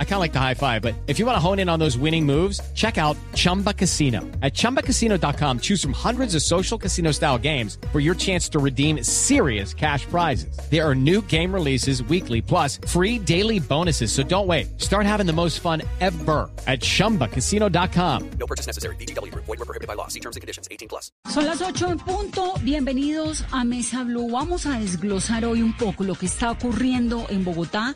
I 0.00 0.04
kind 0.04 0.14
of 0.14 0.20
like 0.20 0.32
the 0.32 0.40
high 0.40 0.54
five, 0.54 0.82
but 0.82 0.96
if 1.06 1.20
you 1.20 1.26
want 1.26 1.36
to 1.36 1.40
hone 1.40 1.60
in 1.60 1.68
on 1.68 1.78
those 1.78 1.96
winning 1.96 2.26
moves, 2.26 2.60
check 2.74 2.98
out 2.98 3.16
Chumba 3.34 3.72
Casino. 3.72 4.22
At 4.42 4.54
ChumbaCasino.com, 4.54 5.60
choose 5.60 5.80
from 5.80 5.92
hundreds 5.92 6.34
of 6.34 6.42
social 6.42 6.76
casino 6.76 7.12
style 7.12 7.38
games 7.38 7.78
for 7.92 8.00
your 8.00 8.16
chance 8.16 8.48
to 8.48 8.58
redeem 8.58 9.04
serious 9.04 9.72
cash 9.72 10.04
prizes. 10.06 10.58
There 10.68 10.84
are 10.84 10.96
new 10.96 11.22
game 11.22 11.54
releases 11.54 12.02
weekly, 12.02 12.42
plus 12.42 12.78
free 12.88 13.20
daily 13.20 13.60
bonuses. 13.60 14.10
So 14.10 14.24
don't 14.24 14.48
wait. 14.48 14.80
Start 14.80 15.06
having 15.06 15.26
the 15.26 15.32
most 15.32 15.60
fun 15.60 15.82
ever 16.00 16.50
at 16.66 16.80
ChumbaCasino.com. 16.80 18.30
No 18.40 18.46
purchase 18.46 18.66
necessary. 18.66 18.96
BGW. 18.96 19.32
Void 19.34 19.46
were 19.46 19.56
prohibited 19.58 19.86
by 19.86 19.94
law. 19.94 20.08
See 20.08 20.20
terms 20.20 20.34
and 20.34 20.40
conditions. 20.40 20.66
18 20.72 20.88
plus. 20.88 21.12
Son 21.28 21.44
las 21.44 21.62
8 21.62 21.90
en 21.90 21.98
punto. 21.98 22.54
Bienvenidos 22.62 23.44
a 23.52 23.64
Mesa 23.64 24.02
Blue. 24.02 24.30
Vamos 24.30 24.66
a 24.66 24.78
desglosar 24.80 25.44
hoy 25.44 25.62
un 25.62 25.76
poco 25.76 26.04
lo 26.04 26.14
que 26.14 26.26
está 26.26 26.50
ocurriendo 26.50 27.26
en 27.28 27.44
Bogotá, 27.44 27.94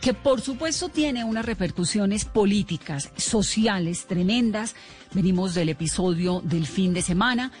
que 0.00 0.14
por 0.14 0.40
supuesto 0.40 0.88
tiene 0.88 1.24
unas 1.24 1.44
repercusiones 1.44 2.24
políticas, 2.24 3.10
sociales 3.16 4.06
tremendas. 4.06 4.74
Venimos 5.12 5.54
del 5.54 5.70
episodio 5.70 6.40
del 6.44 6.66
fin 6.66 6.94
de 6.94 7.02
semana. 7.02 7.52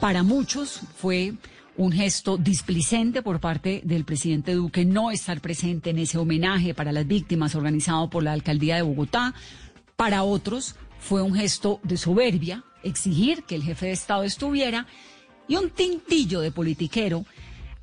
Para 0.00 0.22
muchos 0.22 0.80
fue 0.96 1.34
un 1.76 1.92
gesto 1.92 2.36
displicente 2.36 3.22
por 3.22 3.40
parte 3.40 3.80
del 3.84 4.04
presidente 4.04 4.54
Duque 4.54 4.84
no 4.84 5.10
estar 5.10 5.40
presente 5.40 5.90
en 5.90 5.98
ese 5.98 6.18
homenaje 6.18 6.74
para 6.74 6.92
las 6.92 7.06
víctimas 7.06 7.54
organizado 7.54 8.10
por 8.10 8.22
la 8.22 8.32
alcaldía 8.32 8.76
de 8.76 8.82
Bogotá. 8.82 9.34
Para 9.96 10.22
otros 10.22 10.76
fue 10.98 11.22
un 11.22 11.34
gesto 11.34 11.80
de 11.82 11.96
soberbia, 11.96 12.64
exigir 12.82 13.44
que 13.44 13.54
el 13.54 13.62
jefe 13.62 13.86
de 13.86 13.92
Estado 13.92 14.22
estuviera 14.22 14.86
y 15.48 15.56
un 15.56 15.70
tintillo 15.70 16.40
de 16.40 16.52
politiquero 16.52 17.24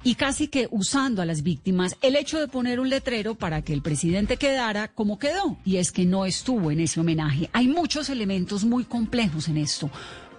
y 0.03 0.15
casi 0.15 0.47
que 0.47 0.67
usando 0.71 1.21
a 1.21 1.25
las 1.25 1.43
víctimas 1.43 1.97
el 2.01 2.15
hecho 2.15 2.39
de 2.39 2.47
poner 2.47 2.79
un 2.79 2.89
letrero 2.89 3.35
para 3.35 3.61
que 3.61 3.73
el 3.73 3.81
presidente 3.81 4.37
quedara 4.37 4.87
como 4.89 5.19
quedó, 5.19 5.57
y 5.65 5.77
es 5.77 5.91
que 5.91 6.05
no 6.05 6.25
estuvo 6.25 6.71
en 6.71 6.79
ese 6.79 6.99
homenaje. 6.99 7.49
Hay 7.53 7.67
muchos 7.67 8.09
elementos 8.09 8.63
muy 8.63 8.83
complejos 8.83 9.47
en 9.47 9.57
esto. 9.57 9.89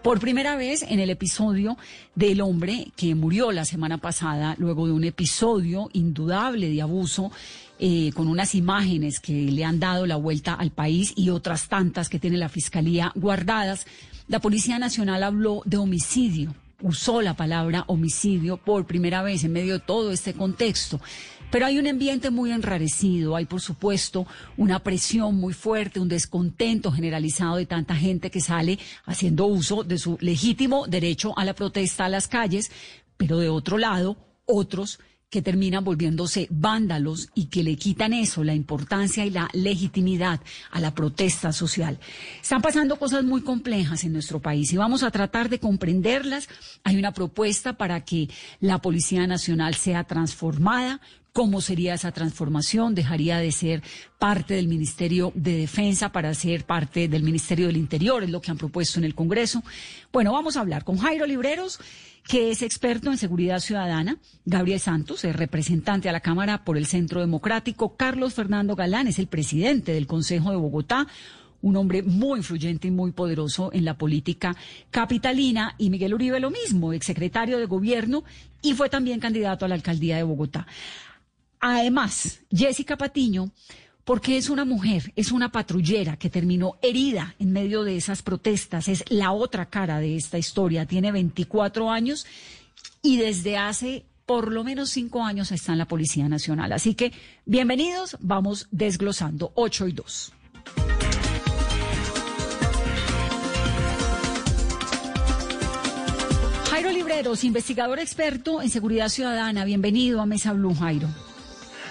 Por 0.02 0.20
primera 0.20 0.56
vez 0.56 0.82
en 0.82 1.00
el 1.00 1.10
episodio 1.10 1.77
del 2.14 2.41
hombre 2.41 2.92
que 2.97 3.14
murió 3.14 3.50
la 3.50 3.64
semana 3.64 3.98
pasada, 3.98 4.55
luego 4.58 4.86
de 4.86 4.92
un 4.92 5.05
episodio 5.05 5.91
indudable 5.92 6.70
de 6.70 6.80
abuso, 6.80 7.32
eh, 7.80 8.12
con 8.14 8.28
unas 8.28 8.54
imágenes 8.54 9.20
que 9.20 9.32
le 9.32 9.64
han 9.64 9.80
dado 9.80 10.06
la 10.06 10.16
vuelta 10.16 10.54
al 10.54 10.70
país 10.70 11.12
y 11.16 11.30
otras 11.30 11.69
tantas 11.69 12.08
que 12.08 12.19
tiene 12.20 12.36
la 12.36 12.48
Fiscalía 12.48 13.12
guardadas, 13.16 13.86
la 14.28 14.41
Policía 14.41 14.78
Nacional 14.78 15.22
habló 15.22 15.62
de 15.64 15.78
homicidio 15.78 16.54
usó 16.80 17.22
la 17.22 17.34
palabra 17.34 17.84
homicidio 17.88 18.56
por 18.56 18.86
primera 18.86 19.22
vez 19.22 19.44
en 19.44 19.52
medio 19.52 19.74
de 19.74 19.80
todo 19.80 20.12
este 20.12 20.34
contexto. 20.34 21.00
Pero 21.50 21.64
hay 21.66 21.78
un 21.78 21.86
ambiente 21.86 22.30
muy 22.30 22.52
enrarecido, 22.52 23.34
hay 23.34 23.46
por 23.46 23.60
supuesto 23.60 24.26
una 24.56 24.80
presión 24.80 25.36
muy 25.36 25.54
fuerte, 25.54 25.98
un 25.98 26.08
descontento 26.08 26.92
generalizado 26.92 27.56
de 27.56 27.66
tanta 27.66 27.96
gente 27.96 28.30
que 28.30 28.40
sale 28.40 28.78
haciendo 29.06 29.46
uso 29.46 29.82
de 29.82 29.98
su 29.98 30.18
legítimo 30.20 30.86
derecho 30.86 31.36
a 31.38 31.44
la 31.44 31.54
protesta 31.54 32.04
a 32.04 32.10
las 32.10 32.28
calles, 32.28 32.70
pero 33.16 33.38
de 33.38 33.48
otro 33.48 33.78
lado, 33.78 34.16
otros 34.44 35.00
que 35.30 35.42
terminan 35.42 35.84
volviéndose 35.84 36.46
vándalos 36.50 37.28
y 37.34 37.46
que 37.46 37.62
le 37.62 37.76
quitan 37.76 38.12
eso, 38.12 38.44
la 38.44 38.54
importancia 38.54 39.26
y 39.26 39.30
la 39.30 39.48
legitimidad 39.52 40.40
a 40.70 40.80
la 40.80 40.94
protesta 40.94 41.52
social. 41.52 41.98
Están 42.40 42.62
pasando 42.62 42.98
cosas 42.98 43.24
muy 43.24 43.42
complejas 43.42 44.04
en 44.04 44.14
nuestro 44.14 44.40
país 44.40 44.72
y 44.72 44.78
vamos 44.78 45.02
a 45.02 45.10
tratar 45.10 45.50
de 45.50 45.60
comprenderlas. 45.60 46.48
Hay 46.82 46.96
una 46.96 47.12
propuesta 47.12 47.74
para 47.74 48.04
que 48.04 48.28
la 48.60 48.78
Policía 48.78 49.26
Nacional 49.26 49.74
sea 49.74 50.04
transformada. 50.04 51.00
¿Cómo 51.32 51.60
sería 51.60 51.94
esa 51.94 52.12
transformación? 52.12 52.94
¿Dejaría 52.94 53.38
de 53.38 53.52
ser 53.52 53.82
parte 54.19 54.54
del 54.54 54.69
Ministerio 54.69 55.32
de 55.34 55.56
Defensa 55.56 56.10
para 56.10 56.34
ser 56.34 56.64
parte 56.64 57.08
del 57.08 57.22
Ministerio 57.22 57.66
del 57.69 57.76
Interior? 57.76 58.25
Es 58.25 58.30
lo 58.30 58.41
que 58.41 58.50
han 58.50 58.58
propuesto 58.58 58.98
en 58.98 59.04
el 59.04 59.14
Congreso. 59.14 59.62
Bueno, 60.12 60.32
vamos 60.32 60.56
a 60.56 60.60
hablar 60.60 60.84
con 60.84 60.98
Jairo 60.98 61.26
Libreros 61.26 61.78
que 62.28 62.50
es 62.50 62.60
experto 62.60 63.10
en 63.10 63.16
seguridad 63.16 63.58
ciudadana, 63.58 64.19
Gabriel 64.44 64.78
Santos, 64.78 65.25
es 65.25 65.34
representante 65.34 66.10
a 66.10 66.12
la 66.12 66.20
Cámara 66.20 66.62
por 66.62 66.76
el 66.76 66.84
Centro 66.84 67.20
Democrático, 67.20 67.97
Carlos 67.97 68.34
Fernando 68.34 68.76
Galán 68.76 69.06
es 69.06 69.19
el 69.19 69.28
presidente 69.28 69.94
del 69.94 70.06
Consejo 70.06 70.50
de 70.50 70.58
Bogotá, 70.58 71.06
un 71.62 71.76
hombre 71.76 72.03
muy 72.03 72.41
influyente 72.41 72.88
y 72.88 72.91
muy 72.91 73.12
poderoso 73.12 73.70
en 73.72 73.86
la 73.86 73.97
política 73.97 74.54
capitalina, 74.91 75.74
y 75.78 75.88
Miguel 75.88 76.12
Uribe 76.12 76.38
lo 76.38 76.50
mismo, 76.50 76.92
exsecretario 76.92 77.58
de 77.58 77.64
gobierno 77.64 78.24
y 78.60 78.74
fue 78.74 78.91
también 78.91 79.20
candidato 79.20 79.64
a 79.64 79.69
la 79.69 79.74
alcaldía 79.74 80.16
de 80.16 80.22
Bogotá. 80.22 80.66
Además, 81.60 82.41
Jessica 82.50 82.96
Patiño 82.96 83.50
porque 84.04 84.38
es 84.38 84.48
una 84.48 84.64
mujer, 84.64 85.12
es 85.16 85.32
una 85.32 85.52
patrullera 85.52 86.16
que 86.16 86.30
terminó 86.30 86.76
herida 86.80 87.34
en 87.38 87.52
medio 87.52 87.84
de 87.84 87.98
esas 87.98 88.22
protestas, 88.22 88.88
es 88.88 89.04
la 89.10 89.32
otra 89.32 89.66
cara 89.66 90.00
de 90.00 90.16
esta 90.16 90.38
historia, 90.38 90.86
tiene 90.86 91.12
24 91.12 91.91
años 91.91 92.24
y 93.02 93.18
desde 93.18 93.58
hace 93.58 94.06
por 94.24 94.50
lo 94.50 94.64
menos 94.64 94.88
cinco 94.88 95.22
años 95.22 95.52
está 95.52 95.72
en 95.72 95.78
la 95.78 95.84
Policía 95.86 96.26
Nacional. 96.26 96.72
Así 96.72 96.94
que 96.94 97.12
bienvenidos, 97.44 98.16
vamos 98.20 98.68
desglosando 98.70 99.52
8 99.56 99.88
y 99.88 99.92
2. 99.92 100.32
Jairo 106.70 106.91
Libreros, 106.91 107.44
investigador 107.44 107.98
experto 107.98 108.62
en 108.62 108.70
seguridad 108.70 109.10
ciudadana, 109.10 109.66
bienvenido 109.66 110.22
a 110.22 110.26
Mesa 110.26 110.54
Blue, 110.54 110.74
Jairo. 110.74 111.08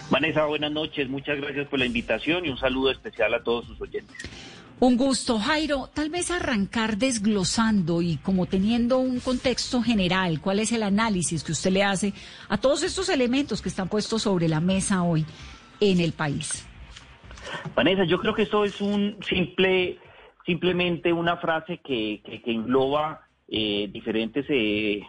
Vanessa, 0.10 0.46
buenas 0.46 0.72
noches. 0.72 1.10
Muchas 1.10 1.40
gracias 1.40 1.68
por 1.68 1.80
la 1.80 1.86
invitación 1.86 2.46
y 2.46 2.50
un 2.50 2.58
saludo 2.58 2.92
especial 2.92 3.34
a 3.34 3.44
todos 3.44 3.66
sus 3.66 3.80
oyentes. 3.82 4.16
Un 4.80 4.96
gusto, 4.96 5.40
Jairo. 5.40 5.90
Tal 5.94 6.10
vez 6.10 6.30
arrancar 6.30 6.98
desglosando 6.98 8.02
y 8.02 8.18
como 8.18 8.46
teniendo 8.46 9.00
un 9.00 9.20
contexto 9.20 9.82
general, 9.82 10.40
¿cuál 10.40 10.60
es 10.60 10.72
el 10.72 10.84
análisis 10.84 11.44
que 11.44 11.52
usted 11.52 11.72
le 11.72 11.84
hace 11.84 12.14
a 12.48 12.58
todos 12.58 12.84
estos 12.84 13.10
elementos 13.10 13.62
que 13.62 13.70
están 13.70 13.90
puestos 13.90 14.22
sobre 14.22 14.48
la 14.48 14.62
mesa 14.62 15.02
hoy 15.02 15.26
en 15.80 16.00
el 16.00 16.14
país? 16.14 16.68
Vanessa, 17.76 18.04
yo 18.04 18.20
creo 18.20 18.36
que 18.36 18.44
esto 18.44 18.66
es 18.66 18.80
un 18.80 19.18
simple, 19.28 19.98
simplemente 20.46 21.12
una 21.12 21.38
frase 21.38 21.80
que, 21.80 22.22
que, 22.24 22.52
engloba 22.52 23.22
eh, 23.48 23.90
diferentes 23.92 24.46
eh, 24.50 25.02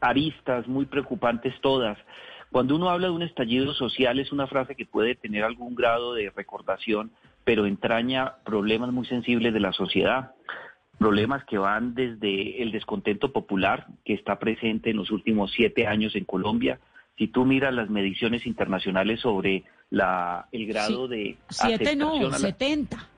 aristas 0.00 0.66
muy 0.66 0.86
preocupantes 0.86 1.54
todas. 1.60 1.98
Cuando 2.54 2.76
uno 2.76 2.88
habla 2.88 3.08
de 3.08 3.12
un 3.12 3.22
estallido 3.22 3.74
social 3.74 4.20
es 4.20 4.30
una 4.30 4.46
frase 4.46 4.76
que 4.76 4.86
puede 4.86 5.16
tener 5.16 5.42
algún 5.42 5.74
grado 5.74 6.14
de 6.14 6.30
recordación, 6.30 7.10
pero 7.42 7.66
entraña 7.66 8.36
problemas 8.44 8.92
muy 8.92 9.06
sensibles 9.06 9.52
de 9.52 9.58
la 9.58 9.72
sociedad, 9.72 10.34
problemas 10.96 11.44
que 11.46 11.58
van 11.58 11.96
desde 11.96 12.62
el 12.62 12.70
descontento 12.70 13.32
popular 13.32 13.88
que 14.04 14.14
está 14.14 14.38
presente 14.38 14.90
en 14.90 14.98
los 14.98 15.10
últimos 15.10 15.50
siete 15.50 15.88
años 15.88 16.14
en 16.14 16.24
Colombia. 16.24 16.78
Si 17.18 17.26
tú 17.26 17.44
miras 17.44 17.74
las 17.74 17.90
mediciones 17.90 18.46
internacionales 18.46 19.18
sobre 19.18 19.64
la, 19.90 20.46
el 20.52 20.68
grado 20.68 21.08
de... 21.08 21.36
Siete 21.48 21.96
no, 21.96 22.30
setenta. 22.34 23.08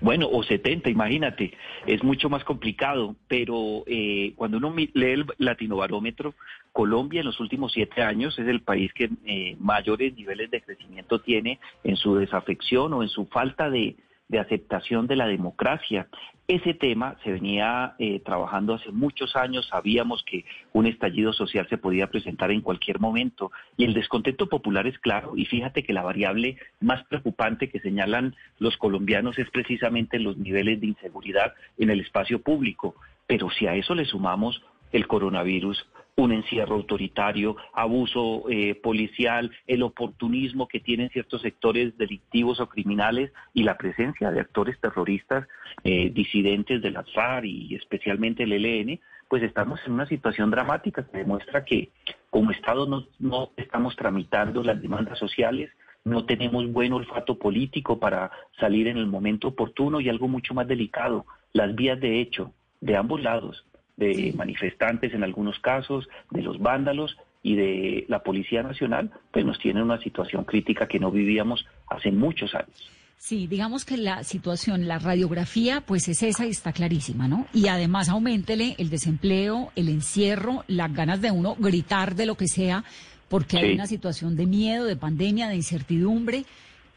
Bueno, 0.00 0.28
o 0.30 0.42
70, 0.42 0.90
imagínate, 0.90 1.52
es 1.86 2.02
mucho 2.02 2.28
más 2.28 2.44
complicado, 2.44 3.16
pero 3.28 3.84
eh, 3.86 4.32
cuando 4.36 4.58
uno 4.58 4.74
lee 4.76 4.90
el 4.94 5.26
latinobarómetro, 5.38 6.34
Colombia 6.72 7.20
en 7.20 7.26
los 7.26 7.40
últimos 7.40 7.72
siete 7.72 8.02
años 8.02 8.38
es 8.38 8.48
el 8.48 8.60
país 8.60 8.92
que 8.92 9.10
eh, 9.24 9.56
mayores 9.60 10.14
niveles 10.14 10.50
de 10.50 10.60
crecimiento 10.60 11.20
tiene 11.20 11.60
en 11.84 11.96
su 11.96 12.16
desafección 12.16 12.92
o 12.92 13.02
en 13.02 13.08
su 13.08 13.26
falta 13.26 13.70
de, 13.70 13.96
de 14.28 14.38
aceptación 14.38 15.06
de 15.06 15.16
la 15.16 15.26
democracia. 15.26 16.08
Ese 16.46 16.74
tema 16.74 17.16
se 17.24 17.32
venía 17.32 17.94
eh, 17.98 18.20
trabajando 18.20 18.74
hace 18.74 18.90
muchos 18.90 19.34
años, 19.36 19.66
sabíamos 19.68 20.22
que 20.24 20.44
un 20.72 20.86
estallido 20.86 21.32
social 21.32 21.66
se 21.68 21.78
podía 21.78 22.08
presentar 22.08 22.50
en 22.50 22.60
cualquier 22.60 23.00
momento. 23.00 23.50
Y 23.76 23.84
el 23.84 23.94
descontento 23.94 24.48
popular 24.48 24.86
es 24.86 24.98
claro. 24.98 25.36
Y 25.36 25.46
fíjate 25.46 25.82
que 25.84 25.92
la 25.92 26.02
variable 26.02 26.56
más 26.80 27.04
preocupante 27.04 27.70
que 27.70 27.80
señalan 27.80 28.34
los 28.58 28.76
colombianos 28.76 29.38
es 29.38 29.50
precisamente 29.50 30.18
los 30.18 30.36
niveles 30.36 30.80
de 30.80 30.88
inseguridad 30.88 31.54
en 31.78 31.90
el 31.90 32.00
espacio 32.00 32.42
público, 32.42 32.94
pero 33.26 33.50
si 33.50 33.66
a 33.66 33.74
eso 33.74 33.94
le 33.94 34.04
sumamos 34.04 34.62
el 34.92 35.06
coronavirus, 35.06 35.86
un 36.16 36.32
encierro 36.32 36.76
autoritario, 36.76 37.56
abuso 37.72 38.44
eh, 38.48 38.74
policial, 38.76 39.50
el 39.66 39.82
oportunismo 39.82 40.68
que 40.68 40.80
tienen 40.80 41.10
ciertos 41.10 41.42
sectores 41.42 41.96
delictivos 41.98 42.60
o 42.60 42.68
criminales 42.68 43.32
y 43.52 43.64
la 43.64 43.76
presencia 43.76 44.30
de 44.30 44.40
actores 44.40 44.80
terroristas 44.80 45.48
eh, 45.82 46.10
disidentes 46.10 46.80
de 46.82 46.90
la 46.92 47.02
FARC 47.02 47.46
y 47.46 47.74
especialmente 47.74 48.44
el 48.44 48.52
ELN, 48.52 49.00
pues 49.28 49.42
estamos 49.42 49.80
en 49.86 49.92
una 49.94 50.06
situación 50.06 50.50
dramática 50.50 51.04
que 51.04 51.18
demuestra 51.18 51.64
que 51.64 51.90
como 52.30 52.52
Estado 52.52 52.86
no, 52.86 53.06
no 53.18 53.50
estamos 53.56 53.96
tramitando 53.96 54.62
las 54.62 54.80
demandas 54.80 55.18
sociales, 55.18 55.70
no 56.04 56.26
tenemos 56.26 56.70
buen 56.70 56.92
olfato 56.92 57.38
político 57.38 57.98
para 57.98 58.30
salir 58.60 58.86
en 58.86 58.98
el 58.98 59.06
momento 59.06 59.48
oportuno 59.48 60.00
y 60.00 60.08
algo 60.08 60.28
mucho 60.28 60.54
más 60.54 60.68
delicado, 60.68 61.26
las 61.52 61.74
vías 61.74 61.98
de 61.98 62.20
hecho 62.20 62.52
de 62.80 62.96
ambos 62.96 63.22
lados 63.22 63.64
de 63.96 64.32
manifestantes 64.36 65.14
en 65.14 65.24
algunos 65.24 65.58
casos, 65.60 66.08
de 66.30 66.42
los 66.42 66.58
vándalos 66.58 67.16
y 67.42 67.56
de 67.56 68.04
la 68.08 68.22
Policía 68.22 68.62
Nacional, 68.62 69.10
pues 69.30 69.44
nos 69.44 69.58
tiene 69.58 69.82
una 69.82 70.00
situación 70.00 70.44
crítica 70.44 70.88
que 70.88 70.98
no 70.98 71.10
vivíamos 71.10 71.66
hace 71.88 72.10
muchos 72.10 72.54
años. 72.54 72.90
Sí, 73.16 73.46
digamos 73.46 73.84
que 73.84 73.96
la 73.96 74.22
situación, 74.22 74.86
la 74.86 74.98
radiografía, 74.98 75.80
pues 75.80 76.08
es 76.08 76.22
esa 76.22 76.46
y 76.46 76.50
está 76.50 76.72
clarísima, 76.72 77.26
¿no? 77.26 77.46
Y 77.54 77.68
además 77.68 78.08
aumentele 78.08 78.74
el 78.78 78.90
desempleo, 78.90 79.72
el 79.76 79.88
encierro, 79.88 80.64
las 80.66 80.92
ganas 80.92 81.22
de 81.22 81.30
uno 81.30 81.56
gritar 81.58 82.16
de 82.16 82.26
lo 82.26 82.34
que 82.34 82.48
sea, 82.48 82.84
porque 83.28 83.58
hay 83.58 83.72
una 83.72 83.86
situación 83.86 84.36
de 84.36 84.46
miedo, 84.46 84.84
de 84.84 84.96
pandemia, 84.96 85.48
de 85.48 85.56
incertidumbre, 85.56 86.44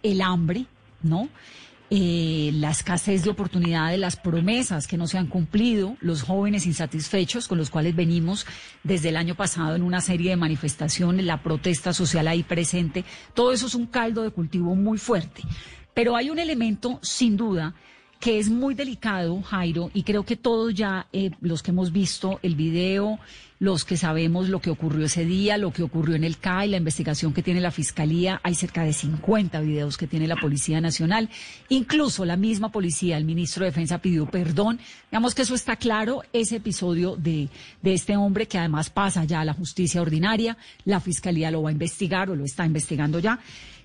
el 0.04 0.22
hambre, 0.22 0.66
¿no? 1.02 1.30
Eh, 1.90 2.52
la 2.56 2.72
escasez 2.72 3.24
de 3.24 3.30
oportunidades, 3.30 3.98
las 3.98 4.18
promesas 4.18 4.88
que 4.88 4.98
no 4.98 5.08
se 5.08 5.18
han 5.18 5.28
cumplido, 5.28 5.96
los 6.02 6.22
jóvenes 6.22 6.66
insatisfechos 6.66 7.48
con 7.48 7.58
los 7.58 7.70
cuales 7.70 7.96
venimos 7.96 8.46
desde 8.84 9.08
el 9.08 9.16
año 9.16 9.36
pasado 9.36 9.74
en 9.74 9.84
una 9.84 10.02
serie 10.02 10.32
de 10.32 10.36
manifestaciones, 10.36 11.26
la 11.26 11.42
protesta 11.42 11.94
social 11.94 12.28
ahí 12.28 12.44
presente, 12.44 13.06
todo 13.34 13.54
eso 13.54 13.68
es 13.68 13.74
un 13.74 13.86
caldo 13.86 14.24
de 14.24 14.32
cultivo 14.32 14.76
muy 14.76 14.98
fuerte. 14.98 15.44
Pero 15.94 16.18
hay 16.18 16.30
un 16.30 16.40
elemento, 16.40 17.00
sin 17.02 17.38
duda, 17.38 17.74
que 18.20 18.40
es 18.40 18.50
muy 18.50 18.74
delicado, 18.74 19.42
Jairo, 19.42 19.92
y 19.94 20.04
creo 20.04 20.24
que 20.24 20.36
todos 20.36 20.74
ya, 20.74 21.08
eh, 21.14 21.32
los 21.42 21.62
que 21.62 21.72
hemos 21.72 21.92
visto 21.92 22.40
el 22.42 22.56
video, 22.56 23.20
los 23.60 23.86
que 23.86 23.98
sabemos 23.98 24.50
lo 24.50 24.60
que 24.60 24.70
ocurrió 24.70 25.06
ese 25.06 25.26
día, 25.26 25.58
lo 25.58 25.72
que 25.72 25.84
ocurrió 25.84 26.16
en 26.16 26.24
el 26.24 26.38
CAI, 26.38 26.70
la 26.70 26.78
investigación 26.78 27.34
que 27.34 27.44
tiene 27.44 27.62
la 27.62 27.72
Fiscalía, 27.72 28.40
hay 28.44 28.56
cerca 28.56 28.84
de 28.84 28.94
50 28.94 29.60
videos 29.62 29.98
que 29.98 30.08
tiene 30.08 30.28
la 30.28 30.36
Policía 30.36 30.82
Nacional, 30.82 31.30
incluso 31.70 32.26
la 32.26 32.38
misma 32.38 32.72
policía, 32.72 33.18
el 33.18 33.26
ministro 33.26 33.64
de 33.64 33.72
Defensa 33.72 34.00
pidió 34.00 34.26
perdón, 34.28 34.80
digamos 35.12 35.34
que 35.34 35.44
eso 35.44 35.56
está 35.56 35.76
claro, 35.76 36.22
ese 36.34 36.58
episodio 36.58 37.16
de, 37.16 37.50
de 37.82 37.94
este 37.94 38.16
hombre 38.16 38.48
que 38.48 38.60
además 38.60 38.90
pasa 38.90 39.24
ya 39.26 39.42
a 39.42 39.46
la 39.46 39.54
justicia 39.54 40.02
ordinaria, 40.02 40.58
la 40.86 41.00
Fiscalía 41.00 41.52
lo 41.52 41.64
va 41.64 41.70
a 41.70 41.74
investigar 41.74 42.30
o 42.30 42.36
lo 42.36 42.46
está 42.46 42.66
investigando 42.66 43.20
ya. 43.20 43.40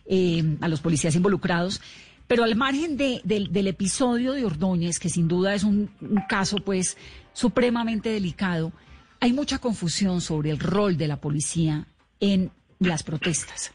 Eh, 0.05 0.57
a 0.61 0.67
los 0.67 0.81
policías 0.81 1.15
involucrados. 1.15 1.81
Pero 2.27 2.45
al 2.45 2.57
margen 2.57 2.97
del 2.97 3.67
episodio 3.67 4.33
de 4.33 4.45
Ordóñez, 4.45 4.99
que 4.99 5.09
sin 5.09 5.29
duda 5.29 5.55
es 5.55 5.65
un, 5.65 5.91
caso 6.29 6.57
pues 6.57 6.97
supremamente 7.33 8.11
delicado, 8.11 8.73
hay 9.21 9.33
mucha 9.33 9.59
confusión 9.59 10.21
sobre 10.21 10.51
el 10.51 10.59
rol 10.59 10.97
de 10.97 11.09
la 11.09 11.21
policía 11.21 11.87
en 12.21 12.51
las 12.79 13.03
protestas. 13.03 13.73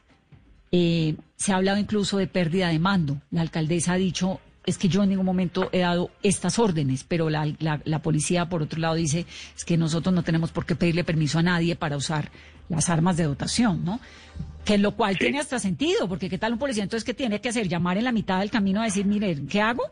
Eh, 0.71 1.15
se 1.35 1.53
ha 1.53 1.57
hablado 1.57 1.77
incluso 1.77 2.17
de 2.17 2.27
pérdida 2.27 2.69
de 2.69 2.79
mando. 2.79 3.21
La 3.31 3.41
alcaldesa 3.41 3.93
ha 3.93 3.97
dicho, 3.97 4.41
es 4.67 4.77
que 4.77 4.89
yo 4.89 5.01
en 5.01 5.09
ningún 5.09 5.25
momento 5.25 5.69
he 5.71 5.79
dado 5.79 6.11
estas 6.21 6.59
órdenes, 6.59 7.05
pero 7.05 7.29
la, 7.29 7.51
la, 7.57 7.99
policía, 7.99 8.49
por 8.49 8.61
otro 8.61 8.79
lado, 8.79 8.95
dice, 8.95 9.25
es 9.55 9.63
que 9.63 9.77
nosotros 9.77 10.13
no 10.13 10.23
tenemos 10.23 10.51
por 10.51 10.65
qué 10.65 10.75
pedirle 10.75 11.05
permiso 11.05 11.39
a 11.39 11.41
nadie 11.41 11.77
para 11.77 11.95
usar 11.95 12.29
las 12.67 12.89
armas 12.89 13.15
de 13.15 13.23
dotación, 13.23 13.85
¿no? 13.85 14.01
Que 14.65 14.77
lo 14.77 14.91
cual 14.91 15.17
tiene 15.17 15.39
hasta 15.39 15.57
sentido, 15.57 16.09
porque 16.09 16.29
¿qué 16.29 16.37
tal 16.37 16.51
un 16.51 16.59
policía 16.59 16.83
entonces 16.83 17.05
qué 17.05 17.13
tiene 17.13 17.39
que 17.39 17.47
hacer? 17.47 17.69
¿Llamar 17.69 17.97
en 17.97 18.03
la 18.03 18.11
mitad 18.11 18.39
del 18.41 18.51
camino 18.51 18.81
a 18.81 18.83
decir, 18.83 19.05
mire, 19.05 19.37
¿qué 19.49 19.61
hago? 19.61 19.83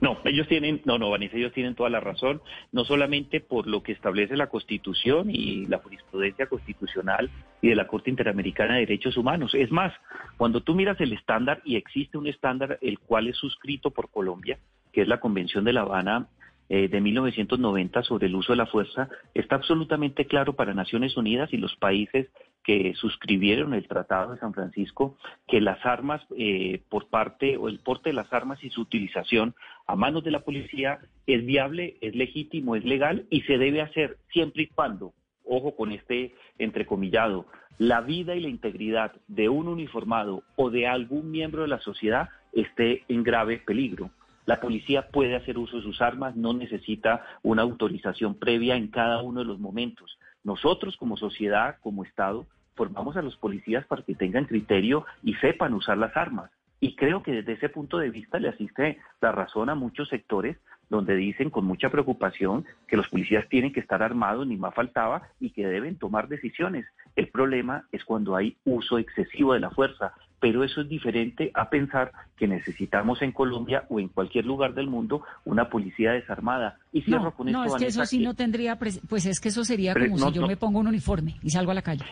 ¿No? 0.00 0.18
Ellos 0.24 0.48
tienen, 0.48 0.82
no, 0.84 0.98
no, 0.98 1.10
Vanessa, 1.10 1.36
ellos 1.36 1.52
tienen 1.52 1.74
toda 1.74 1.90
la 1.90 2.00
razón, 2.00 2.40
no 2.72 2.84
solamente 2.84 3.40
por 3.40 3.66
lo 3.66 3.82
que 3.82 3.92
establece 3.92 4.36
la 4.36 4.48
Constitución 4.48 5.30
y 5.30 5.66
la 5.66 5.78
jurisprudencia 5.78 6.46
constitucional 6.46 7.30
y 7.62 7.68
de 7.68 7.76
la 7.76 7.86
Corte 7.86 8.10
Interamericana 8.10 8.74
de 8.74 8.80
Derechos 8.80 9.16
Humanos. 9.16 9.54
Es 9.54 9.70
más, 9.70 9.92
cuando 10.36 10.62
tú 10.62 10.74
miras 10.74 11.00
el 11.00 11.12
estándar, 11.12 11.60
y 11.64 11.76
existe 11.76 12.18
un 12.18 12.26
estándar 12.26 12.78
el 12.80 12.98
cual 12.98 13.28
es 13.28 13.36
suscrito 13.36 13.90
por 13.90 14.10
Colombia, 14.10 14.58
que 14.92 15.02
es 15.02 15.08
la 15.08 15.20
Convención 15.20 15.64
de 15.64 15.72
La 15.72 15.82
Habana 15.82 16.28
eh, 16.70 16.88
de 16.88 17.00
1990 17.00 18.02
sobre 18.02 18.26
el 18.26 18.34
uso 18.34 18.52
de 18.52 18.58
la 18.58 18.66
fuerza 18.66 19.08
está 19.34 19.56
absolutamente 19.56 20.26
claro 20.26 20.54
para 20.54 20.74
Naciones 20.74 21.16
Unidas 21.16 21.52
y 21.52 21.56
los 21.56 21.74
países 21.76 22.28
que 22.62 22.92
suscribieron 22.94 23.72
el 23.72 23.88
Tratado 23.88 24.34
de 24.34 24.40
San 24.40 24.52
Francisco 24.52 25.16
que 25.46 25.62
las 25.62 25.84
armas 25.86 26.20
eh, 26.36 26.82
por 26.90 27.08
parte 27.08 27.56
o 27.56 27.68
el 27.68 27.78
porte 27.78 28.10
de 28.10 28.14
las 28.14 28.30
armas 28.32 28.62
y 28.62 28.68
su 28.68 28.82
utilización 28.82 29.54
a 29.86 29.96
manos 29.96 30.24
de 30.24 30.30
la 30.30 30.40
policía 30.40 30.98
es 31.26 31.46
viable, 31.46 31.96
es 32.02 32.14
legítimo, 32.14 32.76
es 32.76 32.84
legal 32.84 33.26
y 33.30 33.40
se 33.42 33.56
debe 33.56 33.80
hacer 33.80 34.18
siempre 34.30 34.64
y 34.64 34.66
cuando, 34.66 35.14
ojo 35.46 35.74
con 35.74 35.92
este 35.92 36.34
entrecomillado, 36.58 37.46
la 37.78 38.02
vida 38.02 38.34
y 38.34 38.40
la 38.40 38.48
integridad 38.48 39.12
de 39.28 39.48
un 39.48 39.68
uniformado 39.68 40.42
o 40.56 40.68
de 40.68 40.86
algún 40.86 41.30
miembro 41.30 41.62
de 41.62 41.68
la 41.68 41.80
sociedad 41.80 42.28
esté 42.52 43.04
en 43.08 43.22
grave 43.22 43.58
peligro. 43.58 44.10
La 44.48 44.60
policía 44.60 45.08
puede 45.08 45.36
hacer 45.36 45.58
uso 45.58 45.76
de 45.76 45.82
sus 45.82 46.00
armas, 46.00 46.34
no 46.34 46.54
necesita 46.54 47.22
una 47.42 47.60
autorización 47.60 48.34
previa 48.34 48.76
en 48.76 48.88
cada 48.88 49.22
uno 49.22 49.40
de 49.40 49.44
los 49.44 49.58
momentos. 49.58 50.18
Nosotros 50.42 50.96
como 50.96 51.18
sociedad, 51.18 51.76
como 51.82 52.02
Estado, 52.02 52.46
formamos 52.74 53.18
a 53.18 53.22
los 53.22 53.36
policías 53.36 53.84
para 53.84 54.00
que 54.00 54.14
tengan 54.14 54.46
criterio 54.46 55.04
y 55.22 55.34
sepan 55.34 55.74
usar 55.74 55.98
las 55.98 56.16
armas. 56.16 56.50
Y 56.80 56.96
creo 56.96 57.22
que 57.22 57.32
desde 57.32 57.52
ese 57.52 57.68
punto 57.68 57.98
de 57.98 58.08
vista 58.08 58.38
le 58.38 58.48
asiste 58.48 58.96
la 59.20 59.32
razón 59.32 59.68
a 59.68 59.74
muchos 59.74 60.08
sectores 60.08 60.56
donde 60.88 61.14
dicen 61.14 61.50
con 61.50 61.66
mucha 61.66 61.90
preocupación 61.90 62.64
que 62.86 62.96
los 62.96 63.06
policías 63.08 63.46
tienen 63.50 63.74
que 63.74 63.80
estar 63.80 64.02
armados, 64.02 64.46
ni 64.46 64.56
más 64.56 64.74
faltaba, 64.74 65.28
y 65.38 65.50
que 65.50 65.66
deben 65.66 65.98
tomar 65.98 66.26
decisiones. 66.26 66.86
El 67.16 67.28
problema 67.28 67.86
es 67.92 68.02
cuando 68.02 68.34
hay 68.34 68.56
uso 68.64 68.96
excesivo 68.96 69.52
de 69.52 69.60
la 69.60 69.68
fuerza, 69.68 70.14
pero 70.40 70.64
eso 70.64 70.80
es 70.80 70.88
diferente 70.88 71.50
a 71.54 71.68
pensar 71.68 72.12
que 72.36 72.46
necesitamos 72.46 73.22
en 73.22 73.32
Colombia 73.32 73.84
o 73.88 74.00
en 74.00 74.08
cualquier 74.08 74.46
lugar 74.46 74.74
del 74.74 74.86
mundo 74.86 75.22
una 75.44 75.68
policía 75.68 76.12
desarmada. 76.12 76.78
Y 76.92 77.02
cierro 77.02 77.32
con 77.34 77.50
no, 77.50 77.64
es 77.64 77.74
que 77.74 77.86
eso 77.86 78.04
sí 78.06 78.20
no 78.20 78.34
tendría, 78.34 78.76
pues 78.76 79.26
es 79.26 79.40
que 79.40 79.48
eso 79.48 79.64
sería 79.64 79.94
como 79.94 80.18
si 80.18 80.32
yo 80.32 80.46
me 80.46 80.56
pongo 80.56 80.78
un 80.78 80.88
uniforme 80.88 81.36
y 81.42 81.50
salgo 81.50 81.72
a 81.72 81.74
la 81.74 81.82
calle. 81.82 82.04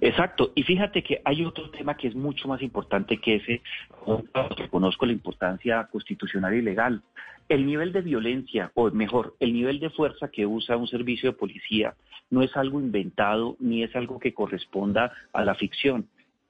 Exacto, 0.00 0.52
y 0.54 0.62
fíjate 0.64 1.02
que 1.02 1.22
hay 1.24 1.44
otro 1.44 1.70
tema 1.70 1.96
que 1.96 2.08
es 2.08 2.14
mucho 2.14 2.46
más 2.46 2.60
importante 2.60 3.18
que 3.18 3.36
ese, 3.36 3.62
reconozco 4.58 5.06
la 5.06 5.12
importancia 5.12 5.88
constitucional 5.90 6.54
y 6.54 6.62
legal. 6.62 7.02
El 7.48 7.66
nivel 7.66 7.92
de 7.92 8.02
violencia, 8.02 8.70
o 8.74 8.90
mejor, 8.90 9.34
el 9.40 9.52
nivel 9.52 9.80
de 9.80 9.90
fuerza 9.90 10.28
que 10.28 10.46
usa 10.46 10.76
un 10.76 10.88
servicio 10.88 11.30
de 11.30 11.38
policía 11.38 11.94
no 12.30 12.42
es 12.42 12.56
algo 12.56 12.80
inventado 12.80 13.56
ni 13.60 13.82
es 13.82 13.94
algo 13.96 14.18
que 14.18 14.34
corresponda 14.34 15.12
a 15.32 15.44
la 15.44 15.54
ficción 15.54 16.06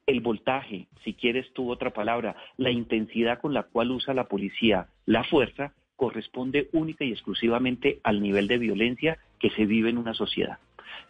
el 0.07 0.21
voltaje, 0.21 0.87
si 1.03 1.15
quieres 1.15 1.53
tú 1.53 1.71
otra 1.71 1.91
palabra, 1.91 2.37
la 2.57 2.71
intensidad 2.71 3.41
con 3.41 3.55
la 3.55 3.63
cual 3.63 3.91
usa 3.91 4.15
la 4.15 4.25
policía 4.25 4.89
la 5.07 5.25
fuerza, 5.25 5.73
corresponde 5.97 6.69
única 6.73 7.05
y 7.05 7.13
exclusivamente 7.13 8.01
al 8.03 8.21
nivel 8.21 8.49
de 8.49 8.59
violencia 8.59 9.19
que 9.39 9.51
se 9.51 9.65
vive 9.65 9.91
en 9.91 9.99
una 9.99 10.15
sociedad. 10.15 10.59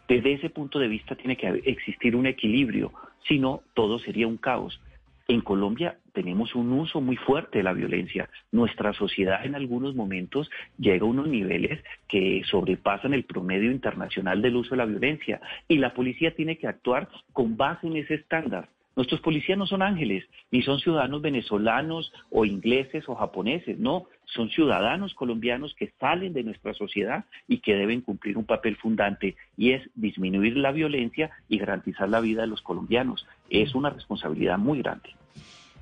Desde 0.07 0.33
ese 0.33 0.49
punto 0.49 0.79
de 0.79 0.87
vista 0.87 1.15
tiene 1.15 1.35
que 1.35 1.47
existir 1.65 2.15
un 2.15 2.27
equilibrio, 2.27 2.93
si 3.27 3.39
no, 3.39 3.61
todo 3.73 3.99
sería 3.99 4.27
un 4.27 4.37
caos. 4.37 4.79
En 5.27 5.41
Colombia 5.41 5.97
tenemos 6.13 6.53
un 6.53 6.71
uso 6.71 7.01
muy 7.01 7.15
fuerte 7.15 7.57
de 7.57 7.63
la 7.63 7.73
violencia. 7.73 8.29
Nuestra 8.51 8.93
sociedad 8.93 9.43
en 9.43 9.55
algunos 9.55 9.95
momentos 9.95 10.51
llega 10.77 11.03
a 11.03 11.09
unos 11.09 11.27
niveles 11.27 11.83
que 12.07 12.43
sobrepasan 12.45 13.15
el 13.15 13.23
promedio 13.23 13.71
internacional 13.71 14.43
del 14.43 14.57
uso 14.57 14.71
de 14.71 14.77
la 14.77 14.85
violencia 14.85 15.41
y 15.67 15.79
la 15.79 15.95
policía 15.95 16.35
tiene 16.35 16.59
que 16.59 16.67
actuar 16.67 17.09
con 17.33 17.57
base 17.57 17.87
en 17.87 17.95
ese 17.97 18.13
estándar. 18.13 18.69
Nuestros 18.95 19.19
policías 19.19 19.57
no 19.57 19.67
son 19.67 19.81
ángeles, 19.81 20.23
ni 20.51 20.61
son 20.61 20.79
ciudadanos 20.79 21.21
venezolanos 21.21 22.13
o 22.29 22.45
ingleses 22.45 23.03
o 23.07 23.15
japoneses, 23.15 23.77
no, 23.77 24.05
son 24.25 24.49
ciudadanos 24.49 25.13
colombianos 25.13 25.75
que 25.75 25.91
salen 25.99 26.33
de 26.33 26.43
nuestra 26.43 26.73
sociedad 26.73 27.25
y 27.47 27.59
que 27.59 27.75
deben 27.75 28.01
cumplir 28.01 28.37
un 28.37 28.45
papel 28.45 28.77
fundante 28.77 29.35
y 29.57 29.71
es 29.71 29.83
disminuir 29.95 30.57
la 30.57 30.71
violencia 30.71 31.31
y 31.49 31.57
garantizar 31.57 32.09
la 32.09 32.21
vida 32.21 32.41
de 32.41 32.47
los 32.47 32.61
colombianos. 32.61 33.25
Es 33.49 33.75
una 33.75 33.89
responsabilidad 33.89 34.57
muy 34.57 34.81
grande. 34.81 35.09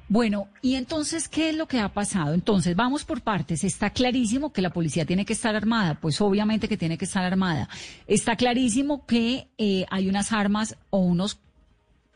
Bueno, 0.09 0.47
y 0.61 0.75
entonces, 0.75 1.29
¿qué 1.29 1.49
es 1.49 1.55
lo 1.55 1.67
que 1.67 1.79
ha 1.79 1.89
pasado? 1.89 2.33
Entonces, 2.33 2.75
vamos 2.75 3.05
por 3.05 3.21
partes. 3.21 3.63
Está 3.63 3.91
clarísimo 3.91 4.51
que 4.51 4.61
la 4.61 4.71
policía 4.71 5.05
tiene 5.05 5.25
que 5.25 5.33
estar 5.33 5.55
armada, 5.55 5.97
pues 5.99 6.19
obviamente 6.19 6.67
que 6.67 6.77
tiene 6.77 6.97
que 6.97 7.05
estar 7.05 7.23
armada. 7.23 7.69
Está 8.05 8.35
clarísimo 8.35 9.05
que 9.05 9.47
eh, 9.57 9.85
hay 9.89 10.09
unas 10.09 10.33
armas 10.33 10.77
o 10.89 10.99
unos 10.99 11.39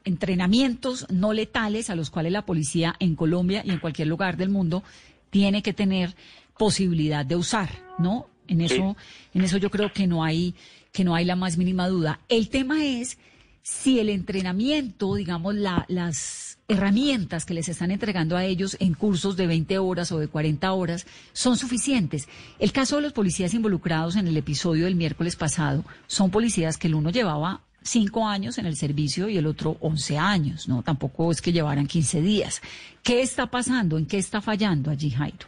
entrenamientos 0.07 1.05
no 1.09 1.33
letales 1.33 1.89
a 1.89 1.95
los 1.95 2.09
cuales 2.09 2.31
la 2.31 2.45
policía 2.45 2.95
en 2.99 3.15
Colombia 3.15 3.61
y 3.65 3.71
en 3.71 3.79
cualquier 3.79 4.07
lugar 4.07 4.37
del 4.37 4.49
mundo 4.49 4.83
tiene 5.29 5.61
que 5.61 5.73
tener 5.73 6.15
posibilidad 6.57 7.25
de 7.25 7.35
usar, 7.35 7.69
¿no? 7.99 8.27
En 8.47 8.61
eso, 8.61 8.95
en 9.33 9.41
eso 9.43 9.57
yo 9.57 9.69
creo 9.69 9.91
que 9.91 10.07
no 10.07 10.23
hay, 10.23 10.55
que 10.93 11.03
no 11.03 11.13
hay 11.13 11.25
la 11.25 11.35
más 11.35 11.57
mínima 11.57 11.89
duda. 11.89 12.21
El 12.29 12.47
tema 12.49 12.85
es 12.85 13.17
si 13.61 13.99
el 13.99 14.09
entrenamiento, 14.09 15.15
digamos, 15.15 15.53
las 15.55 16.57
herramientas 16.69 17.45
que 17.45 17.53
les 17.53 17.67
están 17.67 17.91
entregando 17.91 18.37
a 18.37 18.45
ellos 18.45 18.77
en 18.79 18.93
cursos 18.93 19.35
de 19.35 19.47
20 19.47 19.77
horas 19.79 20.11
o 20.13 20.19
de 20.19 20.29
40 20.29 20.71
horas 20.71 21.05
son 21.33 21.57
suficientes. 21.57 22.29
El 22.59 22.71
caso 22.71 22.95
de 22.95 23.01
los 23.01 23.13
policías 23.13 23.53
involucrados 23.53 24.15
en 24.15 24.27
el 24.27 24.37
episodio 24.37 24.85
del 24.85 24.95
miércoles 24.95 25.35
pasado 25.35 25.83
son 26.07 26.31
policías 26.31 26.77
que 26.77 26.87
el 26.87 26.95
uno 26.95 27.09
llevaba 27.09 27.61
cinco 27.81 28.27
años 28.27 28.57
en 28.57 28.65
el 28.65 28.75
servicio 28.75 29.29
y 29.29 29.37
el 29.37 29.47
otro 29.47 29.77
once 29.79 30.17
años, 30.17 30.67
¿no? 30.67 30.83
Tampoco 30.83 31.31
es 31.31 31.41
que 31.41 31.51
llevaran 31.51 31.87
quince 31.87 32.21
días. 32.21 32.61
¿Qué 33.03 33.21
está 33.21 33.47
pasando? 33.47 33.97
¿En 33.97 34.05
qué 34.05 34.17
está 34.17 34.41
fallando 34.41 34.91
allí, 34.91 35.09
Jairo? 35.09 35.47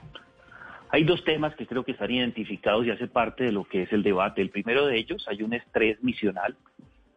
Hay 0.91 1.03
dos 1.03 1.23
temas 1.23 1.55
que 1.55 1.67
creo 1.67 1.83
que 1.83 1.91
están 1.91 2.09
identificados 2.09 2.85
y 2.85 2.91
hace 2.91 3.07
parte 3.07 3.43
de 3.43 3.51
lo 3.51 3.63
que 3.63 3.83
es 3.83 3.93
el 3.93 4.01
debate. 4.01 4.41
El 4.41 4.49
primero 4.49 4.87
de 4.87 4.97
ellos, 4.97 5.23
hay 5.27 5.43
un 5.43 5.53
estrés 5.53 6.01
misional. 6.03 6.55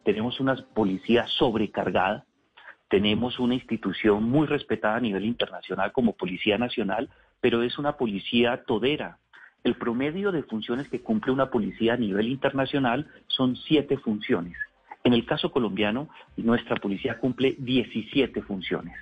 Tenemos 0.03 0.39
una 0.39 0.55
policía 0.55 1.25
sobrecargada. 1.27 2.25
Tenemos 2.87 3.39
una 3.39 3.55
institución 3.55 4.25
muy 4.25 4.45
respetada 4.45 4.97
a 4.97 4.99
nivel 4.99 5.25
internacional 5.25 5.91
como 5.91 6.13
Policía 6.13 6.59
Nacional, 6.59 7.09
pero 7.41 7.63
es 7.63 7.79
una 7.79 7.97
policía 7.97 8.63
todera. 8.67 9.17
El 9.63 9.75
promedio 9.75 10.31
de 10.31 10.43
funciones 10.43 10.87
que 10.89 11.01
cumple 11.01 11.31
una 11.31 11.49
policía 11.49 11.93
a 11.93 11.97
nivel 11.97 12.27
internacional 12.27 13.07
son 13.27 13.55
siete 13.55 13.97
funciones. 13.97 14.55
En 15.03 15.13
el 15.13 15.25
caso 15.25 15.51
colombiano, 15.51 16.09
nuestra 16.37 16.77
policía 16.77 17.19
cumple 17.19 17.55
17 17.59 18.41
funciones. 18.43 18.95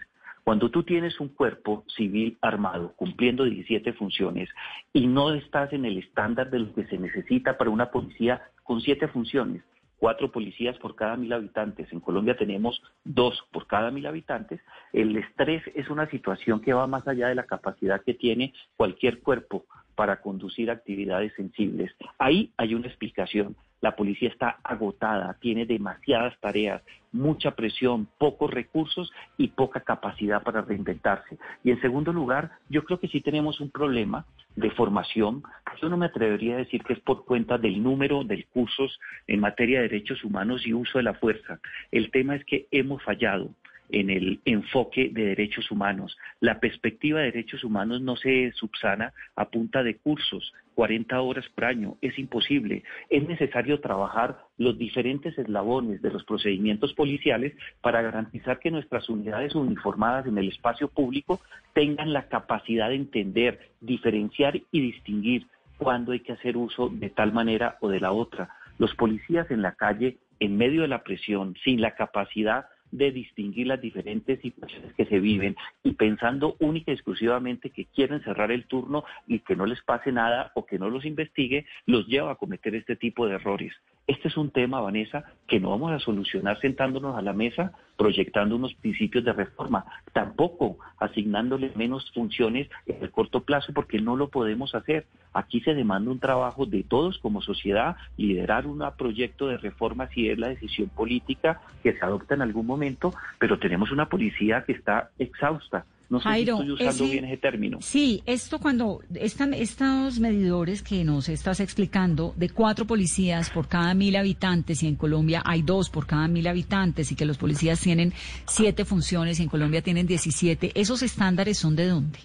Cuando 0.44 0.72
tú 0.72 0.84
tienes 0.84 1.20
un 1.20 1.30
cuerpo 1.30 1.84
civil 1.96 2.38
armado 2.42 2.94
cumpliendo 2.96 3.44
17 3.44 3.94
funciones 3.94 4.50
y 4.92 5.06
no 5.06 5.34
estás 5.34 5.72
en 5.74 5.86
el 5.86 6.00
estándar 6.00 6.50
de 6.50 6.60
lo 6.60 6.74
que 6.74 6.86
se 6.88 6.98
necesita 6.98 7.58
para 7.58 7.70
una 7.70 7.92
policía 7.92 8.42
con 8.64 8.82
siete 8.82 9.08
funciones, 9.08 9.62
cuatro 10.02 10.32
policías 10.32 10.76
por 10.80 10.96
cada 10.96 11.16
mil 11.16 11.32
habitantes, 11.32 11.94
en 11.94 12.00
Colombia 12.00 12.36
tenemos 12.36 12.82
dos 13.04 13.40
por 13.52 13.68
cada 13.68 13.92
mil 13.92 14.08
habitantes, 14.08 14.60
el 14.94 15.16
estrés 15.16 15.62
es 15.76 15.92
una 15.92 16.10
situación 16.10 16.60
que 16.60 16.74
va 16.74 16.88
más 16.88 17.08
allá 17.08 17.28
de 17.28 17.36
la 17.36 17.46
capacidad 17.46 18.02
que 18.02 18.16
tiene 18.16 18.52
cualquier 18.76 19.20
cuerpo 19.20 19.66
para 19.94 20.22
conducir 20.22 20.72
actividades 20.72 21.34
sensibles. 21.36 21.92
Ahí 22.18 22.52
hay 22.58 22.74
una 22.74 22.88
explicación. 22.88 23.56
La 23.82 23.96
policía 23.96 24.30
está 24.30 24.60
agotada, 24.64 25.38
tiene 25.42 25.66
demasiadas 25.66 26.40
tareas, 26.40 26.82
mucha 27.12 27.52
presión, 27.52 28.08
pocos 28.18 28.52
recursos 28.52 29.12
y 29.38 29.50
poca 29.50 29.82
capacidad 29.82 30.44
para 30.44 30.62
reinventarse. 30.62 31.38
Y 31.64 31.72
en 31.72 31.82
segundo 31.82 32.14
lugar, 32.14 32.52
yo 32.70 32.84
creo 32.84 33.00
que 33.00 33.08
sí 33.08 33.22
tenemos 33.22 33.60
un 33.60 33.70
problema 33.70 34.26
de 34.56 34.72
formación. 34.72 35.44
Yo 35.82 35.90
no 35.90 35.98
me 35.98 36.06
atrevería 36.06 36.56
a 36.56 36.60
decir 36.60 36.84
que 36.84 36.94
es 36.94 37.00
por 37.00 37.26
cuenta 37.26 37.58
del 37.58 37.82
número 37.82 38.24
de 38.24 38.44
cursos 38.54 39.00
en 39.28 39.40
materia 39.40 39.82
de 39.82 39.90
derechos 39.90 40.24
humanos 40.24 40.66
y 40.66 40.74
uso 40.74 41.00
de 41.00 41.04
la 41.04 41.16
fuerza. 41.16 41.60
El 41.92 42.12
tema 42.12 42.36
es 42.36 42.46
que 42.46 42.68
hemos 42.72 43.02
fallado 43.04 43.50
en 43.92 44.10
el 44.10 44.40
enfoque 44.46 45.10
de 45.12 45.26
derechos 45.26 45.70
humanos. 45.72 46.18
La 46.40 46.60
perspectiva 46.60 47.20
de 47.20 47.26
derechos 47.26 47.64
humanos 47.64 48.02
no 48.02 48.16
se 48.16 48.52
subsana 48.54 49.14
a 49.36 49.50
punta 49.50 49.84
de 49.84 49.98
cursos, 49.98 50.54
40 50.76 51.22
horas 51.22 51.46
por 51.54 51.66
año, 51.66 51.98
es 52.02 52.18
imposible. 52.18 52.84
Es 53.10 53.28
necesario 53.28 53.80
trabajar 53.82 54.40
los 54.58 54.78
diferentes 54.78 55.38
eslabones 55.38 56.02
de 56.02 56.12
los 56.12 56.24
procedimientos 56.24 56.94
policiales 56.94 57.54
para 57.82 58.02
garantizar 58.02 58.60
que 58.60 58.72
nuestras 58.72 59.10
unidades 59.10 59.54
uniformadas 59.56 60.26
en 60.26 60.38
el 60.38 60.50
espacio 60.50 60.88
público 60.88 61.40
tengan 61.74 62.14
la 62.14 62.28
capacidad 62.28 62.90
de 62.90 62.96
entender, 62.96 63.72
diferenciar 63.82 64.62
y 64.72 64.82
distinguir 64.82 65.48
cuándo 65.78 66.12
hay 66.12 66.20
que 66.20 66.34
hacer 66.34 66.58
uso 66.58 66.90
de 66.90 67.10
tal 67.10 67.34
manera 67.34 67.78
o 67.82 67.90
de 67.90 68.00
la 68.00 68.12
otra. 68.12 68.50
Los 68.78 68.96
policías 68.96 69.50
en 69.52 69.62
la 69.62 69.74
calle, 69.74 70.18
en 70.40 70.58
medio 70.58 70.84
de 70.84 70.88
la 70.88 71.04
presión, 71.04 71.56
sin 71.64 71.82
la 71.82 71.96
capacidad 71.96 72.66
de 72.92 73.12
distinguir 73.12 73.68
las 73.68 73.82
diferentes 73.82 74.40
situaciones 74.42 74.94
que 74.94 75.06
se 75.06 75.20
viven 75.20 75.56
y 75.84 75.94
pensando 75.94 76.56
única 76.60 76.92
y 76.92 76.96
exclusivamente 76.96 77.70
que 77.70 77.86
quieren 77.86 78.22
cerrar 78.24 78.52
el 78.52 78.66
turno 78.66 79.04
y 79.28 79.40
que 79.40 79.56
no 79.56 79.66
les 79.66 79.82
pase 79.82 80.12
nada 80.12 80.52
o 80.56 80.66
que 80.66 80.80
no 80.80 80.90
los 80.90 81.06
investigue, 81.06 81.66
los 81.86 82.08
lleva 82.08 82.32
a 82.32 82.36
cometer 82.36 82.76
este 82.76 82.96
tipo 82.96 83.28
de 83.28 83.36
errores. 83.36 83.74
Este 84.08 84.28
es 84.28 84.38
un 84.38 84.52
tema, 84.52 84.82
Vanessa, 84.82 85.24
que 85.48 85.60
no 85.60 85.70
vamos 85.70 85.92
a 85.92 86.00
solucionar 86.00 86.60
sentándonos 86.60 87.16
a 87.16 87.22
la 87.22 87.34
mesa 87.34 87.72
proyectando 88.02 88.56
unos 88.56 88.74
principios 88.74 89.24
de 89.24 89.32
reforma, 89.32 89.86
tampoco 90.12 90.80
asignándole 90.98 91.72
menos 91.76 92.12
funciones 92.12 92.68
en 92.88 92.98
el 93.00 93.12
corto 93.12 93.42
plazo 93.42 93.74
porque 93.74 94.00
no 94.02 94.16
lo 94.16 94.30
podemos 94.30 94.74
hacer. 94.74 95.06
Aquí 95.34 95.62
se 95.62 95.76
demanda 95.76 96.10
un 96.10 96.18
trabajo 96.18 96.66
de 96.66 96.82
todos 96.82 97.20
como 97.20 97.44
sociedad, 97.44 97.98
liderar 98.18 98.66
un 98.66 98.84
proyecto 98.98 99.48
de 99.48 99.58
reforma 99.58 100.08
si 100.08 100.30
es 100.30 100.40
la 100.40 100.50
decisión 100.50 100.90
política 100.90 101.62
que 101.84 101.94
se 101.94 102.04
adopta 102.04 102.34
en 102.34 102.42
algún 102.42 102.66
momento, 102.66 103.14
pero 103.38 103.60
tenemos 103.60 103.92
una 103.92 104.10
policía 104.10 104.64
que 104.66 104.72
está 104.72 105.12
exhausta 105.20 105.86
no 106.12 106.20
sé 106.20 106.30
si 106.34 106.42
estoy 106.42 106.72
usando 106.72 107.06
bien 107.06 107.24
ese 107.24 107.38
término. 107.38 107.78
Sí, 107.80 108.22
esto 108.26 108.60
cuando 108.60 109.00
están 109.16 109.54
estos 109.54 110.20
medidores 110.20 110.84
que 110.84 111.06
nos 111.06 111.30
estás 111.30 111.62
explicando 111.62 112.34
de 112.36 112.50
cuatro 112.50 112.86
policías 112.86 113.50
por 113.50 113.70
cada 113.70 113.94
mil 113.94 114.18
habitantes 114.18 114.84
y 114.84 114.90
en 114.90 114.98
Colombia 114.98 115.42
hay 115.46 115.62
dos 115.62 115.90
por 115.90 116.06
cada 116.06 116.28
mil 116.28 116.46
habitantes 116.48 117.14
y 117.14 117.16
que 117.16 117.26
los 117.26 117.38
policías 117.38 117.80
tienen 117.80 118.12
siete 118.46 118.84
funciones 118.84 119.40
y 119.40 119.44
en 119.44 119.50
Colombia 119.50 119.82
tienen 119.82 120.06
diecisiete, 120.06 120.74
¿esos 120.76 121.02
estándares 121.02 121.58
son 121.58 121.78
de 121.78 121.88
dónde? 121.88 122.20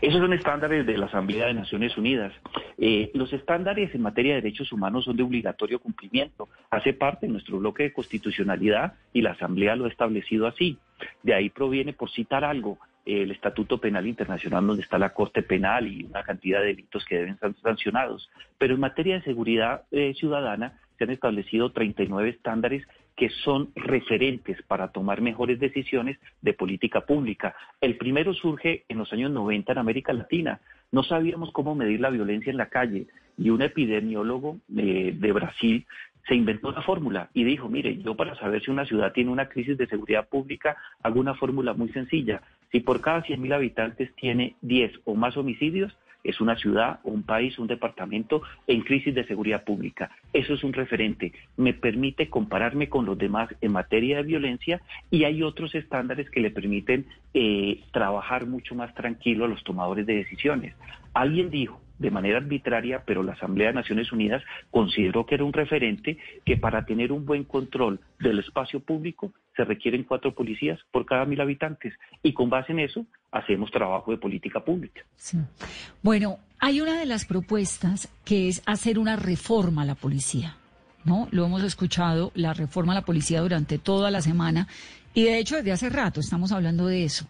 Esos 0.00 0.20
son 0.20 0.32
estándares 0.32 0.86
de 0.86 0.96
la 0.96 1.06
Asamblea 1.06 1.46
de 1.46 1.54
Naciones 1.54 1.96
Unidas. 1.98 2.32
Eh, 2.78 3.10
los 3.12 3.32
estándares 3.32 3.94
en 3.94 4.02
materia 4.02 4.34
de 4.34 4.40
derechos 4.40 4.72
humanos 4.72 5.04
son 5.04 5.16
de 5.16 5.22
obligatorio 5.22 5.78
cumplimiento. 5.78 6.48
Hace 6.70 6.94
parte 6.94 7.26
de 7.26 7.32
nuestro 7.32 7.58
bloque 7.58 7.82
de 7.84 7.92
constitucionalidad 7.92 8.94
y 9.12 9.20
la 9.22 9.32
Asamblea 9.32 9.76
lo 9.76 9.84
ha 9.84 9.88
establecido 9.88 10.46
así. 10.46 10.78
De 11.22 11.34
ahí 11.34 11.50
proviene, 11.50 11.92
por 11.92 12.10
citar 12.10 12.44
algo, 12.44 12.78
el 13.04 13.30
Estatuto 13.30 13.78
Penal 13.78 14.06
Internacional, 14.06 14.66
donde 14.66 14.82
está 14.82 14.98
la 14.98 15.12
Corte 15.12 15.42
Penal 15.42 15.86
y 15.86 16.04
una 16.04 16.22
cantidad 16.22 16.60
de 16.60 16.68
delitos 16.68 17.04
que 17.04 17.18
deben 17.18 17.38
ser 17.38 17.54
sancionados. 17.62 18.30
Pero 18.58 18.74
en 18.74 18.80
materia 18.80 19.16
de 19.16 19.22
seguridad 19.22 19.82
eh, 19.90 20.14
ciudadana 20.14 20.78
se 20.96 21.04
han 21.04 21.10
establecido 21.10 21.72
39 21.72 22.30
estándares 22.30 22.86
que 23.16 23.30
son 23.44 23.70
referentes 23.76 24.60
para 24.62 24.88
tomar 24.88 25.20
mejores 25.20 25.60
decisiones 25.60 26.18
de 26.42 26.52
política 26.52 27.02
pública. 27.02 27.54
El 27.80 27.96
primero 27.96 28.34
surge 28.34 28.84
en 28.88 28.98
los 28.98 29.12
años 29.12 29.30
90 29.30 29.72
en 29.72 29.78
América 29.78 30.12
Latina. 30.12 30.60
No 30.90 31.04
sabíamos 31.04 31.52
cómo 31.52 31.74
medir 31.74 32.00
la 32.00 32.10
violencia 32.10 32.50
en 32.50 32.56
la 32.56 32.68
calle 32.68 33.06
y 33.36 33.50
un 33.50 33.62
epidemiólogo 33.62 34.58
eh, 34.76 35.12
de 35.14 35.32
Brasil 35.32 35.86
se 36.26 36.34
inventó 36.34 36.68
una 36.68 36.82
fórmula 36.82 37.28
y 37.34 37.44
dijo, 37.44 37.68
mire, 37.68 37.98
yo 37.98 38.14
para 38.16 38.34
saber 38.36 38.62
si 38.62 38.70
una 38.70 38.86
ciudad 38.86 39.12
tiene 39.12 39.30
una 39.30 39.48
crisis 39.48 39.76
de 39.76 39.86
seguridad 39.86 40.28
pública, 40.28 40.76
hago 41.02 41.20
una 41.20 41.34
fórmula 41.34 41.74
muy 41.74 41.90
sencilla. 41.90 42.42
Si 42.72 42.80
por 42.80 43.00
cada 43.00 43.22
100.000 43.22 43.54
habitantes 43.54 44.14
tiene 44.16 44.56
10 44.62 45.00
o 45.04 45.14
más 45.14 45.36
homicidios, 45.36 45.96
es 46.24 46.40
una 46.40 46.56
ciudad, 46.56 47.00
un 47.04 47.22
país, 47.22 47.58
un 47.58 47.66
departamento 47.66 48.42
en 48.66 48.80
crisis 48.80 49.14
de 49.14 49.26
seguridad 49.26 49.62
pública. 49.62 50.10
Eso 50.32 50.54
es 50.54 50.64
un 50.64 50.72
referente. 50.72 51.32
Me 51.58 51.74
permite 51.74 52.30
compararme 52.30 52.88
con 52.88 53.04
los 53.04 53.18
demás 53.18 53.54
en 53.60 53.72
materia 53.72 54.16
de 54.16 54.22
violencia 54.22 54.80
y 55.10 55.24
hay 55.24 55.42
otros 55.42 55.74
estándares 55.74 56.30
que 56.30 56.40
le 56.40 56.50
permiten 56.50 57.06
eh, 57.34 57.82
trabajar 57.92 58.46
mucho 58.46 58.74
más 58.74 58.94
tranquilo 58.94 59.44
a 59.44 59.48
los 59.48 59.62
tomadores 59.62 60.06
de 60.06 60.16
decisiones. 60.16 60.74
Alguien 61.12 61.50
dijo, 61.50 61.83
de 61.98 62.10
manera 62.10 62.38
arbitraria, 62.38 63.02
pero 63.06 63.22
la 63.22 63.32
Asamblea 63.32 63.68
de 63.68 63.74
Naciones 63.74 64.12
Unidas 64.12 64.42
consideró 64.70 65.26
que 65.26 65.36
era 65.36 65.44
un 65.44 65.52
referente 65.52 66.18
que 66.44 66.56
para 66.56 66.84
tener 66.84 67.12
un 67.12 67.24
buen 67.24 67.44
control 67.44 68.00
del 68.18 68.38
espacio 68.38 68.80
público 68.80 69.32
se 69.56 69.64
requieren 69.64 70.04
cuatro 70.04 70.34
policías 70.34 70.80
por 70.90 71.06
cada 71.06 71.24
mil 71.24 71.40
habitantes 71.40 71.94
y 72.22 72.32
con 72.32 72.50
base 72.50 72.72
en 72.72 72.80
eso 72.80 73.06
hacemos 73.30 73.70
trabajo 73.70 74.10
de 74.10 74.18
política 74.18 74.64
pública. 74.64 75.02
Bueno, 76.02 76.38
hay 76.58 76.80
una 76.80 76.98
de 76.98 77.06
las 77.06 77.24
propuestas 77.24 78.08
que 78.24 78.48
es 78.48 78.62
hacer 78.66 78.98
una 78.98 79.16
reforma 79.16 79.82
a 79.82 79.86
la 79.86 79.94
policía. 79.94 80.56
¿No? 81.04 81.28
Lo 81.32 81.44
hemos 81.44 81.62
escuchado, 81.62 82.32
la 82.34 82.54
reforma 82.54 82.92
a 82.92 82.94
la 82.94 83.04
policía 83.04 83.42
durante 83.42 83.76
toda 83.76 84.10
la 84.10 84.22
semana 84.22 84.68
y 85.12 85.24
de 85.24 85.38
hecho 85.38 85.56
desde 85.56 85.70
hace 85.70 85.90
rato 85.90 86.20
estamos 86.20 86.50
hablando 86.50 86.86
de 86.86 87.04
eso. 87.04 87.26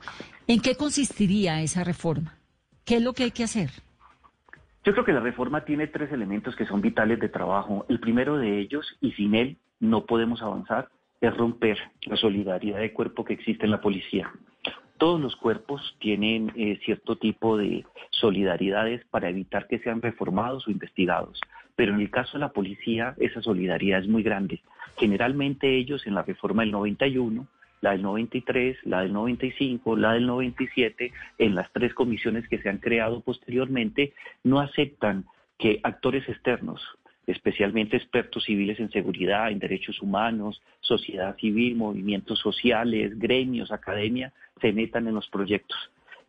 ¿En 0.47 0.61
qué 0.61 0.77
consistiría 0.77 1.61
esa 1.61 1.83
reforma? 1.83 2.39
¿Qué 2.85 2.97
es 2.97 3.03
lo 3.03 3.15
que 3.15 3.25
hay 3.25 3.31
que 3.33 3.43
hacer? 3.43 3.71
Yo 4.85 4.93
creo 4.93 5.05
que 5.07 5.13
la 5.15 5.21
reforma 5.21 5.65
tiene 5.65 5.87
tres 5.87 6.13
elementos 6.13 6.55
que 6.57 6.67
son 6.67 6.83
vitales 6.83 7.19
de 7.19 7.31
trabajo. 7.31 7.87
El 7.89 8.01
primero 8.01 8.37
de 8.37 8.59
ellos, 8.59 8.87
y 9.01 9.13
sin 9.13 9.35
él 9.35 9.57
no 9.81 10.05
podemos 10.05 10.43
avanzar, 10.43 10.89
es 11.23 11.35
romper 11.35 11.79
la 12.03 12.17
solidaridad 12.17 12.81
de 12.81 12.93
cuerpo 12.93 13.25
que 13.25 13.33
existe 13.33 13.65
en 13.65 13.71
la 13.71 13.81
policía. 13.81 14.31
Todos 14.99 15.19
los 15.19 15.37
cuerpos 15.37 15.97
tienen 16.01 16.53
eh, 16.55 16.79
cierto 16.85 17.17
tipo 17.17 17.57
de 17.57 17.87
solidaridades 18.11 19.03
para 19.07 19.31
evitar 19.31 19.67
que 19.69 19.79
sean 19.79 20.03
reformados 20.03 20.69
o 20.69 20.71
investigados, 20.71 21.41
pero 21.77 21.95
en 21.95 22.01
el 22.01 22.11
caso 22.11 22.35
de 22.35 22.41
la 22.41 22.53
policía 22.53 23.15
esa 23.17 23.41
solidaridad 23.41 24.01
es 24.01 24.09
muy 24.09 24.23
grande. 24.23 24.61
Generalmente 24.99 25.77
ellos 25.77 26.07
en 26.07 26.15
la 26.15 26.23
reforma 26.23 26.63
del 26.63 26.73
91 26.73 27.47
la 27.85 27.91
del 27.91 28.01
93, 28.01 28.79
la 28.85 29.03
del 29.03 29.13
95, 29.13 29.95
la 29.97 30.15
del 30.15 30.27
97, 30.27 31.13
en 31.37 31.55
las 31.55 31.71
tres 31.71 31.93
comisiones 31.93 32.49
que 32.49 32.59
se 32.59 32.71
han 32.71 32.79
creado 32.79 33.21
posteriormente, 33.21 34.15
no 34.43 34.59
aceptan 34.59 35.27
que 35.59 35.81
actores 35.83 36.27
externos, 36.27 36.81
especialmente 37.27 37.99
expertos 37.99 38.45
civiles 38.45 38.81
en 38.81 38.91
seguridad, 38.91 39.51
en 39.51 39.59
derechos 39.59 40.01
humanos, 40.01 40.63
sociedad 40.81 41.37
civil, 41.37 41.77
movimientos 41.77 42.39
sociales, 42.39 43.19
gremios, 43.19 43.71
academia, 43.71 44.33
se 44.63 44.73
metan 44.73 45.07
en 45.07 45.15
los 45.15 45.29
proyectos. 45.29 45.77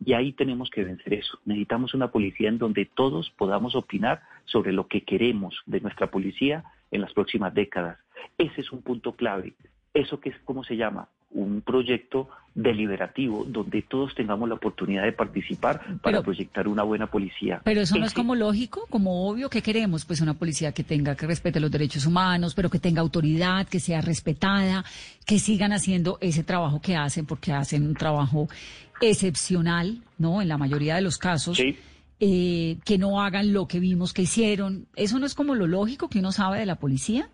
Y 0.04 0.12
ahí 0.12 0.32
tenemos 0.32 0.68
que 0.68 0.84
vencer 0.84 1.14
eso. 1.14 1.38
Necesitamos 1.46 1.94
una 1.94 2.12
policía 2.12 2.50
en 2.50 2.58
donde 2.58 2.84
todos 2.84 3.30
podamos 3.30 3.74
opinar 3.74 4.20
sobre 4.44 4.74
lo 4.74 4.88
que 4.88 5.04
queremos 5.04 5.62
de 5.64 5.80
nuestra 5.80 6.10
policía 6.10 6.64
en 6.90 7.00
las 7.00 7.14
próximas 7.14 7.54
décadas. 7.54 7.98
Ese 8.36 8.60
es 8.60 8.72
un 8.72 8.82
punto 8.82 9.16
clave. 9.16 9.54
¿Eso 9.94 10.20
que 10.20 10.28
es 10.28 10.36
cómo 10.44 10.62
se 10.62 10.76
llama? 10.76 11.08
Un 11.30 11.60
proyecto 11.60 12.28
deliberativo 12.54 13.44
donde 13.46 13.82
todos 13.82 14.14
tengamos 14.14 14.48
la 14.48 14.54
oportunidad 14.54 15.02
de 15.04 15.12
participar 15.12 15.78
para 15.78 15.98
Pero- 16.18 16.22
proyectar 16.22 16.66
una 16.68 16.82
buena 16.84 17.06
policía. 17.06 17.60
Pero 17.64 17.82
eso 17.82 17.98
no 17.98 18.06
es 18.06 18.14
como 18.14 18.34
lógico, 18.34 18.86
como 18.88 19.28
obvio 19.28 19.50
que 19.50 19.60
queremos, 19.60 20.06
pues 20.06 20.22
una 20.22 20.32
policía 20.34 20.72
que 20.72 20.82
tenga, 20.82 21.14
que 21.16 21.26
respete 21.26 21.60
los 21.60 21.70
derechos 21.70 22.06
humanos, 22.06 22.54
pero 22.54 22.70
que 22.70 22.78
tenga 22.78 23.02
autoridad, 23.02 23.68
que 23.68 23.78
sea 23.78 24.00
respetada, 24.00 24.84
que 25.26 25.38
sigan 25.38 25.72
haciendo 25.74 26.16
ese 26.22 26.44
trabajo 26.44 26.80
que 26.80 26.96
hacen, 26.96 27.26
porque 27.26 27.52
hacen 27.52 27.86
un 27.86 27.94
trabajo 27.94 28.48
excepcional, 29.02 30.02
¿no? 30.18 30.40
En 30.40 30.48
la 30.48 30.56
mayoría 30.58 30.94
de 30.96 31.02
los 31.02 31.18
casos. 31.18 31.56
Sí. 31.58 31.76
eh, 32.18 32.78
que 32.86 32.96
no 32.96 33.20
hagan 33.20 33.52
lo 33.52 33.68
que 33.68 33.78
vimos 33.78 34.14
que 34.14 34.22
hicieron. 34.22 34.86
¿Eso 34.96 35.18
no 35.18 35.26
es 35.26 35.34
como 35.34 35.54
lo 35.54 35.66
lógico 35.66 36.08
que 36.08 36.20
uno 36.20 36.32
sabe 36.32 36.58
de 36.58 36.64
la 36.64 36.76
policía? 36.76 37.28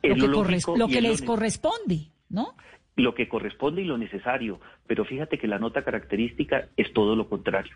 Es 0.00 0.16
lo 0.16 0.24
que, 0.24 0.28
lo 0.28 0.42
lógico 0.42 0.76
lo 0.78 0.88
les 0.88 1.20
corresponde, 1.20 2.06
¿no? 2.30 2.54
Lo 3.00 3.14
que 3.14 3.28
corresponde 3.28 3.82
y 3.82 3.86
lo 3.86 3.98
necesario. 3.98 4.60
Pero 4.86 5.04
fíjate 5.04 5.38
que 5.38 5.48
la 5.48 5.58
nota 5.58 5.82
característica 5.82 6.68
es 6.76 6.92
todo 6.92 7.16
lo 7.16 7.28
contrario. 7.28 7.74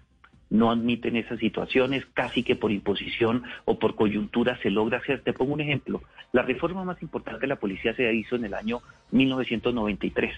No 0.51 0.71
admiten 0.71 1.17
esas 1.17 1.39
situaciones, 1.41 2.07
casi 2.15 2.43
que 2.43 2.55
por 2.55 2.71
imposición 2.71 3.43
o 3.65 3.79
por 3.79 3.97
coyuntura 3.97 4.57
se 4.59 4.71
logra 4.71 4.99
hacer. 4.99 5.23
Te 5.23 5.33
pongo 5.33 5.55
un 5.55 5.61
ejemplo. 5.61 6.03
La 6.33 6.43
reforma 6.43 6.85
más 6.85 7.01
importante 7.03 7.43
de 7.43 7.47
la 7.49 7.57
policía 7.57 7.95
se 7.95 8.13
hizo 8.13 8.37
en 8.37 8.45
el 8.45 8.55
año 8.55 8.81
1993. 9.11 10.35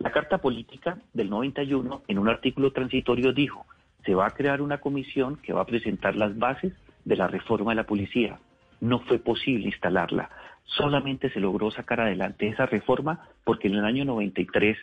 La 0.00 0.10
Carta 0.10 0.38
Política 0.38 0.98
del 1.12 1.30
91, 1.30 2.02
en 2.08 2.18
un 2.18 2.28
artículo 2.28 2.72
transitorio, 2.72 3.32
dijo, 3.32 3.64
se 4.04 4.14
va 4.14 4.26
a 4.26 4.32
crear 4.32 4.60
una 4.60 4.78
comisión 4.78 5.36
que 5.36 5.52
va 5.52 5.62
a 5.62 5.66
presentar 5.66 6.16
las 6.16 6.36
bases 6.36 6.72
de 7.04 7.16
la 7.16 7.28
reforma 7.28 7.70
de 7.72 7.76
la 7.76 7.86
policía. 7.86 8.38
No 8.80 9.00
fue 9.00 9.18
posible 9.18 9.66
instalarla. 9.66 10.30
Solamente 10.64 11.30
se 11.30 11.40
logró 11.40 11.70
sacar 11.70 12.00
adelante 12.00 12.48
esa 12.48 12.66
reforma 12.66 13.28
porque 13.44 13.68
en 13.68 13.74
el 13.74 13.84
año 13.84 14.04
93 14.04 14.76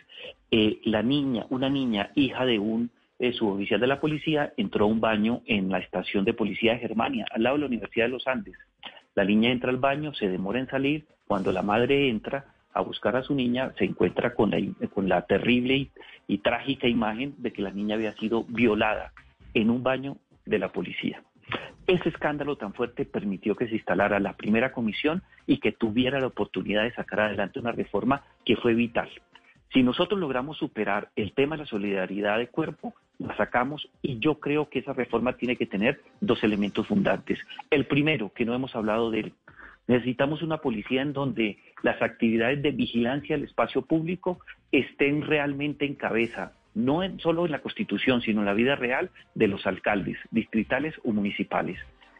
eh, 0.50 0.80
la 0.84 1.02
niña, 1.02 1.46
una 1.50 1.68
niña 1.68 2.10
hija 2.14 2.46
de 2.46 2.58
un 2.58 2.90
eh, 3.18 3.32
suboficial 3.32 3.80
de 3.80 3.86
la 3.86 4.00
policía, 4.00 4.52
entró 4.56 4.84
a 4.84 4.88
un 4.88 5.00
baño 5.00 5.42
en 5.46 5.70
la 5.70 5.78
estación 5.78 6.24
de 6.24 6.34
policía 6.34 6.72
de 6.72 6.80
Germania, 6.80 7.26
al 7.30 7.42
lado 7.42 7.56
de 7.56 7.60
la 7.60 7.66
Universidad 7.66 8.06
de 8.06 8.12
los 8.12 8.26
Andes. 8.26 8.56
La 9.14 9.24
niña 9.24 9.50
entra 9.50 9.70
al 9.70 9.76
baño, 9.76 10.14
se 10.14 10.28
demora 10.28 10.58
en 10.58 10.68
salir. 10.68 11.06
Cuando 11.26 11.52
la 11.52 11.62
madre 11.62 12.08
entra 12.08 12.46
a 12.72 12.80
buscar 12.80 13.16
a 13.16 13.22
su 13.22 13.34
niña, 13.34 13.72
se 13.78 13.84
encuentra 13.84 14.34
con 14.34 14.50
la, 14.50 14.58
con 14.94 15.08
la 15.08 15.22
terrible 15.22 15.76
y, 15.76 15.90
y 16.26 16.38
trágica 16.38 16.88
imagen 16.88 17.34
de 17.38 17.52
que 17.52 17.62
la 17.62 17.70
niña 17.70 17.96
había 17.96 18.12
sido 18.14 18.44
violada 18.44 19.12
en 19.54 19.70
un 19.70 19.82
baño 19.82 20.16
de 20.46 20.58
la 20.58 20.72
policía. 20.72 21.22
Ese 21.86 22.08
escándalo 22.08 22.56
tan 22.56 22.74
fuerte 22.74 23.04
permitió 23.04 23.56
que 23.56 23.66
se 23.66 23.74
instalara 23.74 24.20
la 24.20 24.36
primera 24.36 24.72
comisión 24.72 25.22
y 25.46 25.58
que 25.58 25.72
tuviera 25.72 26.20
la 26.20 26.28
oportunidad 26.28 26.84
de 26.84 26.94
sacar 26.94 27.20
adelante 27.20 27.58
una 27.58 27.72
reforma 27.72 28.22
que 28.44 28.56
fue 28.56 28.74
vital. 28.74 29.10
Si 29.72 29.82
nosotros 29.82 30.20
logramos 30.20 30.58
superar 30.58 31.10
el 31.16 31.32
tema 31.32 31.56
de 31.56 31.62
la 31.62 31.66
solidaridad 31.66 32.38
de 32.38 32.48
cuerpo, 32.48 32.94
la 33.18 33.36
sacamos 33.36 33.88
y 34.02 34.18
yo 34.18 34.38
creo 34.38 34.68
que 34.68 34.80
esa 34.80 34.92
reforma 34.92 35.32
tiene 35.34 35.56
que 35.56 35.66
tener 35.66 36.00
dos 36.20 36.44
elementos 36.44 36.86
fundantes. 36.86 37.38
El 37.70 37.86
primero, 37.86 38.32
que 38.34 38.44
no 38.44 38.54
hemos 38.54 38.76
hablado 38.76 39.10
de 39.10 39.20
él, 39.20 39.32
necesitamos 39.86 40.42
una 40.42 40.58
policía 40.58 41.02
en 41.02 41.12
donde 41.12 41.58
las 41.82 42.00
actividades 42.02 42.62
de 42.62 42.70
vigilancia 42.70 43.34
del 43.34 43.46
espacio 43.46 43.82
público 43.82 44.40
estén 44.70 45.22
realmente 45.22 45.84
en 45.86 45.94
cabeza, 45.94 46.52
no 46.74 47.02
en- 47.02 47.18
solo 47.20 47.44
en 47.46 47.52
la 47.52 47.60
Constitución, 47.60 48.22
sino 48.22 48.40
en 48.40 48.46
la 48.46 48.54
vida 48.54 48.76
real 48.76 49.10
de 49.34 49.48
los 49.48 49.66
alcaldes, 49.66 50.18
distritales 50.30 50.94
o 51.04 51.12
municipales. 51.12 51.78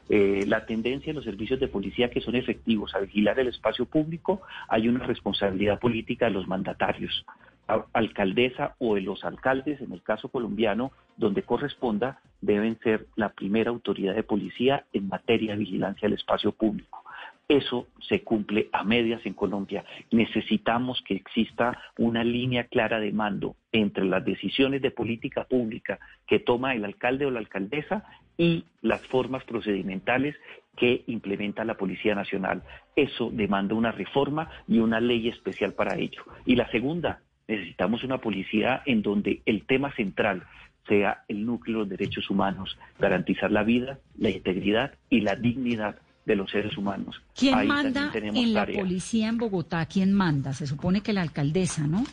Eh, 0.08 0.44
la 0.46 0.66
tendencia 0.66 1.10
en 1.10 1.16
los 1.16 1.24
servicios 1.24 1.60
de 1.60 1.68
policía 1.68 2.10
que 2.10 2.20
son 2.20 2.34
efectivos 2.34 2.94
a 2.94 2.98
vigilar 3.00 3.38
el 3.38 3.48
espacio 3.48 3.86
público, 3.86 4.42
hay 4.68 4.88
una 4.88 5.06
responsabilidad 5.06 5.78
política 5.78 6.26
de 6.26 6.32
los 6.32 6.48
mandatarios, 6.48 7.24
alcaldesa 7.66 8.74
o 8.78 8.94
de 8.94 9.02
los 9.02 9.24
alcaldes, 9.24 9.80
en 9.80 9.92
el 9.92 10.02
caso 10.02 10.28
colombiano, 10.28 10.92
donde 11.16 11.42
corresponda, 11.42 12.20
deben 12.40 12.78
ser 12.80 13.06
la 13.16 13.30
primera 13.30 13.70
autoridad 13.70 14.14
de 14.14 14.22
policía 14.22 14.84
en 14.92 15.08
materia 15.08 15.52
de 15.52 15.58
vigilancia 15.58 16.08
del 16.08 16.18
espacio 16.18 16.52
público. 16.52 17.02
Eso 17.48 17.88
se 18.08 18.22
cumple 18.22 18.68
a 18.72 18.82
medias 18.82 19.24
en 19.26 19.34
Colombia. 19.34 19.84
Necesitamos 20.10 21.02
que 21.06 21.14
exista 21.14 21.78
una 21.98 22.24
línea 22.24 22.64
clara 22.64 22.98
de 22.98 23.12
mando 23.12 23.56
entre 23.72 24.04
las 24.04 24.24
decisiones 24.24 24.80
de 24.80 24.90
política 24.90 25.44
pública 25.44 25.98
que 26.26 26.38
toma 26.38 26.74
el 26.74 26.84
alcalde 26.84 27.26
o 27.26 27.30
la 27.30 27.40
alcaldesa 27.40 28.04
y 28.38 28.64
las 28.80 29.06
formas 29.08 29.44
procedimentales 29.44 30.34
que 30.76 31.04
implementa 31.06 31.64
la 31.64 31.76
Policía 31.76 32.14
Nacional. 32.14 32.62
Eso 32.96 33.30
demanda 33.30 33.74
una 33.74 33.92
reforma 33.92 34.48
y 34.66 34.78
una 34.78 35.00
ley 35.00 35.28
especial 35.28 35.74
para 35.74 35.96
ello. 35.96 36.22
Y 36.46 36.56
la 36.56 36.70
segunda, 36.70 37.20
necesitamos 37.56 38.04
una 38.04 38.18
policía 38.18 38.82
en 38.86 39.02
donde 39.02 39.42
el 39.46 39.64
tema 39.64 39.92
central 39.94 40.44
sea 40.88 41.24
el 41.28 41.46
núcleo 41.46 41.78
de 41.78 41.80
los 41.80 41.88
derechos 41.88 42.30
humanos, 42.30 42.76
garantizar 42.98 43.50
la 43.50 43.62
vida, 43.62 43.98
la 44.18 44.30
integridad 44.30 44.94
y 45.08 45.20
la 45.20 45.36
dignidad 45.36 45.96
de 46.24 46.36
los 46.36 46.50
seres 46.50 46.76
humanos. 46.76 47.20
¿Quién 47.36 47.54
Ahí 47.54 47.68
manda 47.68 48.10
en 48.14 48.54
la 48.54 48.60
tarea. 48.60 48.80
policía 48.80 49.28
en 49.28 49.38
Bogotá? 49.38 49.86
¿Quién 49.86 50.12
manda? 50.12 50.52
Se 50.52 50.66
supone 50.66 51.00
que 51.00 51.12
la 51.12 51.22
alcaldesa, 51.22 51.86
¿no? 51.86 52.04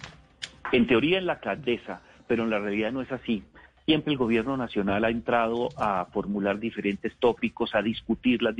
En 0.72 0.88
teoría 0.88 1.20
es 1.20 1.24
la 1.24 1.34
alcaldesa, 1.34 2.02
pero 2.28 2.44
en 2.44 2.50
la 2.50 2.60
realidad 2.60 2.92
no 2.92 3.02
es 3.02 3.12
así. 3.12 3.44
Siempre 3.86 4.14
el 4.14 4.20
gobierno 4.20 4.56
nacional 4.56 5.04
ha 5.04 5.10
entrado 5.10 5.70
a 5.78 6.06
formular 6.06 6.60
diferentes 6.60 7.16
tópicos, 7.18 7.74
a 7.74 7.82
discutir 7.82 8.44
las, 8.44 8.56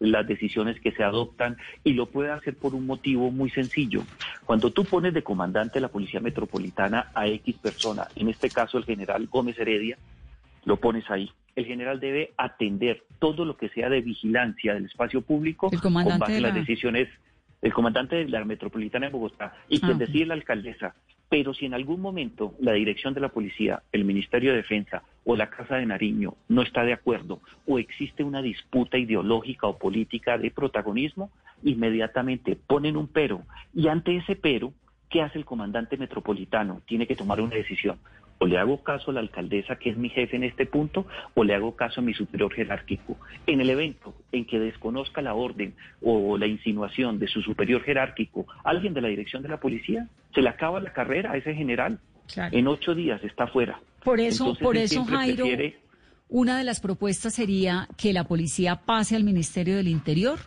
las 0.00 0.26
decisiones 0.26 0.80
que 0.80 0.92
se 0.92 1.02
adoptan 1.04 1.56
y 1.84 1.92
lo 1.94 2.06
puede 2.06 2.30
hacer 2.30 2.54
por 2.56 2.74
un 2.74 2.86
motivo 2.86 3.30
muy 3.30 3.50
sencillo. 3.50 4.02
Cuando 4.44 4.70
tú 4.72 4.84
pones 4.84 5.14
de 5.14 5.22
comandante 5.22 5.74
de 5.74 5.80
la 5.82 5.88
Policía 5.88 6.20
Metropolitana 6.20 7.10
a 7.14 7.26
X 7.26 7.56
persona, 7.62 8.08
en 8.16 8.28
este 8.28 8.50
caso 8.50 8.78
el 8.78 8.84
general 8.84 9.26
Gómez 9.30 9.58
Heredia, 9.58 9.96
lo 10.64 10.76
pones 10.76 11.08
ahí. 11.10 11.30
El 11.56 11.66
general 11.66 12.00
debe 12.00 12.32
atender 12.36 13.04
todo 13.18 13.44
lo 13.44 13.56
que 13.56 13.68
sea 13.68 13.88
de 13.88 14.00
vigilancia 14.00 14.74
del 14.74 14.86
espacio 14.86 15.20
público 15.22 15.68
El 15.72 15.80
con 15.80 15.94
base 15.94 16.36
en 16.36 16.42
las 16.42 16.52
la- 16.54 16.60
decisiones 16.60 17.08
del 17.62 17.72
comandante 17.72 18.16
de 18.16 18.28
la 18.28 18.44
metropolitana 18.44 19.06
de 19.06 19.12
Bogotá 19.12 19.54
y 19.68 19.76
Ah, 19.76 19.80
quien 19.80 19.92
ok. 19.94 19.98
decide 20.00 20.26
la 20.26 20.34
alcaldesa. 20.34 20.94
Pero 21.28 21.54
si 21.54 21.66
en 21.66 21.74
algún 21.74 22.00
momento 22.00 22.54
la 22.60 22.72
dirección 22.72 23.14
de 23.14 23.20
la 23.20 23.30
policía, 23.30 23.82
el 23.92 24.04
Ministerio 24.04 24.50
de 24.50 24.58
Defensa 24.58 25.02
o 25.24 25.36
la 25.36 25.50
Casa 25.50 25.76
de 25.76 25.86
Nariño 25.86 26.34
no 26.48 26.62
está 26.62 26.84
de 26.84 26.92
acuerdo 26.92 27.40
o 27.66 27.78
existe 27.78 28.22
una 28.22 28.42
disputa 28.42 28.98
ideológica 28.98 29.66
o 29.66 29.78
política 29.78 30.38
de 30.38 30.50
protagonismo, 30.50 31.30
inmediatamente 31.62 32.56
ponen 32.56 32.96
un 32.96 33.08
pero. 33.08 33.42
Y 33.72 33.88
ante 33.88 34.16
ese 34.16 34.36
pero, 34.36 34.72
¿qué 35.08 35.22
hace 35.22 35.38
el 35.38 35.44
comandante 35.44 35.96
metropolitano? 35.96 36.82
Tiene 36.86 37.06
que 37.06 37.16
tomar 37.16 37.40
una 37.40 37.56
decisión. 37.56 37.98
O 38.38 38.46
le 38.46 38.58
hago 38.58 38.82
caso 38.82 39.10
a 39.10 39.14
la 39.14 39.20
alcaldesa, 39.20 39.76
que 39.76 39.90
es 39.90 39.96
mi 39.96 40.08
jefe 40.10 40.36
en 40.36 40.44
este 40.44 40.66
punto, 40.66 41.06
o 41.34 41.44
le 41.44 41.54
hago 41.54 41.76
caso 41.76 42.00
a 42.00 42.04
mi 42.04 42.14
superior 42.14 42.52
jerárquico. 42.52 43.16
En 43.46 43.60
el 43.60 43.70
evento 43.70 44.14
en 44.32 44.44
que 44.44 44.58
desconozca 44.58 45.22
la 45.22 45.34
orden 45.34 45.74
o 46.02 46.36
la 46.36 46.46
insinuación 46.46 47.18
de 47.18 47.28
su 47.28 47.42
superior 47.42 47.82
jerárquico, 47.82 48.46
alguien 48.64 48.92
de 48.92 49.00
la 49.00 49.08
dirección 49.08 49.42
de 49.42 49.48
la 49.48 49.60
policía, 49.60 50.08
se 50.34 50.42
le 50.42 50.48
acaba 50.48 50.80
la 50.80 50.92
carrera 50.92 51.32
a 51.32 51.36
ese 51.36 51.54
general. 51.54 52.00
Claro. 52.32 52.56
En 52.56 52.66
ocho 52.68 52.94
días 52.94 53.22
está 53.22 53.46
fuera. 53.46 53.78
Por 54.02 54.18
eso, 54.20 54.44
Entonces, 54.44 54.62
por 54.64 54.76
eso, 54.76 55.04
Jairo, 55.04 55.44
prefiere- 55.46 55.78
una 56.28 56.58
de 56.58 56.64
las 56.64 56.80
propuestas 56.80 57.34
sería 57.34 57.86
que 57.96 58.12
la 58.12 58.24
policía 58.24 58.76
pase 58.76 59.14
al 59.14 59.24
Ministerio 59.24 59.76
del 59.76 59.88
Interior. 59.88 60.38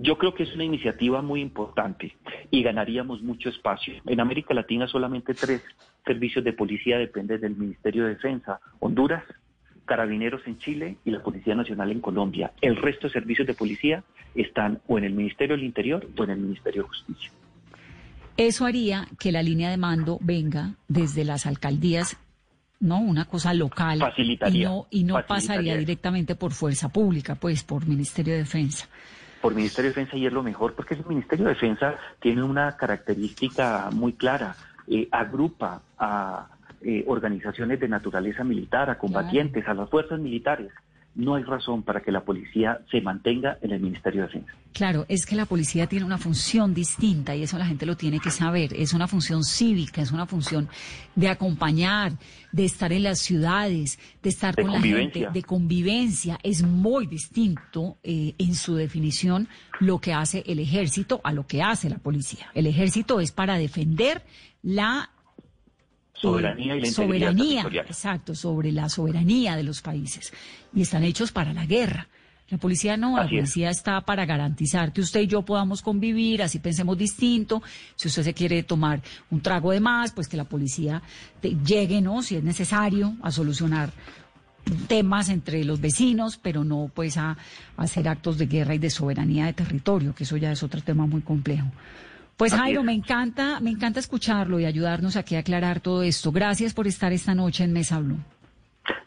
Yo 0.00 0.16
creo 0.16 0.32
que 0.32 0.44
es 0.44 0.54
una 0.54 0.62
iniciativa 0.62 1.22
muy 1.22 1.40
importante 1.40 2.16
y 2.52 2.62
ganaríamos 2.62 3.20
mucho 3.20 3.48
espacio. 3.48 3.94
En 4.06 4.20
América 4.20 4.54
Latina 4.54 4.86
solamente 4.86 5.34
tres 5.34 5.60
servicios 6.06 6.44
de 6.44 6.52
policía 6.52 6.98
dependen 6.98 7.40
del 7.40 7.56
Ministerio 7.56 8.04
de 8.04 8.10
Defensa. 8.10 8.60
Honduras, 8.78 9.24
Carabineros 9.84 10.42
en 10.46 10.58
Chile 10.58 10.98
y 11.04 11.10
la 11.10 11.20
Policía 11.20 11.56
Nacional 11.56 11.90
en 11.90 12.00
Colombia. 12.00 12.52
El 12.60 12.76
resto 12.76 13.08
de 13.08 13.12
servicios 13.14 13.48
de 13.48 13.54
policía 13.54 14.04
están 14.36 14.80
o 14.86 14.98
en 14.98 15.04
el 15.04 15.14
Ministerio 15.14 15.56
del 15.56 15.64
Interior 15.64 16.06
o 16.16 16.24
en 16.24 16.30
el 16.30 16.38
Ministerio 16.38 16.82
de 16.82 16.88
Justicia. 16.88 17.32
Eso 18.36 18.66
haría 18.66 19.08
que 19.18 19.32
la 19.32 19.42
línea 19.42 19.68
de 19.68 19.78
mando 19.78 20.18
venga 20.20 20.76
desde 20.86 21.24
las 21.24 21.44
alcaldías, 21.44 22.16
¿no? 22.78 23.00
Una 23.00 23.24
cosa 23.24 23.52
local. 23.52 23.98
Facilitaría, 23.98 24.60
Y 24.60 24.64
no, 24.64 24.86
y 24.90 25.02
no 25.02 25.20
pasaría 25.26 25.76
directamente 25.76 26.36
por 26.36 26.52
fuerza 26.52 26.88
pública, 26.88 27.34
pues 27.34 27.64
por 27.64 27.88
Ministerio 27.88 28.34
de 28.34 28.40
Defensa. 28.40 28.88
Por 29.40 29.54
Ministerio 29.54 29.90
de 29.90 29.94
Defensa 29.94 30.16
y 30.16 30.26
es 30.26 30.32
lo 30.32 30.42
mejor, 30.42 30.74
porque 30.74 30.94
el 30.94 31.04
Ministerio 31.06 31.46
de 31.46 31.54
Defensa 31.54 31.94
tiene 32.20 32.42
una 32.42 32.76
característica 32.76 33.90
muy 33.92 34.12
clara, 34.12 34.56
eh, 34.86 35.08
agrupa 35.10 35.82
a 35.98 36.48
eh, 36.80 37.04
organizaciones 37.06 37.80
de 37.80 37.88
naturaleza 37.88 38.44
militar, 38.44 38.90
a 38.90 38.98
combatientes, 38.98 39.66
a 39.66 39.74
las 39.74 39.90
fuerzas 39.90 40.20
militares, 40.20 40.70
no 41.18 41.34
hay 41.34 41.42
razón 41.42 41.82
para 41.82 42.00
que 42.00 42.12
la 42.12 42.24
policía 42.24 42.80
se 42.92 43.00
mantenga 43.00 43.58
en 43.60 43.72
el 43.72 43.80
Ministerio 43.80 44.22
de 44.22 44.28
Defensa. 44.28 44.52
Claro, 44.72 45.04
es 45.08 45.26
que 45.26 45.34
la 45.34 45.46
policía 45.46 45.88
tiene 45.88 46.06
una 46.06 46.16
función 46.16 46.72
distinta 46.72 47.34
y 47.34 47.42
eso 47.42 47.58
la 47.58 47.66
gente 47.66 47.86
lo 47.86 47.96
tiene 47.96 48.20
que 48.20 48.30
saber. 48.30 48.72
Es 48.72 48.94
una 48.94 49.08
función 49.08 49.42
cívica, 49.42 50.00
es 50.00 50.12
una 50.12 50.26
función 50.26 50.68
de 51.16 51.28
acompañar, 51.28 52.12
de 52.52 52.64
estar 52.64 52.92
en 52.92 53.02
las 53.02 53.18
ciudades, 53.18 53.98
de 54.22 54.30
estar 54.30 54.54
De 54.54 54.62
con 54.62 54.72
la 54.74 54.80
gente, 54.80 55.26
de 55.32 55.42
convivencia. 55.42 56.38
Es 56.44 56.62
muy 56.62 57.08
distinto 57.08 57.98
eh, 58.04 58.36
en 58.38 58.54
su 58.54 58.76
definición 58.76 59.48
lo 59.80 59.98
que 59.98 60.12
hace 60.12 60.44
el 60.46 60.60
ejército 60.60 61.20
a 61.24 61.32
lo 61.32 61.48
que 61.48 61.62
hace 61.62 61.90
la 61.90 61.98
policía. 61.98 62.46
El 62.54 62.68
ejército 62.68 63.18
es 63.18 63.32
para 63.32 63.58
defender 63.58 64.22
la 64.62 65.10
Soberanía 66.20 66.76
y 66.76 66.80
la 66.80 66.88
integridad 66.88 66.94
soberanía, 66.94 67.48
territorial. 67.62 67.86
exacto, 67.86 68.34
sobre 68.34 68.72
la 68.72 68.88
soberanía 68.88 69.56
de 69.56 69.62
los 69.62 69.80
países. 69.82 70.32
Y 70.74 70.82
están 70.82 71.04
hechos 71.04 71.32
para 71.32 71.52
la 71.52 71.64
guerra. 71.66 72.08
La 72.50 72.56
policía 72.56 72.96
no, 72.96 73.16
la 73.18 73.24
es. 73.24 73.30
policía 73.30 73.68
está 73.70 74.00
para 74.00 74.24
garantizar 74.24 74.92
que 74.92 75.02
usted 75.02 75.20
y 75.20 75.26
yo 75.26 75.42
podamos 75.42 75.82
convivir, 75.82 76.42
así 76.42 76.58
pensemos 76.60 76.96
distinto. 76.96 77.62
Si 77.94 78.08
usted 78.08 78.22
se 78.22 78.32
quiere 78.32 78.62
tomar 78.62 79.02
un 79.30 79.40
trago 79.42 79.70
de 79.70 79.80
más, 79.80 80.12
pues 80.12 80.28
que 80.28 80.36
la 80.38 80.44
policía 80.44 81.02
te- 81.42 81.56
llegue, 81.62 82.00
¿no? 82.00 82.22
Si 82.22 82.36
es 82.36 82.42
necesario, 82.42 83.16
a 83.22 83.30
solucionar 83.30 83.92
temas 84.86 85.28
entre 85.28 85.62
los 85.64 85.80
vecinos, 85.80 86.38
pero 86.42 86.64
no 86.64 86.90
pues 86.94 87.16
a, 87.16 87.30
a 87.32 87.36
hacer 87.76 88.08
actos 88.08 88.38
de 88.38 88.46
guerra 88.46 88.74
y 88.74 88.78
de 88.78 88.90
soberanía 88.90 89.46
de 89.46 89.52
territorio, 89.52 90.14
que 90.14 90.24
eso 90.24 90.36
ya 90.36 90.50
es 90.52 90.62
otro 90.62 90.80
tema 90.82 91.06
muy 91.06 91.20
complejo. 91.22 91.68
Pues 92.38 92.52
Así 92.52 92.62
Jairo, 92.62 92.80
es. 92.80 92.86
me 92.86 92.92
encanta, 92.92 93.58
me 93.60 93.70
encanta 93.70 93.98
escucharlo 93.98 94.60
y 94.60 94.64
ayudarnos 94.64 95.16
aquí 95.16 95.34
a 95.34 95.40
aclarar 95.40 95.80
todo 95.80 96.02
esto. 96.04 96.30
Gracias 96.32 96.72
por 96.72 96.86
estar 96.86 97.12
esta 97.12 97.34
noche 97.34 97.64
en 97.64 97.72
Mesa 97.72 97.98
Blue. 97.98 98.16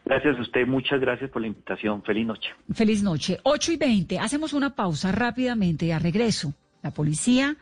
Gracias 0.04 0.36
a 0.38 0.42
usted, 0.42 0.66
muchas 0.66 1.00
gracias 1.00 1.30
por 1.30 1.40
la 1.40 1.48
invitación. 1.48 2.02
Feliz 2.02 2.26
noche. 2.26 2.50
Feliz 2.74 3.02
noche. 3.02 3.38
8 3.42 3.72
y 3.72 3.76
20. 3.78 4.18
Hacemos 4.18 4.52
una 4.52 4.74
pausa 4.74 5.10
rápidamente 5.12 5.86
y 5.86 5.92
a 5.92 5.98
regreso. 5.98 6.52
La 6.82 6.90
policía, 6.90 7.56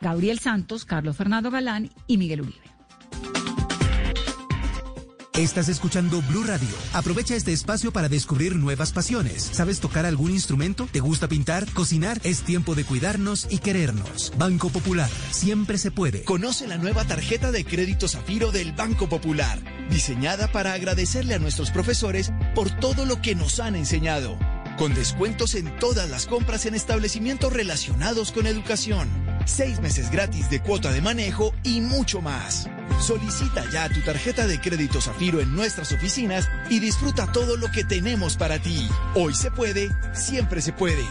Gabriel 0.00 0.38
Santos, 0.38 0.84
Carlos 0.84 1.16
Fernando 1.16 1.50
Galán 1.50 1.90
y 2.06 2.16
Miguel 2.16 2.42
Uribe. 2.42 2.75
Estás 5.36 5.68
escuchando 5.68 6.22
Blue 6.22 6.44
Radio. 6.44 6.74
Aprovecha 6.94 7.34
este 7.36 7.52
espacio 7.52 7.92
para 7.92 8.08
descubrir 8.08 8.56
nuevas 8.56 8.92
pasiones. 8.92 9.42
¿Sabes 9.42 9.80
tocar 9.80 10.06
algún 10.06 10.30
instrumento? 10.30 10.88
¿Te 10.90 11.00
gusta 11.00 11.28
pintar? 11.28 11.70
¿Cocinar? 11.74 12.18
Es 12.24 12.40
tiempo 12.40 12.74
de 12.74 12.84
cuidarnos 12.84 13.46
y 13.50 13.58
querernos. 13.58 14.32
Banco 14.38 14.70
Popular. 14.70 15.10
Siempre 15.32 15.76
se 15.76 15.90
puede. 15.90 16.22
Conoce 16.22 16.66
la 16.66 16.78
nueva 16.78 17.04
tarjeta 17.04 17.52
de 17.52 17.66
crédito 17.66 18.08
Zafiro 18.08 18.50
del 18.50 18.72
Banco 18.72 19.10
Popular, 19.10 19.58
diseñada 19.90 20.50
para 20.50 20.72
agradecerle 20.72 21.34
a 21.34 21.38
nuestros 21.38 21.70
profesores 21.70 22.32
por 22.54 22.70
todo 22.70 23.04
lo 23.04 23.20
que 23.20 23.34
nos 23.34 23.60
han 23.60 23.76
enseñado, 23.76 24.38
con 24.78 24.94
descuentos 24.94 25.54
en 25.54 25.78
todas 25.78 26.08
las 26.08 26.24
compras 26.24 26.64
en 26.64 26.74
establecimientos 26.74 27.52
relacionados 27.52 28.32
con 28.32 28.46
educación, 28.46 29.06
seis 29.44 29.82
meses 29.82 30.10
gratis 30.10 30.48
de 30.48 30.62
cuota 30.62 30.92
de 30.92 31.02
manejo 31.02 31.52
y 31.62 31.82
mucho 31.82 32.22
más. 32.22 32.70
Solicita 33.00 33.68
ya 33.70 33.88
tu 33.88 34.00
tarjeta 34.00 34.46
de 34.46 34.60
crédito 34.60 35.00
Zafiro 35.00 35.40
en 35.40 35.54
nuestras 35.54 35.92
oficinas 35.92 36.48
y 36.70 36.80
disfruta 36.80 37.30
todo 37.30 37.56
lo 37.56 37.70
que 37.70 37.84
tenemos 37.84 38.36
para 38.36 38.58
ti. 38.58 38.88
Hoy 39.14 39.34
se 39.34 39.50
puede, 39.50 39.90
siempre 40.12 40.60
se 40.60 40.72
puede. 40.72 41.04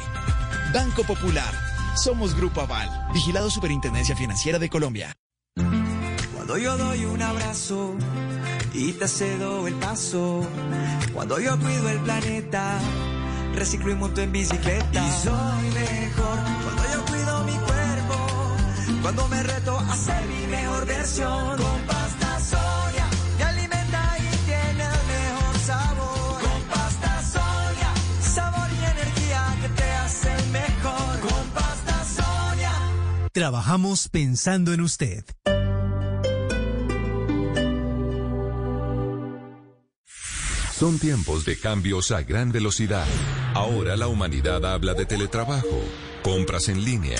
Banco 0.74 1.04
Popular. 1.04 1.54
Somos 1.96 2.36
Grupo 2.36 2.60
Aval, 2.60 2.90
vigilado 3.14 3.50
Superintendencia 3.50 4.16
Financiera 4.16 4.60
de 4.60 4.70
Colombia. 4.70 5.14
Cuando 6.36 6.58
yo 6.58 6.78
doy 6.78 7.06
un 7.06 7.22
abrazo 7.22 7.96
y 8.74 8.92
te 8.94 9.08
cedo 9.08 9.66
el 9.68 9.76
paso. 9.76 10.46
Cuando 11.14 11.40
yo 11.40 11.58
cuido 11.58 11.90
el 11.90 12.00
planeta, 12.00 12.78
reciclo 13.56 13.92
y 13.92 13.96
monto 13.96 14.22
en 14.22 14.32
bicicleta. 14.32 15.08
Y 15.08 15.24
soy 15.24 15.72
mejor 15.72 16.40
cuando 16.64 16.85
Cuando 19.06 19.28
me 19.28 19.44
reto 19.44 19.78
a 19.78 19.96
ser 19.96 20.26
mi 20.26 20.48
mejor 20.48 20.84
versión. 20.88 21.58
Con 21.58 21.82
pasta 21.82 22.40
soya 22.40 23.08
me 23.38 23.44
alimenta 23.44 24.18
y 24.18 24.36
tiene 24.48 24.84
el 24.84 25.06
mejor 25.14 25.60
sabor. 25.64 26.42
Con 26.42 26.62
pasta 26.64 27.22
soya, 27.22 27.94
sabor 28.20 28.68
y 28.72 28.84
energía 28.84 29.58
que 29.62 29.70
te 29.70 29.92
hacen 29.92 30.52
mejor. 30.52 31.20
Con 31.20 31.50
pasta 31.50 32.04
soya. 32.04 32.72
Trabajamos 33.32 34.10
pensando 34.10 34.74
en 34.74 34.82
usted. 34.82 35.24
Son 40.74 40.98
tiempos 40.98 41.46
de 41.46 41.60
cambios 41.60 42.10
a 42.10 42.24
gran 42.24 42.52
velocidad. 42.52 43.06
Ahora 43.54 43.98
la 43.98 44.08
humanidad 44.08 44.66
habla 44.66 44.96
de 44.96 45.06
teletrabajo, 45.06 45.80
compras 46.24 46.70
en 46.70 46.84
línea, 46.84 47.20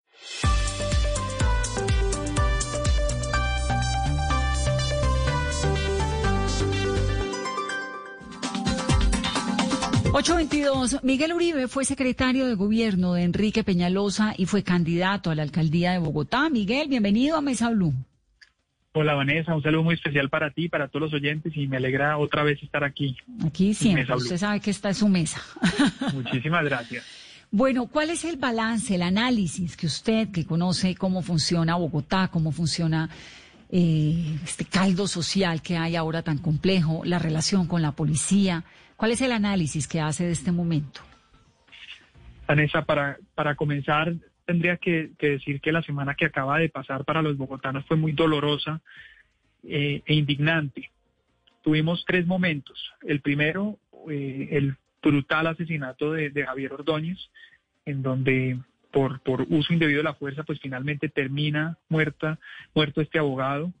Ocho 10.13 10.35
veintidós. 10.35 11.01
Miguel 11.03 11.31
Uribe 11.31 11.69
fue 11.69 11.85
secretario 11.85 12.45
de 12.45 12.55
gobierno 12.55 13.13
de 13.13 13.23
Enrique 13.23 13.63
Peñalosa 13.63 14.33
y 14.37 14.45
fue 14.45 14.61
candidato 14.61 15.31
a 15.31 15.35
la 15.35 15.43
alcaldía 15.43 15.93
de 15.93 15.99
Bogotá. 15.99 16.49
Miguel, 16.49 16.89
bienvenido 16.89 17.37
a 17.37 17.41
Mesa 17.41 17.69
Blue. 17.69 17.93
Hola 18.91 19.13
Vanessa, 19.13 19.55
un 19.55 19.63
saludo 19.63 19.83
muy 19.83 19.95
especial 19.95 20.29
para 20.29 20.51
ti, 20.51 20.67
para 20.67 20.89
todos 20.89 21.03
los 21.03 21.13
oyentes 21.13 21.53
y 21.55 21.65
me 21.65 21.77
alegra 21.77 22.17
otra 22.17 22.43
vez 22.43 22.61
estar 22.61 22.83
aquí. 22.83 23.15
Aquí 23.45 23.73
siempre, 23.73 24.13
usted 24.13 24.35
sabe 24.35 24.59
que 24.59 24.69
esta 24.69 24.89
es 24.89 24.97
su 24.97 25.07
mesa. 25.07 25.41
Muchísimas 26.13 26.65
gracias. 26.65 27.05
Bueno, 27.49 27.87
¿cuál 27.87 28.09
es 28.09 28.25
el 28.25 28.35
balance, 28.35 28.95
el 28.95 29.03
análisis 29.03 29.77
que 29.77 29.85
usted, 29.85 30.29
que 30.29 30.45
conoce 30.45 30.93
cómo 30.95 31.21
funciona 31.21 31.77
Bogotá, 31.77 32.27
cómo 32.27 32.51
funciona 32.51 33.09
eh, 33.69 34.39
este 34.43 34.65
caldo 34.65 35.07
social 35.07 35.61
que 35.61 35.77
hay 35.77 35.95
ahora 35.95 36.21
tan 36.21 36.37
complejo, 36.37 37.01
la 37.05 37.17
relación 37.17 37.65
con 37.65 37.81
la 37.81 37.93
policía? 37.93 38.65
¿Cuál 39.01 39.13
es 39.13 39.21
el 39.21 39.31
análisis 39.31 39.87
que 39.87 39.99
hace 39.99 40.25
de 40.25 40.31
este 40.31 40.51
momento? 40.51 41.01
Vanessa, 42.47 42.83
para, 42.83 43.17
para 43.33 43.55
comenzar, 43.55 44.13
tendría 44.45 44.77
que, 44.77 45.09
decir 45.19 45.59
que 45.59 45.71
la 45.71 45.81
semana 45.81 46.13
que 46.13 46.25
acaba 46.25 46.59
de 46.59 46.69
pasar 46.69 47.03
para 47.03 47.23
los 47.23 47.35
bogotanos 47.35 47.83
fue 47.87 47.97
muy 47.97 48.11
dolorosa 48.11 48.79
eh, 49.63 50.03
e 50.05 50.13
indignante. 50.13 50.91
Tuvimos 51.63 52.05
tres 52.05 52.27
momentos. 52.27 52.93
El 53.01 53.21
primero, 53.21 53.79
eh, 54.07 54.49
el 54.51 54.75
brutal 55.01 55.47
asesinato 55.47 56.13
de, 56.13 56.29
de 56.29 56.45
Javier 56.45 56.71
Ordóñez, 56.71 57.17
en 57.87 58.03
donde 58.03 58.59
por, 58.91 59.19
por 59.21 59.47
uso 59.49 59.73
indebido 59.73 59.97
de 59.97 60.03
la 60.03 60.13
fuerza, 60.13 60.43
pues 60.43 60.59
finalmente 60.59 61.09
termina 61.09 61.75
muerta, 61.89 62.37
muerto 62.75 63.01
este 63.01 63.17
abogado. 63.17 63.73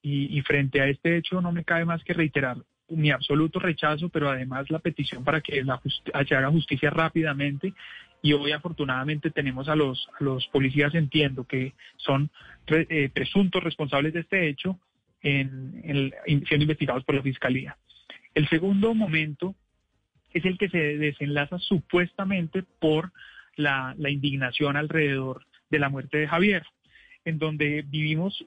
Y, 0.00 0.34
y 0.34 0.40
frente 0.40 0.80
a 0.80 0.86
este 0.88 1.18
hecho 1.18 1.42
no 1.42 1.52
me 1.52 1.62
cabe 1.62 1.84
más 1.84 2.02
que 2.04 2.14
reiterar 2.14 2.56
mi 2.96 3.10
absoluto 3.10 3.58
rechazo, 3.58 4.08
pero 4.08 4.30
además 4.30 4.70
la 4.70 4.78
petición 4.78 5.24
para 5.24 5.40
que 5.40 5.62
la 5.64 5.80
se 6.26 6.34
haga 6.34 6.50
justicia 6.50 6.90
rápidamente. 6.90 7.74
Y 8.22 8.34
hoy 8.34 8.52
afortunadamente 8.52 9.30
tenemos 9.30 9.68
a 9.68 9.74
los, 9.74 10.08
policías, 10.52 10.94
entiendo 10.94 11.44
que 11.44 11.72
son 11.96 12.30
eh, 12.68 13.10
presuntos 13.12 13.62
responsables 13.62 14.12
de 14.12 14.20
este 14.20 14.48
hecho, 14.48 14.78
siendo 15.20 16.62
investigados 16.62 17.04
por 17.04 17.16
la 17.16 17.22
Fiscalía. 17.22 17.76
El 18.34 18.48
segundo 18.48 18.94
momento 18.94 19.54
es 20.32 20.44
el 20.44 20.56
que 20.56 20.68
se 20.68 20.96
desenlaza 20.98 21.58
supuestamente 21.58 22.62
por 22.78 23.12
la 23.56 23.94
indignación 24.08 24.76
alrededor 24.76 25.44
de 25.72 25.78
la 25.78 25.88
muerte 25.88 26.18
de 26.18 26.28
Javier. 26.28 26.62
en 27.24 27.38
donde 27.38 27.82
vivimos 27.82 28.44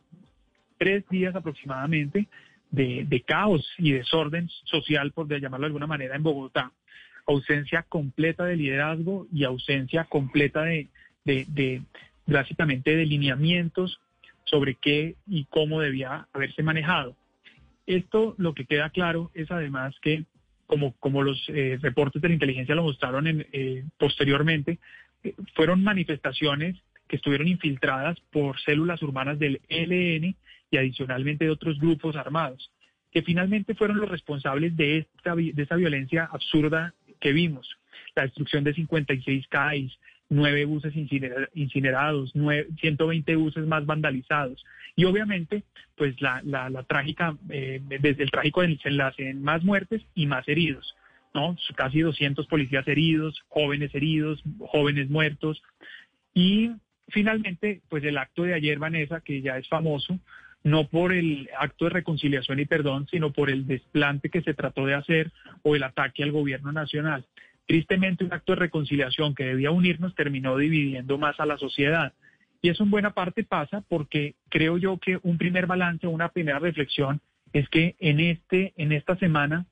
tres 0.78 1.08
días 1.10 1.34
aproximadamente 1.34 2.28
de, 2.76 3.06
de 3.08 3.22
caos 3.22 3.68
y 3.78 3.92
desorden 3.94 4.50
social, 4.66 5.12
por 5.12 5.28
llamarlo 5.28 5.66
de 5.66 5.70
alguna 5.70 5.88
manera, 5.88 6.16
en 6.16 6.24
Bogotá. 6.24 6.72
Ausencia 7.26 7.84
completa 7.88 8.46
de 8.46 8.58
liderazgo 8.58 9.28
y 9.34 9.46
ausencia 9.46 10.04
completa 10.06 10.64
de, 10.64 10.88
de, 11.24 11.46
de 11.50 11.82
básicamente 12.28 12.96
de 12.96 13.06
lineamientos 13.06 14.00
sobre 14.44 14.76
qué 14.76 15.16
y 15.28 15.46
cómo 15.46 15.82
debía 15.82 16.28
haberse 16.34 16.62
manejado. 16.64 17.16
Esto 17.88 18.36
lo 18.38 18.54
que 18.54 18.66
queda 18.66 18.90
claro 18.90 19.32
es 19.34 19.50
además 19.52 19.96
que, 20.02 20.26
como, 20.68 20.94
como 21.00 21.24
los 21.24 21.44
eh, 21.50 21.78
reportes 21.82 22.22
de 22.22 22.28
la 22.28 22.34
inteligencia 22.34 22.76
lo 22.76 22.84
mostraron 22.84 23.28
en, 23.28 23.48
eh, 23.52 23.84
posteriormente, 23.98 24.80
eh, 25.24 25.34
fueron 25.56 25.84
manifestaciones 25.84 26.76
que 27.08 27.16
estuvieron 27.18 27.48
infiltradas 27.48 28.20
por 28.32 28.60
células 28.60 29.02
urbanas 29.02 29.38
del 29.40 29.62
ELN 29.70 30.36
y 30.76 30.78
adicionalmente 30.78 31.46
de 31.46 31.52
otros 31.52 31.80
grupos 31.80 32.16
armados, 32.16 32.70
que 33.12 33.22
finalmente 33.22 33.76
fueron 33.76 33.98
los 33.98 34.10
responsables 34.10 34.76
de 34.76 34.98
esta, 34.98 35.36
de 35.36 35.54
esta 35.56 35.76
violencia 35.76 36.30
absurda 36.32 36.94
que 37.20 37.32
vimos. 37.32 37.68
La 38.16 38.24
destrucción 38.24 38.64
de 38.64 38.74
56 38.74 39.48
CAIs, 39.48 39.98
nueve 40.30 40.66
buses 40.66 40.94
incinerados, 40.96 42.34
120 42.34 43.36
buses 43.36 43.66
más 43.66 43.86
vandalizados. 43.86 44.64
Y 44.98 45.06
obviamente, 45.06 45.64
pues 45.96 46.20
la, 46.22 46.42
la, 46.44 46.84
trágica, 46.84 47.38
eh, 47.50 47.82
desde 48.02 48.24
el 48.24 48.32
trágico 48.32 48.62
desenlace 48.62 49.30
en 49.30 49.42
más 49.44 49.64
muertes 49.64 50.02
y 50.14 50.26
más 50.26 50.48
heridos, 50.48 50.96
¿no? 51.34 51.58
Casi 51.76 52.02
200 52.02 52.48
policías 52.48 52.88
heridos, 52.88 53.44
jóvenes 53.48 53.94
heridos, 53.94 54.42
jóvenes 54.60 55.10
muertos. 55.10 55.62
Y 56.34 56.72
finalmente, 57.10 57.82
pues 57.90 58.04
el 58.04 58.18
acto 58.18 58.44
de 58.44 58.54
ayer, 58.54 58.80
Vanessa, 58.80 59.22
que 59.22 59.42
ya 59.42 59.58
es 59.58 59.68
famoso, 59.68 60.20
no 60.66 60.88
por 60.88 61.14
el 61.14 61.48
acto 61.60 61.86
de 61.86 61.92
reconciliación 61.92 62.60
y 62.60 62.66
perdón, 62.66 63.08
sino 63.12 63.32
por 63.32 63.52
el 63.52 63.68
desplante 63.68 64.32
que 64.32 64.42
se 64.42 64.56
trató 64.56 64.88
de 64.88 64.96
hacer 64.96 65.32
o 65.62 65.76
el 65.76 65.84
ataque 65.84 66.24
al 66.24 66.32
gobierno 66.32 66.72
nacional. 66.72 67.24
Tristemente, 67.68 68.26
un 68.26 68.34
acto 68.34 68.54
de 68.54 68.62
reconciliación 68.62 69.36
que 69.36 69.46
debía 69.46 69.70
unirnos 69.70 70.16
terminó 70.16 70.58
dividiendo 70.58 71.20
más 71.20 71.40
a 71.40 71.46
la 71.46 71.60
sociedad. 71.60 72.14
Y 72.64 72.70
eso 72.70 72.84
en 72.84 72.90
buena 72.90 73.12
parte 73.12 73.44
pasa 73.44 73.84
porque 73.88 74.34
creo 74.50 74.80
yo 74.80 74.98
que 74.98 75.20
un 75.22 75.38
primer 75.38 75.68
balance, 75.68 76.08
una 76.08 76.30
primera 76.30 76.58
reflexión 76.58 77.22
es 77.54 77.70
que 77.70 77.96
en, 78.00 78.20
este, 78.20 78.74
en 78.76 78.92
esta 78.92 79.16
semana 79.18 79.68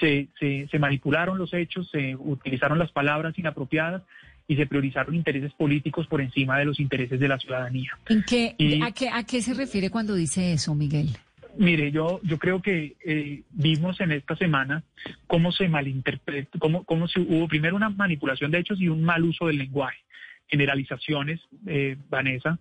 se, 0.00 0.28
se, 0.40 0.78
manipularon 0.80 1.38
los 1.38 1.54
hechos, 1.54 1.88
se 1.90 2.16
utilizaron 2.16 2.80
las 2.80 2.90
palabras 2.90 3.38
inapropiadas 3.38 4.02
y 4.48 4.56
se 4.56 4.66
priorizaron 4.66 5.14
intereses 5.14 5.52
políticos 5.54 6.06
por 6.06 6.20
encima 6.20 6.58
de 6.58 6.64
los 6.64 6.80
intereses 6.80 7.18
de 7.18 7.28
la 7.28 7.38
ciudadanía. 7.38 7.98
¿En 8.08 8.22
qué, 8.22 8.54
a, 8.82 8.92
qué, 8.92 9.08
¿A 9.08 9.24
qué 9.24 9.40
se 9.40 9.54
refiere 9.54 9.90
cuando 9.90 10.14
dice 10.14 10.52
eso, 10.52 10.74
Miguel? 10.74 11.08
Mire, 11.56 11.92
yo, 11.92 12.20
yo 12.22 12.38
creo 12.38 12.62
que 12.62 12.96
eh, 13.04 13.42
vimos 13.50 14.00
en 14.00 14.12
esta 14.12 14.36
semana 14.36 14.84
cómo 15.26 15.52
se 15.52 15.68
malinterpretó, 15.68 16.58
cómo, 16.58 16.84
cómo 16.84 17.08
se, 17.08 17.20
hubo 17.20 17.46
primero 17.46 17.76
una 17.76 17.90
manipulación 17.90 18.50
de 18.50 18.58
hechos 18.58 18.80
y 18.80 18.88
un 18.88 19.02
mal 19.02 19.22
uso 19.22 19.46
del 19.46 19.58
lenguaje, 19.58 19.98
generalizaciones, 20.48 21.40
eh, 21.66 21.96
Vanessa, 22.08 22.58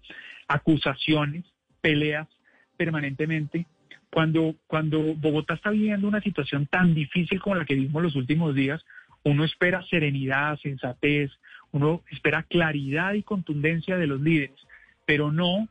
acusaciones, 0.47 1.45
peleas 1.79 2.27
permanentemente. 2.75 3.65
Cuando, 4.09 4.55
cuando 4.67 4.99
Bogotá 5.15 5.53
está 5.53 5.69
viviendo 5.69 6.07
una 6.07 6.19
situación 6.19 6.65
tan 6.65 6.93
difícil 6.93 7.39
como 7.39 7.55
la 7.55 7.63
que 7.63 7.75
vimos 7.75 8.03
los 8.03 8.15
últimos 8.17 8.53
días, 8.53 8.83
uno 9.23 9.45
espera 9.45 9.85
serenidad, 9.89 10.59
sensatez, 10.59 11.31
uno 11.71 12.01
espera 12.11 12.43
claridad 12.43 13.13
y 13.13 13.23
contundencia 13.23 13.97
de 13.97 14.07
los 14.07 14.21
líderes, 14.21 14.59
pero 15.05 15.31
no 15.31 15.67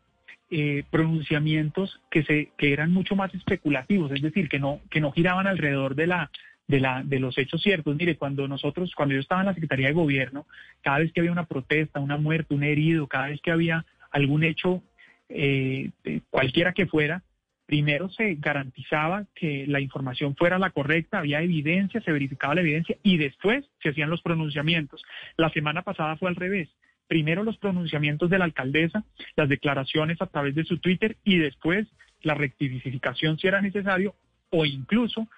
eh, 0.50 0.84
pronunciamientos 0.90 2.00
que 2.10 2.24
se 2.24 2.50
que 2.58 2.72
eran 2.72 2.92
mucho 2.92 3.14
más 3.14 3.32
especulativos, 3.34 4.10
es 4.12 4.22
decir, 4.22 4.48
que 4.48 4.58
no 4.58 4.80
que 4.90 5.00
no 5.00 5.12
giraban 5.12 5.46
alrededor 5.46 5.94
de 5.94 6.06
la 6.06 6.30
de 6.66 6.80
la 6.80 7.02
de 7.04 7.20
los 7.20 7.36
hechos 7.38 7.62
ciertos. 7.62 7.94
Mire, 7.96 8.16
cuando 8.16 8.48
nosotros 8.48 8.92
cuando 8.94 9.14
yo 9.14 9.20
estaba 9.20 9.42
en 9.42 9.48
la 9.48 9.54
Secretaría 9.54 9.88
de 9.88 9.94
Gobierno, 9.94 10.46
cada 10.82 10.98
vez 10.98 11.12
que 11.12 11.20
había 11.20 11.32
una 11.32 11.46
protesta, 11.46 12.00
una 12.00 12.16
muerte, 12.16 12.54
un 12.54 12.64
herido, 12.64 13.06
cada 13.06 13.28
vez 13.28 13.40
que 13.40 13.50
había 13.50 13.84
algún 14.10 14.42
hecho 14.42 14.82
eh, 15.28 15.90
cualquiera 16.30 16.72
que 16.72 16.86
fuera, 16.86 17.22
primero 17.70 18.08
se 18.08 18.34
garantizaba 18.34 19.26
que 19.32 19.64
la 19.68 19.80
información 19.80 20.34
fuera 20.34 20.58
la 20.58 20.70
correcta, 20.70 21.20
había 21.20 21.40
evidencia, 21.40 22.00
se 22.00 22.10
verificaba 22.10 22.56
la 22.56 22.62
evidencia 22.62 22.96
y 23.04 23.16
después 23.16 23.64
se 23.80 23.90
hacían 23.90 24.10
los 24.10 24.22
pronunciamientos. 24.22 25.04
La 25.36 25.50
semana 25.50 25.82
pasada 25.82 26.16
fue 26.16 26.30
al 26.30 26.34
revés 26.34 26.68
primero 27.06 27.44
los 27.44 27.58
pronunciamientos 27.58 28.28
de 28.28 28.38
la 28.38 28.44
alcaldesa, 28.44 29.04
las 29.36 29.48
declaraciones 29.48 30.20
a 30.20 30.26
través 30.26 30.56
de 30.56 30.64
su 30.64 30.78
Twitter 30.78 31.16
y 31.22 31.38
después 31.38 31.86
la 32.22 32.34
rectificación 32.34 33.38
si 33.38 33.46
era 33.46 33.60
necesario 33.60 34.16
o 34.50 34.64
incluso 34.64 35.28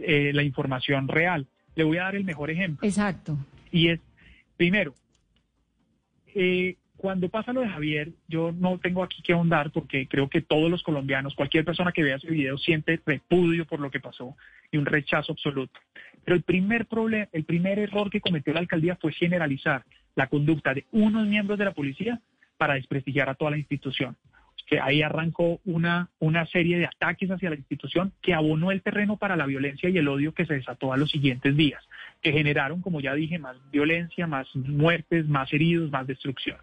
eh, 0.00 0.30
la 0.32 0.44
información 0.44 1.08
real. 1.08 1.46
Le 1.74 1.84
voy 1.84 1.98
a 1.98 2.04
dar 2.04 2.16
el 2.16 2.24
mejor 2.24 2.50
ejemplo. 2.50 2.88
Exacto. 2.88 3.36
Y 3.70 3.88
es, 3.88 4.00
primero, 4.56 4.94
eh, 6.34 6.76
cuando 7.02 7.28
pasa 7.28 7.52
lo 7.52 7.62
de 7.62 7.68
Javier, 7.68 8.12
yo 8.28 8.52
no 8.52 8.78
tengo 8.78 9.02
aquí 9.02 9.22
que 9.22 9.32
ahondar 9.32 9.72
porque 9.72 10.06
creo 10.06 10.28
que 10.28 10.40
todos 10.40 10.70
los 10.70 10.84
colombianos, 10.84 11.34
cualquier 11.34 11.64
persona 11.64 11.90
que 11.90 12.04
vea 12.04 12.14
ese 12.14 12.30
video 12.30 12.56
siente 12.58 13.00
repudio 13.04 13.66
por 13.66 13.80
lo 13.80 13.90
que 13.90 13.98
pasó 13.98 14.36
y 14.70 14.76
un 14.76 14.86
rechazo 14.86 15.32
absoluto. 15.32 15.80
Pero 16.24 16.36
el 16.36 16.42
primer 16.44 16.86
problema, 16.86 17.26
el 17.32 17.42
primer 17.42 17.80
error 17.80 18.08
que 18.08 18.20
cometió 18.20 18.54
la 18.54 18.60
alcaldía 18.60 18.94
fue 18.94 19.12
generalizar 19.12 19.84
la 20.14 20.28
conducta 20.28 20.74
de 20.74 20.86
unos 20.92 21.26
miembros 21.26 21.58
de 21.58 21.64
la 21.64 21.74
policía 21.74 22.20
para 22.56 22.74
desprestigiar 22.74 23.28
a 23.28 23.34
toda 23.34 23.50
la 23.50 23.58
institución. 23.58 24.16
Ahí 24.80 25.02
arrancó 25.02 25.60
una, 25.64 26.08
una 26.18 26.46
serie 26.46 26.78
de 26.78 26.86
ataques 26.86 27.30
hacia 27.30 27.50
la 27.50 27.56
institución 27.56 28.12
que 28.22 28.34
abonó 28.34 28.70
el 28.70 28.82
terreno 28.82 29.16
para 29.16 29.36
la 29.36 29.46
violencia 29.46 29.88
y 29.88 29.98
el 29.98 30.08
odio 30.08 30.32
que 30.32 30.46
se 30.46 30.54
desató 30.54 30.92
a 30.92 30.96
los 30.96 31.10
siguientes 31.10 31.56
días, 31.56 31.82
que 32.20 32.32
generaron, 32.32 32.80
como 32.80 33.00
ya 33.00 33.14
dije, 33.14 33.38
más 33.38 33.56
violencia, 33.70 34.26
más 34.26 34.48
muertes, 34.54 35.26
más 35.26 35.52
heridos, 35.52 35.90
más 35.90 36.06
destrucción. 36.06 36.56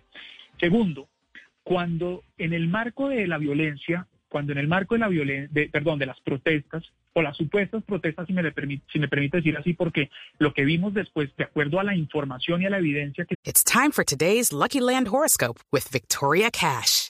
Segundo, 0.59 1.07
cuando 1.63 2.23
en 2.37 2.53
el 2.53 2.67
marco 2.67 3.09
de 3.09 3.27
la 3.27 3.37
violencia 3.37 4.07
cuando 4.29 4.51
en 4.51 4.59
el 4.59 4.67
marco 4.67 4.95
de 4.95 4.99
la 4.99 5.07
violencia, 5.07 5.69
perdón, 5.71 5.99
de 5.99 6.05
las 6.05 6.19
protestas 6.21 6.83
o 7.13 7.21
las 7.21 7.35
supuestas 7.35 7.83
protestas, 7.83 8.27
si 8.27 8.33
me, 8.33 8.43
le 8.43 8.51
permite, 8.51 8.85
si 8.93 8.99
me 8.99 9.07
permite 9.07 9.37
decir 9.37 9.57
así, 9.57 9.73
porque 9.73 10.09
lo 10.37 10.53
que 10.53 10.63
vimos 10.63 10.93
después, 10.93 11.35
de 11.35 11.43
acuerdo 11.43 11.79
a 11.79 11.83
la 11.83 11.95
información 11.95 12.61
y 12.61 12.67
a 12.67 12.69
la 12.69 12.77
evidencia 12.77 13.25
que... 13.25 13.35
It's 13.43 13.63
time 13.63 13.91
for 13.91 14.05
today's 14.05 14.53
Lucky 14.53 14.79
Land 14.79 15.07
horoscope 15.07 15.59
with 15.71 15.89
Victoria 15.91 16.51
Cash. 16.51 17.09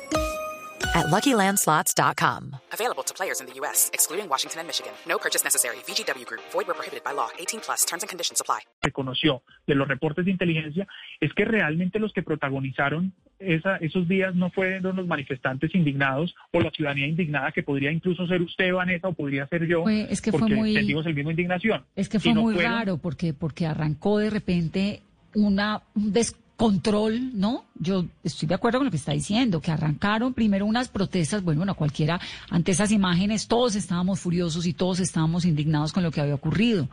at 0.93 1.07
LuckyLandSlots.com. 1.07 2.55
Available 2.73 3.03
to 3.03 3.13
players 3.13 3.39
in 3.39 3.47
the 3.47 3.53
U.S., 3.61 3.89
excluding 3.93 4.29
Washington 4.29 4.59
and 4.59 4.67
Michigan. 4.67 4.93
No 5.07 5.17
purchase 5.17 5.43
necessary. 5.43 5.77
VGW 5.87 6.25
Group. 6.25 6.41
Void 6.51 6.67
where 6.67 6.75
prohibited 6.75 7.03
by 7.03 7.13
law. 7.13 7.29
18 7.39 7.61
plus. 7.61 7.85
Terms 7.85 8.03
and 8.03 8.09
conditions 8.09 8.41
apply. 8.41 8.59
Reconoció 8.81 9.43
de 9.67 9.75
los 9.75 9.87
reportes 9.87 10.25
de 10.25 10.31
inteligencia 10.31 10.87
es 11.19 11.33
que 11.33 11.45
realmente 11.45 11.99
los 11.99 12.13
que 12.13 12.23
protagonizaron 12.23 13.13
esa, 13.41 13.77
esos 13.77 14.07
días 14.07 14.35
no 14.35 14.51
fueron 14.51 14.95
los 14.95 15.07
manifestantes 15.07 15.73
indignados 15.75 16.35
o 16.51 16.59
la 16.61 16.71
ciudadanía 16.71 17.07
indignada 17.07 17.51
que 17.51 17.63
podría 17.63 17.91
incluso 17.91 18.27
ser 18.27 18.41
usted, 18.41 18.73
Vanessa, 18.73 19.07
o 19.07 19.13
podría 19.13 19.47
ser 19.47 19.65
yo, 19.67 19.87
es 19.87 20.21
que 20.21 20.31
porque 20.31 20.47
fue 20.47 20.55
muy, 20.55 20.73
sentimos 20.73 21.05
el 21.05 21.15
mismo 21.15 21.31
indignación. 21.31 21.83
Es 21.95 22.09
que 22.09 22.19
fue 22.19 22.33
muy 22.33 22.55
raro 22.55 22.97
porque, 22.97 23.33
porque 23.33 23.65
arrancó 23.65 24.19
de 24.19 24.29
repente 24.29 25.01
una, 25.33 25.81
un 25.95 26.13
descontrol, 26.61 27.39
¿no? 27.39 27.65
Yo 27.75 28.05
estoy 28.23 28.47
de 28.47 28.55
acuerdo 28.55 28.79
con 28.79 28.85
lo 28.85 28.91
que 28.91 28.97
está 28.97 29.13
diciendo, 29.13 29.61
que 29.61 29.71
arrancaron 29.71 30.33
primero 30.33 30.65
unas 30.65 30.89
protestas, 30.89 31.43
bueno, 31.43 31.59
bueno, 31.59 31.75
cualquiera, 31.75 32.19
ante 32.49 32.71
esas 32.71 32.91
imágenes 32.91 33.47
todos 33.47 33.75
estábamos 33.75 34.19
furiosos 34.19 34.67
y 34.67 34.73
todos 34.73 34.99
estábamos 34.99 35.45
indignados 35.45 35.91
con 35.91 36.03
lo 36.03 36.11
que 36.11 36.21
había 36.21 36.35
ocurrido, 36.35 36.87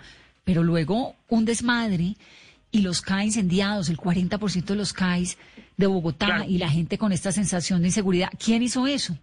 pero 0.44 0.62
luego 0.62 1.16
un 1.28 1.44
desmadre 1.44 2.14
y 2.70 2.80
los 2.80 3.02
CAI 3.02 3.26
incendiados, 3.26 3.90
el 3.90 3.98
40% 3.98 4.64
de 4.64 4.74
los 4.74 4.92
CAIs 4.94 5.36
de 5.76 5.86
Bogotá 5.86 6.46
y 6.46 6.58
la 6.58 6.70
gente 6.70 6.96
con 6.96 7.12
esta 7.12 7.30
sensación 7.32 7.82
de 7.82 7.88
inseguridad. 7.88 8.30
¿Quién 8.42 8.62
hizo 8.62 8.86
eso? 8.86 9.18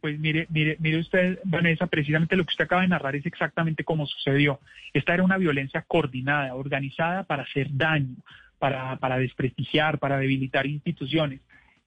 Pues 0.00 0.18
mire, 0.18 0.46
mire, 0.50 0.76
mire 0.80 1.00
usted, 1.00 1.38
Vanessa, 1.44 1.86
precisamente 1.86 2.36
lo 2.36 2.44
que 2.44 2.50
usted 2.50 2.64
acaba 2.64 2.82
de 2.82 2.88
narrar 2.88 3.16
es 3.16 3.24
exactamente 3.24 3.84
cómo 3.84 4.06
sucedió. 4.06 4.60
Esta 4.92 5.14
era 5.14 5.22
una 5.22 5.38
violencia 5.38 5.82
coordinada, 5.88 6.54
organizada 6.54 7.22
para 7.22 7.44
hacer 7.44 7.68
daño, 7.72 8.16
para, 8.58 8.96
para 8.96 9.18
desprestigiar, 9.18 9.98
para 9.98 10.18
debilitar 10.18 10.66
instituciones. 10.66 11.40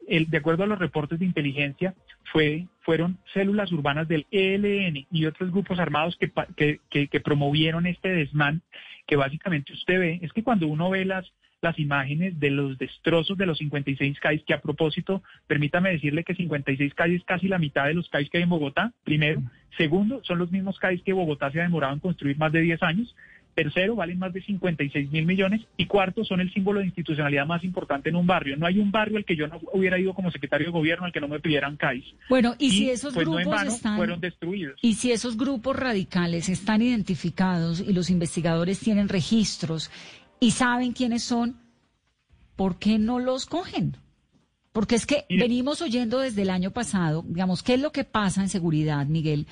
El, 0.07 0.29
de 0.29 0.37
acuerdo 0.37 0.63
a 0.63 0.67
los 0.67 0.79
reportes 0.79 1.19
de 1.19 1.25
inteligencia, 1.25 1.93
fue, 2.31 2.67
fueron 2.81 3.17
células 3.33 3.71
urbanas 3.71 4.07
del 4.07 4.25
ELN 4.31 5.05
y 5.11 5.25
otros 5.25 5.51
grupos 5.51 5.79
armados 5.79 6.17
que, 6.17 6.31
que, 6.89 7.07
que 7.07 7.19
promovieron 7.19 7.85
este 7.87 8.09
desmán 8.09 8.61
que 9.07 9.15
básicamente 9.15 9.73
usted 9.73 9.99
ve, 9.99 10.19
es 10.21 10.33
que 10.33 10.43
cuando 10.43 10.67
uno 10.67 10.89
ve 10.89 11.05
las, 11.05 11.31
las 11.61 11.79
imágenes 11.79 12.39
de 12.39 12.51
los 12.51 12.77
destrozos 12.77 13.37
de 13.37 13.45
los 13.45 13.57
56 13.57 14.19
CAIs, 14.19 14.43
que 14.43 14.53
a 14.53 14.61
propósito, 14.61 15.23
permítame 15.47 15.91
decirle 15.91 16.23
que 16.23 16.35
56 16.35 16.93
CAIs 16.93 17.21
es 17.21 17.23
casi 17.25 17.47
la 17.47 17.57
mitad 17.57 17.85
de 17.85 17.93
los 17.93 18.09
CAIs 18.09 18.29
que 18.29 18.37
hay 18.37 18.43
en 18.43 18.49
Bogotá, 18.49 18.93
primero. 19.03 19.41
Segundo, 19.77 20.21
son 20.23 20.39
los 20.39 20.51
mismos 20.51 20.77
CAIs 20.77 21.01
que 21.03 21.13
Bogotá 21.13 21.49
se 21.51 21.59
ha 21.59 21.63
demorado 21.63 21.93
en 21.93 21.99
construir 21.99 22.37
más 22.37 22.51
de 22.51 22.61
10 22.61 22.83
años. 22.83 23.15
Tercero, 23.57 23.95
valen 23.95 24.19
más 24.19 24.31
de 24.33 24.43
56 24.43 25.11
mil 25.11 25.25
millones. 25.25 25.61
Y 25.77 25.87
cuarto, 25.87 26.23
son 26.23 26.41
el 26.41 26.53
símbolo 26.53 26.79
de 26.79 26.85
institucionalidad 26.85 27.47
más 27.47 27.63
importante 27.63 28.09
en 28.09 28.15
un 28.15 28.27
barrio. 28.27 28.55
No 28.55 28.67
hay 28.67 28.77
un 28.77 28.91
barrio 28.91 29.17
al 29.17 29.25
que 29.25 29.35
yo 29.35 29.47
no 29.47 29.59
hubiera 29.73 29.97
ido 29.97 30.13
como 30.13 30.29
secretario 30.29 30.67
de 30.67 30.71
gobierno 30.71 31.07
al 31.07 31.11
que 31.11 31.19
no 31.19 31.27
me 31.27 31.39
pidieran 31.39 31.75
CAIs. 31.75 32.05
Bueno, 32.29 32.53
y, 32.59 32.69
si 32.69 32.91
esos 32.91 33.15
pues 33.15 33.25
no 33.25 33.39
en 33.39 33.45
grupos 33.45 33.59
vano 33.59 33.71
están... 33.71 33.97
fueron 33.97 34.21
destruidos. 34.21 34.77
Y 34.83 34.93
si 34.93 35.11
esos 35.11 35.37
grupos 35.37 35.75
radicales 35.75 36.49
están 36.49 36.83
identificados 36.83 37.79
y 37.79 37.93
los 37.93 38.11
investigadores 38.11 38.79
tienen 38.79 39.09
registros 39.09 39.89
y 40.39 40.51
saben 40.51 40.91
quiénes 40.91 41.23
son, 41.23 41.57
¿por 42.55 42.77
qué 42.77 42.99
no 42.99 43.17
los 43.17 43.47
cogen? 43.47 43.97
Porque 44.71 44.93
es 44.93 45.07
que 45.07 45.25
Mire. 45.31 45.41
venimos 45.41 45.81
oyendo 45.81 46.19
desde 46.19 46.43
el 46.43 46.51
año 46.51 46.69
pasado, 46.69 47.25
digamos, 47.27 47.63
¿qué 47.63 47.73
es 47.73 47.81
lo 47.81 47.91
que 47.91 48.03
pasa 48.03 48.43
en 48.43 48.49
seguridad, 48.49 49.07
Miguel? 49.07 49.47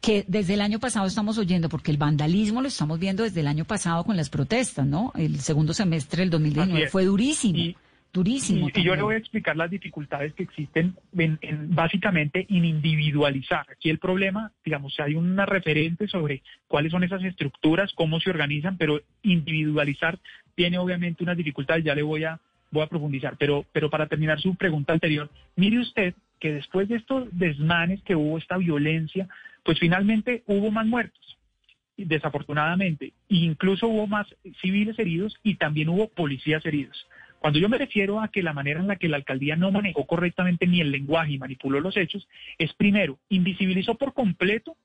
Que 0.00 0.24
desde 0.26 0.54
el 0.54 0.62
año 0.62 0.78
pasado 0.80 1.06
estamos 1.06 1.36
oyendo, 1.36 1.68
porque 1.68 1.90
el 1.90 1.98
vandalismo 1.98 2.62
lo 2.62 2.68
estamos 2.68 2.98
viendo 2.98 3.22
desde 3.22 3.40
el 3.40 3.46
año 3.46 3.64
pasado 3.66 4.02
con 4.04 4.16
las 4.16 4.30
protestas, 4.30 4.86
¿no? 4.86 5.12
El 5.14 5.40
segundo 5.40 5.74
semestre 5.74 6.20
del 6.22 6.30
2019 6.30 6.72
Así 6.78 6.86
es. 6.86 6.90
fue 6.92 7.04
durísimo, 7.04 7.58
Y- 7.58 7.76
durísimo. 8.12 8.68
Y, 8.74 8.80
y 8.80 8.82
yo 8.82 8.96
le 8.96 9.02
voy 9.02 9.14
a 9.16 9.18
explicar 9.18 9.56
las 9.56 9.70
dificultades 9.70 10.32
que 10.32 10.42
existen 10.42 10.94
en, 11.16 11.38
en 11.42 11.74
básicamente 11.74 12.46
en 12.48 12.64
individualizar. 12.64 13.66
Aquí 13.70 13.90
el 13.90 13.98
problema, 13.98 14.50
digamos, 14.64 14.98
hay 15.00 15.14
una 15.16 15.44
referente 15.44 16.08
sobre 16.08 16.42
cuáles 16.66 16.92
son 16.92 17.04
esas 17.04 17.22
estructuras, 17.22 17.92
cómo 17.94 18.20
se 18.20 18.30
organizan, 18.30 18.78
pero 18.78 19.00
individualizar 19.22 20.18
tiene 20.54 20.78
obviamente 20.78 21.22
unas 21.24 21.36
dificultades, 21.36 21.84
ya 21.84 21.94
le 21.94 22.02
voy 22.02 22.24
a, 22.24 22.40
voy 22.70 22.82
a 22.82 22.86
profundizar. 22.88 23.36
Pero, 23.38 23.66
pero 23.72 23.90
para 23.90 24.06
terminar 24.06 24.40
su 24.40 24.54
pregunta 24.54 24.92
anterior, 24.94 25.30
mire 25.56 25.78
usted 25.78 26.14
que 26.38 26.52
después 26.54 26.88
de 26.88 26.96
estos 26.96 27.28
desmanes 27.32 28.02
que 28.02 28.16
hubo, 28.16 28.38
esta 28.38 28.56
violencia, 28.56 29.28
pues 29.64 29.78
finalmente 29.78 30.42
hubo 30.46 30.70
más 30.70 30.86
muertos 30.86 31.30
desafortunadamente, 32.04 33.12
incluso 33.28 33.88
hubo 33.88 34.06
más 34.06 34.26
civiles 34.60 34.98
heridos 34.98 35.36
y 35.42 35.56
también 35.56 35.88
hubo 35.88 36.08
policías 36.08 36.64
heridos. 36.64 37.06
Cuando 37.38 37.58
yo 37.58 37.68
me 37.68 37.78
refiero 37.78 38.20
a 38.20 38.28
que 38.28 38.42
la 38.42 38.52
manera 38.52 38.80
en 38.80 38.86
la 38.86 38.96
que 38.96 39.08
la 39.08 39.16
alcaldía 39.16 39.56
no 39.56 39.70
manejó 39.70 40.06
correctamente 40.06 40.66
ni 40.66 40.80
el 40.80 40.90
lenguaje 40.90 41.32
y 41.32 41.38
manipuló 41.38 41.80
los 41.80 41.96
hechos, 41.96 42.28
es 42.58 42.72
primero, 42.74 43.18
invisibilizó 43.28 43.94
por 43.94 44.12
completo 44.12 44.76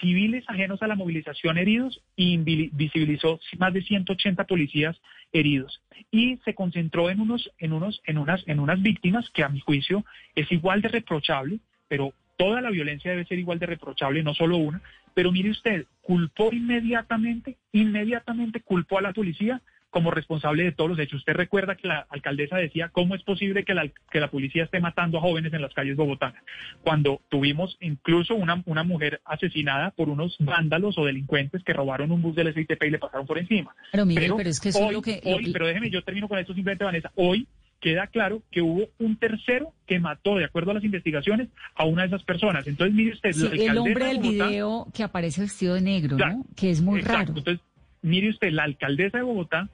civiles 0.00 0.44
ajenos 0.48 0.82
a 0.82 0.86
la 0.86 0.96
movilización 0.96 1.58
heridos 1.58 2.02
y 2.16 2.32
invisibilizó 2.32 3.38
más 3.58 3.72
de 3.72 3.82
180 3.82 4.44
policías 4.44 4.96
heridos 5.32 5.82
y 6.10 6.38
se 6.44 6.54
concentró 6.54 7.10
en 7.10 7.20
unos 7.20 7.50
en 7.58 7.72
unos 7.72 8.00
en 8.06 8.18
unas 8.18 8.46
en 8.46 8.60
unas 8.60 8.80
víctimas 8.80 9.28
que 9.30 9.42
a 9.42 9.48
mi 9.48 9.60
juicio 9.60 10.04
es 10.34 10.50
igual 10.50 10.82
de 10.82 10.88
reprochable, 10.88 11.58
pero 11.88 12.14
toda 12.42 12.60
la 12.60 12.70
violencia 12.70 13.10
debe 13.12 13.24
ser 13.24 13.38
igual 13.38 13.58
de 13.60 13.66
reprochable, 13.66 14.22
no 14.22 14.34
solo 14.34 14.56
una, 14.56 14.80
pero 15.14 15.30
mire 15.30 15.50
usted, 15.50 15.86
culpó 16.00 16.50
inmediatamente, 16.52 17.56
inmediatamente 17.72 18.60
culpó 18.60 18.98
a 18.98 19.02
la 19.02 19.12
policía 19.12 19.60
como 19.90 20.10
responsable 20.10 20.64
de 20.64 20.72
todos 20.72 20.88
los 20.90 20.98
hechos. 20.98 21.18
Usted 21.20 21.34
recuerda 21.34 21.76
que 21.76 21.86
la 21.86 22.06
alcaldesa 22.08 22.56
decía, 22.56 22.88
¿cómo 22.88 23.14
es 23.14 23.22
posible 23.22 23.62
que 23.62 23.74
la, 23.74 23.86
que 24.10 24.20
la 24.20 24.28
policía 24.30 24.64
esté 24.64 24.80
matando 24.80 25.18
a 25.18 25.20
jóvenes 25.20 25.52
en 25.52 25.60
las 25.62 25.74
calles 25.74 25.96
bogotanas? 25.96 26.42
Cuando 26.82 27.20
tuvimos 27.28 27.76
incluso 27.80 28.34
una, 28.34 28.62
una 28.64 28.82
mujer 28.84 29.20
asesinada 29.26 29.90
por 29.90 30.08
unos 30.08 30.34
vándalos 30.40 30.96
o 30.98 31.04
delincuentes 31.04 31.62
que 31.62 31.74
robaron 31.74 32.10
un 32.10 32.22
bus 32.22 32.34
del 32.34 32.52
SITP 32.54 32.82
y 32.84 32.90
le 32.90 32.98
pasaron 32.98 33.26
por 33.26 33.38
encima. 33.38 33.74
Pero, 33.92 34.06
Miguel, 34.06 34.32
pero 34.36 34.48
es 34.48 34.60
que 34.60 34.70
eso 34.70 34.78
es 34.80 34.84
hoy, 34.86 34.94
lo 34.94 35.02
que- 35.02 35.20
hoy, 35.24 35.52
pero 35.52 35.66
déjeme, 35.66 35.90
yo 35.90 36.02
termino 36.02 36.26
con 36.26 36.38
esto 36.38 36.54
simplemente, 36.54 36.84
Vanessa. 36.84 37.12
Hoy 37.14 37.46
queda 37.82 38.06
claro 38.06 38.42
que 38.52 38.62
hubo 38.62 38.88
un 39.00 39.16
tercero 39.16 39.74
que 39.86 39.98
mató, 39.98 40.36
de 40.36 40.44
acuerdo 40.44 40.70
a 40.70 40.74
las 40.74 40.84
investigaciones, 40.84 41.48
a 41.74 41.84
una 41.84 42.02
de 42.02 42.08
esas 42.08 42.22
personas. 42.22 42.64
Entonces, 42.66 42.94
mire 42.94 43.12
usted, 43.12 43.32
Sí, 43.32 43.48
la 43.58 43.72
el 43.72 43.78
hombre 43.78 44.04
de 44.04 44.10
del 44.12 44.18
video 44.20 44.86
que 44.94 45.02
aparece 45.02 45.40
vestido 45.42 45.74
de 45.74 45.80
negro, 45.80 46.16
¿no? 46.16 46.46
Que 46.56 46.70
es 46.70 46.80
muy 46.80 47.00
Exacto. 47.00 47.18
raro. 47.18 47.38
Entonces, 47.38 47.60
mire 48.00 48.30
usted, 48.30 48.52
la 48.52 48.62
alcaldesa 48.62 49.18
de 49.18 49.24
Bogotá 49.24 49.68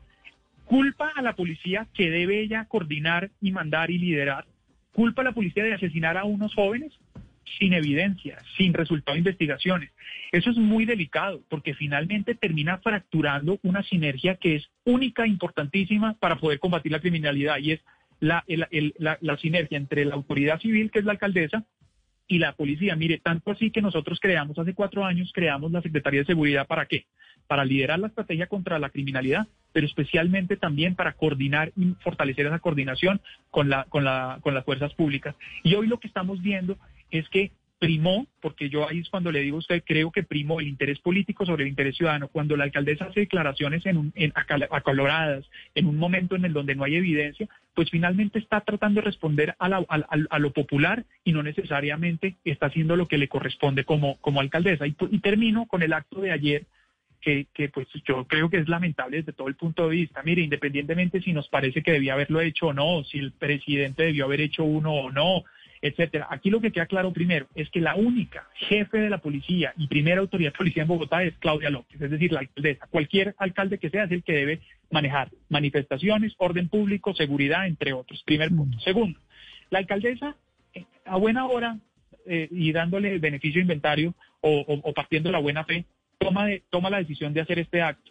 culpa 0.65 1.13
a 1.15 1.21
la 1.21 1.35
policía 1.35 1.87
que 1.93 2.11
debe 2.11 2.41
ella 2.41 2.65
coordinar 2.65 3.31
y 3.43 3.53
mandar 3.53 3.91
y 3.91 3.99
liderar, 3.99 4.47
culpa 4.93 5.21
a 5.21 5.27
la 5.27 5.33
policía 5.33 5.65
de 5.65 5.75
asesinar 5.75 6.17
a 6.17 6.25
unos 6.25 6.55
jóvenes 6.55 6.93
sin 7.59 7.75
evidencia, 7.75 8.39
sin 8.57 8.73
resultado 8.73 9.15
de 9.15 9.21
investigaciones. 9.21 9.91
Eso 10.33 10.51
es 10.51 10.57
muy 10.57 10.87
delicado 10.87 11.43
porque 11.49 11.75
finalmente 11.75 12.35
termina 12.35 12.79
fracturando 12.79 13.59
una 13.63 13.83
sinergia 13.83 14.37
que 14.37 14.57
es 14.57 14.71
única 14.85 15.25
e 15.25 15.29
importantísima 15.29 16.15
para 16.15 16.37
poder 16.37 16.59
combatir 16.59 16.93
la 16.93 17.01
criminalidad 17.01 17.59
y 17.59 17.73
es 17.73 17.81
la, 18.21 18.45
el- 18.47 18.67
el- 18.71 18.95
la, 18.99 19.19
la 19.21 19.37
sinergia 19.37 19.77
entre 19.79 20.05
la 20.05 20.15
autoridad 20.15 20.61
civil, 20.61 20.91
que 20.91 20.99
es 21.01 21.05
la 21.05 21.13
alcaldesa, 21.13 21.65
y 22.31 22.39
la 22.39 22.53
policía. 22.53 22.95
Mire, 22.95 23.19
tanto 23.19 23.51
así 23.51 23.71
que 23.71 23.81
nosotros 23.81 24.19
creamos, 24.21 24.59
hace 24.59 24.75
cuatro 24.75 25.03
años, 25.05 25.33
creamos 25.33 25.73
la 25.73 25.81
Secretaría 25.81 26.21
de 26.21 26.27
Seguridad. 26.27 26.67
¿Para 26.67 26.85
qué? 26.85 27.07
Para 27.47 27.65
liderar 27.65 27.99
la 27.99 28.09
estrategia 28.09 28.47
contra 28.49 28.79
la 28.79 28.91
criminalidad, 28.91 29.47
pero 29.73 29.87
especialmente 29.87 30.59
también 30.59 30.95
para 30.95 31.15
coordinar 31.15 31.73
y 31.75 31.95
fortalecer 32.03 32.45
esa 32.45 32.59
coordinación 32.59 33.23
con, 33.51 33.71
la, 33.71 33.85
con, 33.85 34.05
la, 34.05 34.41
con 34.43 34.53
las 34.53 34.65
fuerzas 34.67 34.93
públicas. 34.93 35.35
Y 35.65 35.75
hoy 35.75 35.87
lo 35.87 35.99
que 35.99 36.07
estamos 36.07 36.43
viendo 36.43 36.77
es 37.11 37.27
que 37.31 37.51
primó, 37.79 38.27
porque 38.41 38.69
yo 38.69 38.89
ahí 38.89 38.99
es 39.01 39.09
cuando 39.09 39.31
le 39.31 39.41
digo 39.41 39.57
a 39.57 39.61
usted, 39.61 39.83
creo 39.87 40.11
que 40.11 40.23
primó 40.25 40.61
el 40.61 40.67
interés 40.69 40.99
político 40.99 41.47
sobre 41.47 41.63
el 41.65 41.69
interés 41.71 41.97
ciudadano. 41.97 42.29
Cuando 42.29 42.57
la 42.57 42.65
alcaldesa 42.65 43.05
hace 43.07 43.21
declaraciones 43.21 43.87
en 43.87 43.97
un, 43.97 44.13
en 44.17 44.33
acal- 44.33 44.67
acaloradas, 44.71 45.45
en 45.75 45.87
un 45.87 45.97
momento 45.97 46.35
en 46.37 46.45
el 46.45 46.53
donde 46.53 46.75
no 46.75 46.85
hay 46.85 46.97
evidencia, 46.97 47.49
pues 47.75 47.91
finalmente 47.91 48.41
está 48.41 48.61
tratando 48.63 49.01
de 49.01 49.07
responder 49.07 49.55
a, 49.59 49.69
la- 49.69 49.85
a- 49.89 50.07
a 50.31 50.39
lo 50.39 50.53
popular 50.53 51.05
y 51.25 51.33
no 51.33 51.43
necesariamente 51.43 52.37
está 52.45 52.67
haciendo 52.67 52.97
lo 52.97 53.07
que 53.07 53.19
le 53.19 53.29
corresponde 53.29 53.85
como, 53.85 54.17
como 54.21 54.41
alcaldesa. 54.41 54.87
Y, 54.87 54.97
y 55.11 55.19
termino 55.21 55.67
con 55.67 55.83
el 55.83 55.93
acto 55.93 56.21
de 56.21 56.33
ayer, 56.33 56.67
que, 57.21 57.47
que 57.53 57.69
pues 57.69 57.89
yo 58.07 58.27
creo 58.27 58.49
que 58.49 58.59
es 58.59 58.69
lamentable 58.69 59.19
desde 59.19 59.33
todo 59.33 59.49
el 59.49 59.57
punto 59.57 59.89
de 59.89 59.97
vista. 59.97 60.23
Mire, 60.25 60.43
independientemente 60.43 61.21
si 61.21 61.33
nos 61.33 61.49
parece 61.49 61.83
que 61.83 61.93
debía 61.93 62.15
haberlo 62.15 62.41
hecho 62.41 62.69
o 62.69 62.73
no, 62.73 63.03
si 63.05 63.19
el 63.19 63.33
presidente 63.33 64.05
debió 64.05 64.25
haber 64.25 64.41
hecho 64.41 64.63
uno 64.65 64.93
o 64.95 65.11
no, 65.11 65.43
etcétera. 65.83 66.27
Aquí 66.31 66.51
lo 66.51 66.61
que 66.61 66.71
queda 66.73 66.87
claro 66.87 67.13
primero 67.13 67.47
es 67.55 67.69
que 67.71 67.81
la 67.81 67.95
única 67.95 68.47
jefe 68.55 68.99
de 68.99 69.11
la 69.11 69.19
policía 69.19 69.73
y 69.77 69.87
primera 69.87 70.21
autoridad 70.21 70.53
de 70.53 70.59
policía 70.59 70.83
en 70.83 70.89
Bogotá 70.89 71.23
es 71.23 71.35
Claudia 71.39 71.71
López, 71.71 72.01
es 72.01 72.11
decir, 72.11 72.33
la 72.33 72.41
alcaldesa. 72.41 72.87
Cualquier 72.91 73.35
alcalde 73.39 73.79
que 73.79 73.91
sea 73.91 74.05
es 74.05 74.11
el 74.13 74.23
que 74.23 74.33
debe 74.33 74.61
manejar 74.91 75.31
manifestaciones, 75.49 76.35
orden 76.39 76.69
público, 76.69 77.15
seguridad, 77.15 77.67
entre 77.67 77.93
otros. 77.93 78.23
Primer 78.25 78.49
punto. 78.51 78.79
Segundo, 78.81 79.19
la 79.71 79.79
alcaldesa, 79.81 80.35
eh, 80.75 80.85
a 81.05 81.17
buena 81.17 81.47
hora 81.47 81.79
eh, 82.27 82.49
y 82.51 82.73
dándole 82.73 83.13
el 83.13 83.21
beneficio 83.21 83.59
de 83.61 83.63
inventario 83.63 84.15
o, 84.41 84.61
o- 84.67 84.81
o 84.91 84.93
partiendo 84.95 85.31
la 85.33 85.39
buena 85.39 85.65
fe, 85.65 85.85
toma, 86.19 86.47
de- 86.47 86.63
toma 86.71 86.91
la 86.91 86.99
decisión 86.99 87.33
de 87.33 87.41
hacer 87.41 87.59
este 87.59 87.81
acto 87.83 88.11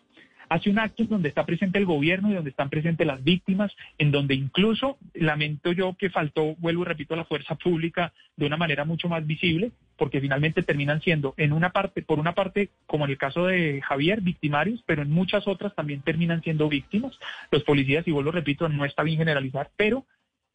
hace 0.49 0.69
un 0.69 0.79
acto 0.79 1.03
en 1.03 1.09
donde 1.09 1.29
está 1.29 1.45
presente 1.45 1.77
el 1.77 1.85
gobierno 1.85 2.31
y 2.31 2.35
donde 2.35 2.49
están 2.49 2.69
presentes 2.69 3.05
las 3.05 3.23
víctimas, 3.23 3.71
en 3.97 4.11
donde 4.11 4.35
incluso 4.35 4.97
lamento 5.13 5.71
yo 5.71 5.95
que 5.97 6.09
faltó, 6.09 6.55
vuelvo 6.55 6.83
y 6.83 6.85
repito, 6.85 7.15
la 7.15 7.25
fuerza 7.25 7.55
pública 7.55 8.13
de 8.35 8.45
una 8.45 8.57
manera 8.57 8.85
mucho 8.85 9.09
más 9.09 9.25
visible, 9.25 9.71
porque 9.97 10.21
finalmente 10.21 10.63
terminan 10.63 11.01
siendo 11.01 11.33
en 11.37 11.53
una 11.53 11.71
parte, 11.71 12.01
por 12.01 12.19
una 12.19 12.33
parte, 12.33 12.69
como 12.85 13.05
en 13.05 13.11
el 13.11 13.17
caso 13.17 13.45
de 13.45 13.81
Javier, 13.81 14.21
victimarios, 14.21 14.83
pero 14.85 15.01
en 15.01 15.11
muchas 15.11 15.47
otras 15.47 15.73
también 15.75 16.01
terminan 16.01 16.41
siendo 16.43 16.69
víctimas. 16.69 17.17
Los 17.51 17.63
policías, 17.63 18.07
y 18.07 18.11
vuelvo 18.11 18.31
repito, 18.31 18.69
no 18.69 18.85
está 18.85 19.03
bien 19.03 19.17
generalizar, 19.17 19.71
pero 19.75 20.05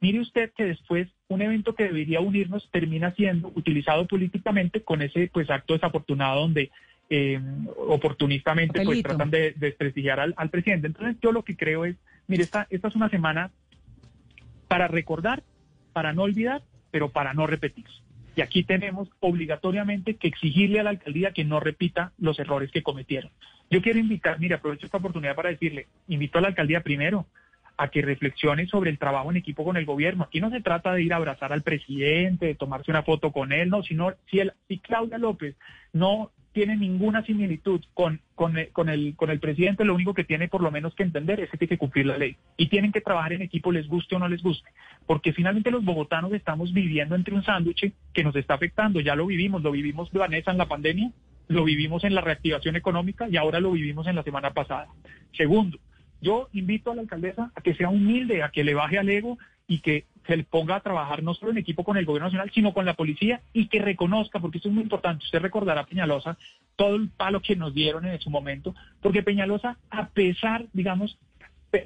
Mire 0.02 0.18
usted 0.18 0.50
que 0.57 0.64
después 0.64 1.07
un 1.28 1.42
evento 1.42 1.76
que 1.76 1.85
debería 1.85 2.18
unirnos 2.18 2.68
termina 2.72 3.14
siendo 3.14 3.52
utilizado 3.55 4.05
políticamente 4.09 4.83
con 4.83 5.00
ese 5.00 5.31
pues 5.33 5.48
acto 5.48 5.74
desafortunado 5.74 6.40
donde 6.40 6.72
eh, 7.10 7.40
oportunistamente 7.76 8.82
pues 8.84 9.02
tratan 9.02 9.30
de, 9.30 9.52
de 9.52 9.54
desprestigiar 9.58 10.20
al, 10.20 10.34
al 10.36 10.50
presidente. 10.50 10.86
Entonces 10.86 11.16
yo 11.20 11.32
lo 11.32 11.42
que 11.42 11.56
creo 11.56 11.84
es, 11.84 11.96
mire, 12.26 12.42
esta, 12.42 12.66
esta 12.70 12.88
es 12.88 12.96
una 12.96 13.08
semana 13.08 13.50
para 14.68 14.88
recordar, 14.88 15.42
para 15.92 16.12
no 16.12 16.22
olvidar, 16.22 16.62
pero 16.90 17.10
para 17.10 17.34
no 17.34 17.46
repetir. 17.46 17.86
Y 18.34 18.40
aquí 18.40 18.64
tenemos 18.64 19.10
obligatoriamente 19.20 20.16
que 20.16 20.28
exigirle 20.28 20.80
a 20.80 20.84
la 20.84 20.90
alcaldía 20.90 21.32
que 21.32 21.44
no 21.44 21.60
repita 21.60 22.12
los 22.18 22.38
errores 22.38 22.70
que 22.70 22.82
cometieron. 22.82 23.30
Yo 23.70 23.82
quiero 23.82 23.98
invitar, 23.98 24.38
mire, 24.38 24.54
aprovecho 24.54 24.86
esta 24.86 24.98
oportunidad 24.98 25.34
para 25.34 25.50
decirle, 25.50 25.86
invito 26.08 26.38
a 26.38 26.40
la 26.40 26.48
alcaldía 26.48 26.82
primero 26.82 27.26
a 27.76 27.88
que 27.88 28.02
reflexione 28.02 28.66
sobre 28.66 28.90
el 28.90 28.98
trabajo 28.98 29.30
en 29.30 29.38
equipo 29.38 29.64
con 29.64 29.76
el 29.76 29.84
gobierno. 29.86 30.24
Aquí 30.24 30.40
no 30.40 30.50
se 30.50 30.60
trata 30.60 30.92
de 30.92 31.02
ir 31.02 31.12
a 31.12 31.16
abrazar 31.16 31.52
al 31.52 31.62
presidente, 31.62 32.46
de 32.46 32.54
tomarse 32.54 32.90
una 32.90 33.02
foto 33.02 33.32
con 33.32 33.52
él, 33.52 33.70
no, 33.70 33.82
sino 33.82 34.12
si, 34.30 34.40
el, 34.40 34.52
si 34.68 34.78
Claudia 34.78 35.18
López 35.18 35.56
no 35.92 36.30
tiene 36.52 36.76
ninguna 36.76 37.24
similitud 37.24 37.82
con, 37.94 38.20
con, 38.34 38.58
el, 38.58 38.68
con, 38.70 38.88
el, 38.88 39.16
con 39.16 39.30
el 39.30 39.40
presidente, 39.40 39.84
lo 39.84 39.94
único 39.94 40.14
que 40.14 40.24
tiene 40.24 40.48
por 40.48 40.62
lo 40.62 40.70
menos 40.70 40.94
que 40.94 41.02
entender 41.02 41.40
es 41.40 41.50
que 41.50 41.56
tiene 41.56 41.70
que 41.70 41.78
cumplir 41.78 42.06
la 42.06 42.18
ley. 42.18 42.36
Y 42.56 42.68
tienen 42.68 42.92
que 42.92 43.00
trabajar 43.00 43.33
en 43.33 43.42
equipo, 43.42 43.72
les 43.72 43.88
guste 43.88 44.16
o 44.16 44.18
no 44.18 44.29
les 44.29 44.42
guste. 44.42 44.68
Porque 45.06 45.33
finalmente 45.33 45.70
los 45.70 45.85
bogotanos 45.85 46.33
estamos 46.33 46.72
viviendo 46.72 47.14
entre 47.14 47.35
un 47.35 47.42
sándwich 47.42 47.92
que 48.12 48.24
nos 48.24 48.37
está 48.37 48.54
afectando. 48.54 49.00
Ya 49.00 49.16
lo 49.16 49.27
vivimos, 49.27 49.62
lo 49.62 49.72
vivimos, 49.72 50.12
Vanessa, 50.12 50.50
en 50.50 50.58
la 50.58 50.68
pandemia, 50.68 51.10
lo 51.48 51.64
vivimos 51.64 52.04
en 52.04 52.14
la 52.14 52.20
reactivación 52.20 52.77
económica 52.77 53.29
y 53.29 53.37
ahora 53.37 53.60
lo 53.60 53.72
vivimos 53.72 54.06
en 54.06 54.16
la 54.16 54.22
semana 54.22 54.52
pasada. 54.52 54.88
Segundo, 55.37 55.79
yo 56.20 56.48
invito 56.52 56.90
a 56.92 56.94
la 56.94 57.02
alcaldesa 57.02 57.50
a 57.54 57.60
que 57.62 57.74
sea 57.74 57.88
humilde, 57.88 58.42
a 58.42 58.50
que 58.50 58.64
le 58.64 58.74
baje 58.74 58.98
al 58.98 59.08
ego 59.08 59.38
y 59.66 59.81
que 59.81 60.04
se 60.27 60.37
le 60.37 60.44
ponga 60.44 60.77
a 60.77 60.81
trabajar 60.81 61.23
no 61.23 61.35
solo 61.35 61.52
en 61.52 61.58
equipo 61.58 61.85
con 61.85 61.96
el 61.96 62.04
gobierno 62.04 62.29
nacional, 62.29 62.50
sino 62.54 62.73
con 62.73 62.87
la 62.87 62.94
policía 62.94 63.40
y 63.52 63.66
que 63.68 63.81
reconozca, 63.81 64.40
porque 64.40 64.58
esto 64.58 64.68
es 64.68 64.75
muy 64.75 64.85
importante, 64.85 65.25
usted 65.25 65.40
recordará 65.40 65.85
Peñalosa, 65.85 66.37
todo 66.77 66.96
el 66.96 67.08
palo 67.08 67.40
que 67.40 67.56
nos 67.56 67.75
dieron 67.75 68.06
en 68.06 68.20
su 68.20 68.31
momento, 68.31 68.75
porque 69.00 69.23
Peñalosa, 69.23 69.79
a 69.90 70.08
pesar, 70.08 70.66
digamos, 70.73 71.18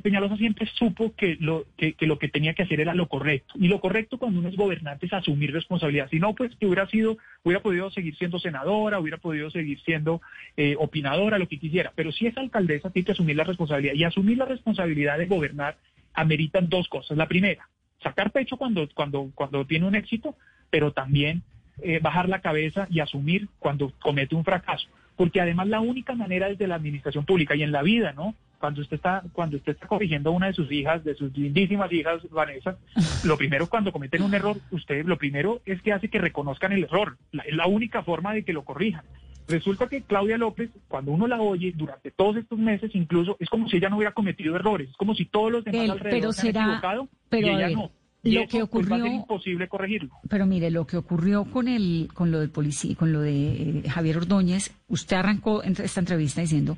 Peñalosa 0.03 0.37
siempre 0.37 0.67
supo 0.75 1.15
que 1.15 1.37
lo 1.39 1.65
que, 1.77 1.95
lo 2.01 2.19
que 2.19 2.29
tenía 2.29 2.55
que 2.55 2.65
hacer 2.65 2.81
era 2.81 2.93
lo 2.93 3.07
correcto. 3.07 3.55
Y 3.57 3.69
lo 3.69 3.81
correcto 3.81 4.19
cuando 4.19 4.41
uno 4.41 4.49
es 4.49 4.57
gobernante 4.57 5.07
es 5.07 5.13
asumir 5.13 5.53
responsabilidad. 5.53 6.09
Si 6.11 6.19
no, 6.19 6.35
pues 6.35 6.57
que 6.57 6.67
hubiera 6.67 6.89
sido, 6.89 7.19
hubiera 7.45 7.63
podido 7.63 7.89
seguir 7.93 8.17
siendo 8.17 8.41
senadora, 8.41 8.99
hubiera 8.99 9.19
podido 9.19 9.49
seguir 9.49 9.81
siendo 9.83 10.21
eh, 10.57 10.75
opinadora, 10.77 11.39
lo 11.39 11.47
que 11.47 11.61
quisiera. 11.61 11.93
Pero 11.95 12.11
si 12.11 12.27
es 12.27 12.37
alcaldesa, 12.37 12.91
tiene 12.91 13.07
que 13.07 13.13
asumir 13.13 13.37
la 13.37 13.45
responsabilidad. 13.45 13.95
Y 13.95 14.03
asumir 14.03 14.39
la 14.39 14.47
responsabilidad 14.47 15.19
de 15.19 15.27
gobernar 15.27 15.77
ameritan 16.15 16.69
dos 16.69 16.89
cosas. 16.89 17.17
La 17.17 17.29
primera, 17.29 17.69
sacar 18.07 18.31
pecho 18.31 18.57
cuando, 18.57 18.89
cuando, 18.95 19.31
cuando 19.35 19.65
tiene 19.67 19.87
un 19.87 19.97
éxito, 19.97 20.37
pero 20.71 20.93
también 20.93 21.43
eh, 21.83 21.99
bajar 22.01 22.29
la 22.29 22.41
cabeza 22.41 22.87
y 22.89 23.01
asumir 23.01 23.49
cuando 23.59 23.93
comete 24.01 24.35
un 24.35 24.45
fracaso. 24.45 24.89
Porque 25.17 25.41
además 25.41 25.67
la 25.67 25.81
única 25.81 26.15
manera 26.15 26.49
desde 26.49 26.67
la 26.67 26.77
administración 26.77 27.25
pública 27.25 27.57
y 27.57 27.63
en 27.63 27.73
la 27.73 27.83
vida, 27.83 28.13
¿no? 28.13 28.35
Cuando 28.59 28.81
usted 28.81 28.97
está, 28.97 29.23
cuando 29.33 29.57
usted 29.57 29.73
está 29.73 29.87
corrigiendo 29.87 30.31
a 30.31 30.33
una 30.33 30.47
de 30.47 30.55
sus 30.55 30.71
hijas, 30.71 31.05
de 31.05 31.15
sus 31.15 31.37
lindísimas 31.37 31.93
hijas, 31.93 32.23
Vanessa, 32.31 32.79
lo 33.25 33.37
primero 33.37 33.67
cuando 33.67 33.93
cometen 33.93 34.23
un 34.23 34.35
error, 34.35 34.57
usted 34.71 35.05
lo 35.05 35.19
primero 35.19 35.61
es 35.67 35.83
que 35.83 35.93
hace 35.93 36.09
que 36.09 36.19
reconozcan 36.19 36.73
el 36.73 36.85
error. 36.85 37.17
es 37.45 37.55
la 37.55 37.67
única 37.67 38.03
forma 38.03 38.33
de 38.33 38.45
que 38.45 38.53
lo 38.53 38.65
corrijan. 38.65 39.05
Resulta 39.49 39.89
que 39.89 40.03
Claudia 40.03 40.39
López, 40.39 40.71
cuando 40.89 41.13
uno 41.13 41.27
la 41.27 41.41
oye 41.41 41.73
durante 41.77 42.11
todos 42.11 42.37
estos 42.37 42.59
meses, 42.59 42.91
incluso 42.95 43.37
es 43.39 43.49
como 43.49 43.69
si 43.69 43.77
ella 43.77 43.89
no 43.89 43.97
hubiera 43.97 44.13
cometido 44.13 44.57
errores, 44.57 44.91
es 44.91 44.97
como 44.97 45.15
si 45.15 45.27
todos 45.27 45.53
los 45.53 45.65
demás 45.65 45.91
alrededor 45.91 46.21
pero 46.21 46.33
se 46.33 46.49
han 46.49 46.57
equivocado 46.57 47.09
pero 47.29 47.47
y 47.47 47.51
ella 47.51 47.71
no. 47.71 47.91
Y 48.23 48.33
lo 48.33 48.41
eso, 48.41 48.49
que 48.51 48.67
pues, 48.67 48.91
va 48.91 48.97
a 48.97 48.99
ser 48.99 49.07
ocurrió 49.07 49.21
imposible 49.21 49.69
corregirlo. 49.69 50.11
Pero 50.29 50.47
mire, 50.47 50.71
lo 50.71 50.85
que 50.85 50.97
ocurrió 50.97 51.45
con 51.45 51.69
el 51.69 52.09
con 52.13 52.33
lo 52.33 52.41
de 52.41 52.49
policía, 52.49 52.97
con 52.97 53.13
lo 53.13 53.21
de 53.21 53.83
eh, 53.85 53.89
Javier 53.89 54.17
Ordóñez, 54.17 54.75
usted 54.89 55.17
arrancó 55.17 55.63
en 55.63 55.77
esta 55.81 56.01
entrevista 56.01 56.41
diciendo 56.41 56.77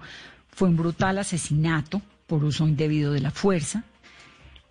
fue 0.49 0.69
un 0.69 0.77
brutal 0.77 1.19
asesinato 1.19 2.03
por 2.27 2.45
uso 2.45 2.69
indebido 2.69 3.13
de 3.13 3.21
la 3.21 3.31
fuerza. 3.31 3.85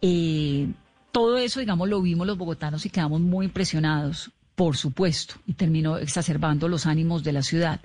Eh, 0.02 0.68
todo 1.12 1.38
eso, 1.38 1.60
digamos, 1.60 1.90
lo 1.90 2.02
vimos 2.02 2.28
los 2.28 2.38
bogotanos 2.38 2.86
y 2.86 2.92
quedamos 2.92 3.22
muy 3.22 3.48
impresionados, 3.48 4.32
por 4.58 4.76
supuesto, 4.76 5.36
y 5.46 5.54
terminó 5.54 6.00
exacerbando 6.00 6.68
los 6.68 6.88
ánimos 6.88 7.24
de 7.24 7.32
la 7.32 7.44
ciudad. 7.44 7.80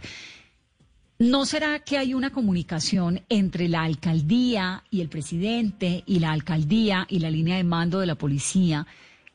¿No 1.18 1.44
será 1.44 1.80
que 1.80 1.98
hay 1.98 2.14
una 2.14 2.30
comunicación 2.30 3.20
entre 3.28 3.68
la 3.68 3.82
alcaldía 3.82 4.82
y 4.90 5.02
el 5.02 5.10
presidente 5.10 6.02
y 6.06 6.18
la 6.18 6.32
alcaldía 6.32 7.06
y 7.10 7.18
la 7.18 7.30
línea 7.30 7.58
de 7.58 7.64
mando 7.64 8.00
de 8.00 8.06
la 8.06 8.14
policía 8.14 8.86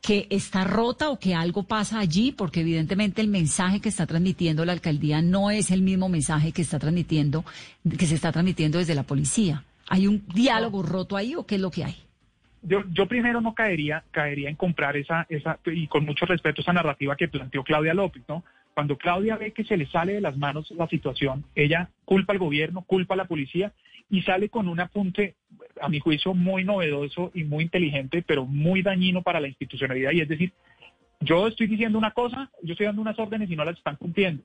que 0.02 0.26
está 0.32 0.64
rota 0.64 1.12
o 1.12 1.20
que 1.20 1.36
algo 1.36 1.62
pasa 1.62 2.00
allí? 2.00 2.32
Porque 2.32 2.62
evidentemente 2.62 3.22
el 3.22 3.28
mensaje 3.28 3.82
que 3.82 3.90
está 3.90 4.08
transmitiendo 4.08 4.66
la 4.66 4.74
alcaldía 4.74 5.22
no 5.22 5.52
es 5.52 5.70
el 5.70 5.84
mismo 5.84 6.10
mensaje 6.10 6.52
que 6.52 6.64
está 6.64 6.80
transmitiendo, 6.80 7.46
que 8.00 8.08
se 8.08 8.16
está 8.16 8.32
transmitiendo 8.32 8.80
desde 8.80 8.96
la 8.96 9.04
policía. 9.04 9.64
¿Hay 9.88 10.08
un 10.08 10.26
diálogo 10.34 10.82
roto 10.82 11.16
ahí 11.16 11.36
o 11.36 11.46
qué 11.46 11.54
es 11.56 11.62
lo 11.62 11.70
que 11.70 11.84
hay? 11.84 12.07
Yo, 12.62 12.84
yo 12.92 13.08
primero 13.08 13.40
no 13.42 13.54
caería, 13.54 14.04
caería 14.12 14.50
en 14.50 14.56
comprar 14.56 14.98
esa, 14.98 15.26
esa, 15.30 15.60
y 15.66 15.88
con 15.88 16.06
mucho 16.06 16.26
respeto, 16.26 16.62
esa 16.62 16.74
narrativa 16.74 17.16
que 17.16 17.28
planteó 17.28 17.64
Claudia 17.64 17.94
López, 17.94 18.24
¿no? 18.28 18.44
Cuando 18.74 18.98
Claudia 18.98 19.38
ve 19.38 19.54
que 19.54 19.64
se 19.64 19.78
le 19.78 19.88
sale 19.88 20.14
de 20.14 20.22
las 20.22 20.38
manos 20.38 20.70
la 20.72 20.88
situación, 20.88 21.46
ella 21.56 21.90
culpa 22.06 22.34
al 22.34 22.40
gobierno, 22.40 22.84
culpa 22.84 23.16
a 23.16 23.18
la 23.18 23.26
policía 23.26 23.72
y 24.10 24.22
sale 24.22 24.50
con 24.50 24.68
un 24.68 24.80
apunte, 24.80 25.36
a 25.82 25.90
mi 25.90 26.00
juicio, 26.00 26.34
muy 26.34 26.64
novedoso 26.64 27.32
y 27.34 27.44
muy 27.44 27.64
inteligente, 27.64 28.24
pero 28.26 28.46
muy 28.46 28.82
dañino 28.82 29.22
para 29.22 29.40
la 29.40 29.48
institucionalidad. 29.48 30.12
Y 30.12 30.22
es 30.22 30.30
decir, 30.30 30.54
yo 31.20 31.48
estoy 31.48 31.68
diciendo 31.68 31.98
una 31.98 32.12
cosa, 32.12 32.52
yo 32.62 32.74
estoy 32.74 32.86
dando 32.86 33.02
unas 33.02 33.18
órdenes 33.18 33.50
y 33.50 33.56
no 33.56 33.66
las 33.66 33.78
están 33.78 33.96
cumpliendo. 33.96 34.44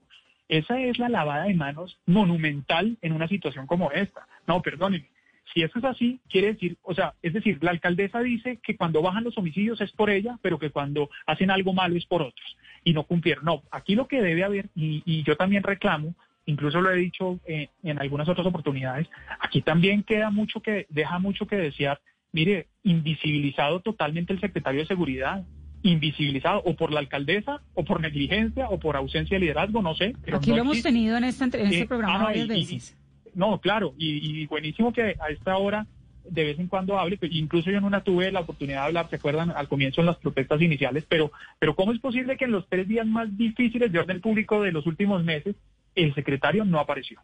Esa 0.49 0.81
es 0.81 0.99
la 0.99 1.09
lavada 1.09 1.45
de 1.45 1.55
manos 1.55 1.99
monumental 2.07 2.97
en 3.03 3.13
una 3.13 3.29
situación 3.29 3.67
como 3.67 3.91
esta. 3.93 4.27
No, 4.47 4.61
perdónenme. 4.61 5.12
Si 5.53 5.63
eso 5.63 5.79
es 5.79 5.85
así, 5.85 6.21
quiere 6.31 6.55
decir, 6.55 6.79
o 6.83 6.95
sea, 6.95 7.15
es 7.21 7.33
decir, 7.35 7.59
la 7.63 7.73
alcaldesa 7.73 8.21
dice 8.21 8.59
que 8.63 8.77
cuando 8.77 9.03
bajan 9.03 9.25
los 9.25 9.37
homicidios 9.37 9.81
es 9.81 9.93
por 9.93 10.09
ella, 10.09 10.39
pero 10.41 10.59
que 10.59 10.71
cuando 10.71 11.11
hacen 11.27 11.51
algo 11.51 11.75
malo 11.75 11.97
es 11.97 12.07
por 12.07 12.23
otros 12.23 12.57
y 12.85 12.93
no 12.93 13.05
cumplieron. 13.05 13.45
No, 13.45 13.63
aquí 13.71 13.95
lo 13.95 14.09
que 14.09 14.23
debe 14.23 14.45
haber, 14.45 14.71
y, 14.75 15.23
yo 15.25 15.37
también 15.37 15.63
reclamo, 15.63 16.15
incluso 16.47 16.81
lo 16.81 16.91
he 16.91 16.97
dicho 16.97 17.39
eh, 17.47 17.69
en 17.83 18.01
algunas 18.01 18.29
otras 18.29 18.47
oportunidades, 18.47 19.09
aquí 19.41 19.61
también 19.61 20.03
queda 20.03 20.31
mucho 20.31 20.61
que, 20.61 20.87
deja 20.89 21.19
mucho 21.19 21.47
que 21.47 21.57
desear. 21.57 22.01
Mire, 22.33 22.69
invisibilizado 22.83 23.81
totalmente 23.81 24.33
el 24.33 24.41
secretario 24.41 24.81
de 24.81 24.87
Seguridad, 24.87 25.45
invisibilizado 25.83 26.63
o 26.65 26.75
por 26.75 26.93
la 26.93 27.01
alcaldesa 27.01 27.61
o 27.75 27.85
por 27.85 28.01
negligencia 28.01 28.69
o 28.71 28.79
por 28.79 28.97
ausencia 28.97 29.37
de 29.37 29.41
liderazgo, 29.41 29.83
no 29.83 29.95
sé. 29.95 30.15
Aquí 30.33 30.51
lo 30.51 30.59
hemos 30.59 30.83
tenido 30.83 31.17
en, 31.19 31.25
esta, 31.25 31.45
en 31.45 31.67
este 31.67 31.81
eh, 31.81 31.87
programa 31.87 32.21
ah, 32.21 32.25
varias 32.25 32.49
veces. 32.49 32.97
No, 33.35 33.61
claro, 33.61 33.95
y, 33.97 34.47
buenísimo 34.47 34.93
que 34.93 35.17
a 35.19 35.29
esta 35.31 35.57
hora 35.57 35.87
de 36.25 36.45
vez 36.45 36.59
en 36.59 36.69
cuando 36.69 36.99
hable, 36.99 37.19
incluso 37.31 37.71
yo 37.71 37.79
en 37.79 37.85
una 37.85 38.05
tuve 38.05 38.31
la 38.31 38.41
oportunidad 38.41 38.83
de 38.83 38.87
hablar, 38.87 39.11
se 39.11 39.17
acuerdan, 39.17 39.51
al 39.51 39.69
comienzo 39.69 40.01
en 40.01 40.07
las 40.07 40.19
protestas 40.19 40.61
iniciales, 40.61 41.05
pero, 41.09 41.33
pero 41.59 41.75
¿cómo 41.75 41.93
es 41.93 41.99
posible 41.99 42.37
que 42.37 42.45
en 42.45 42.53
los 42.53 42.69
tres 42.69 42.87
días 42.87 43.07
más 43.07 43.37
difíciles 43.37 43.91
de 43.91 43.99
orden 43.99 44.21
público 44.21 44.63
de 44.63 44.71
los 44.71 44.87
últimos 44.87 45.25
meses, 45.25 45.57
el 45.95 46.15
secretario 46.15 46.65
no 46.65 46.79
apareció? 46.79 47.21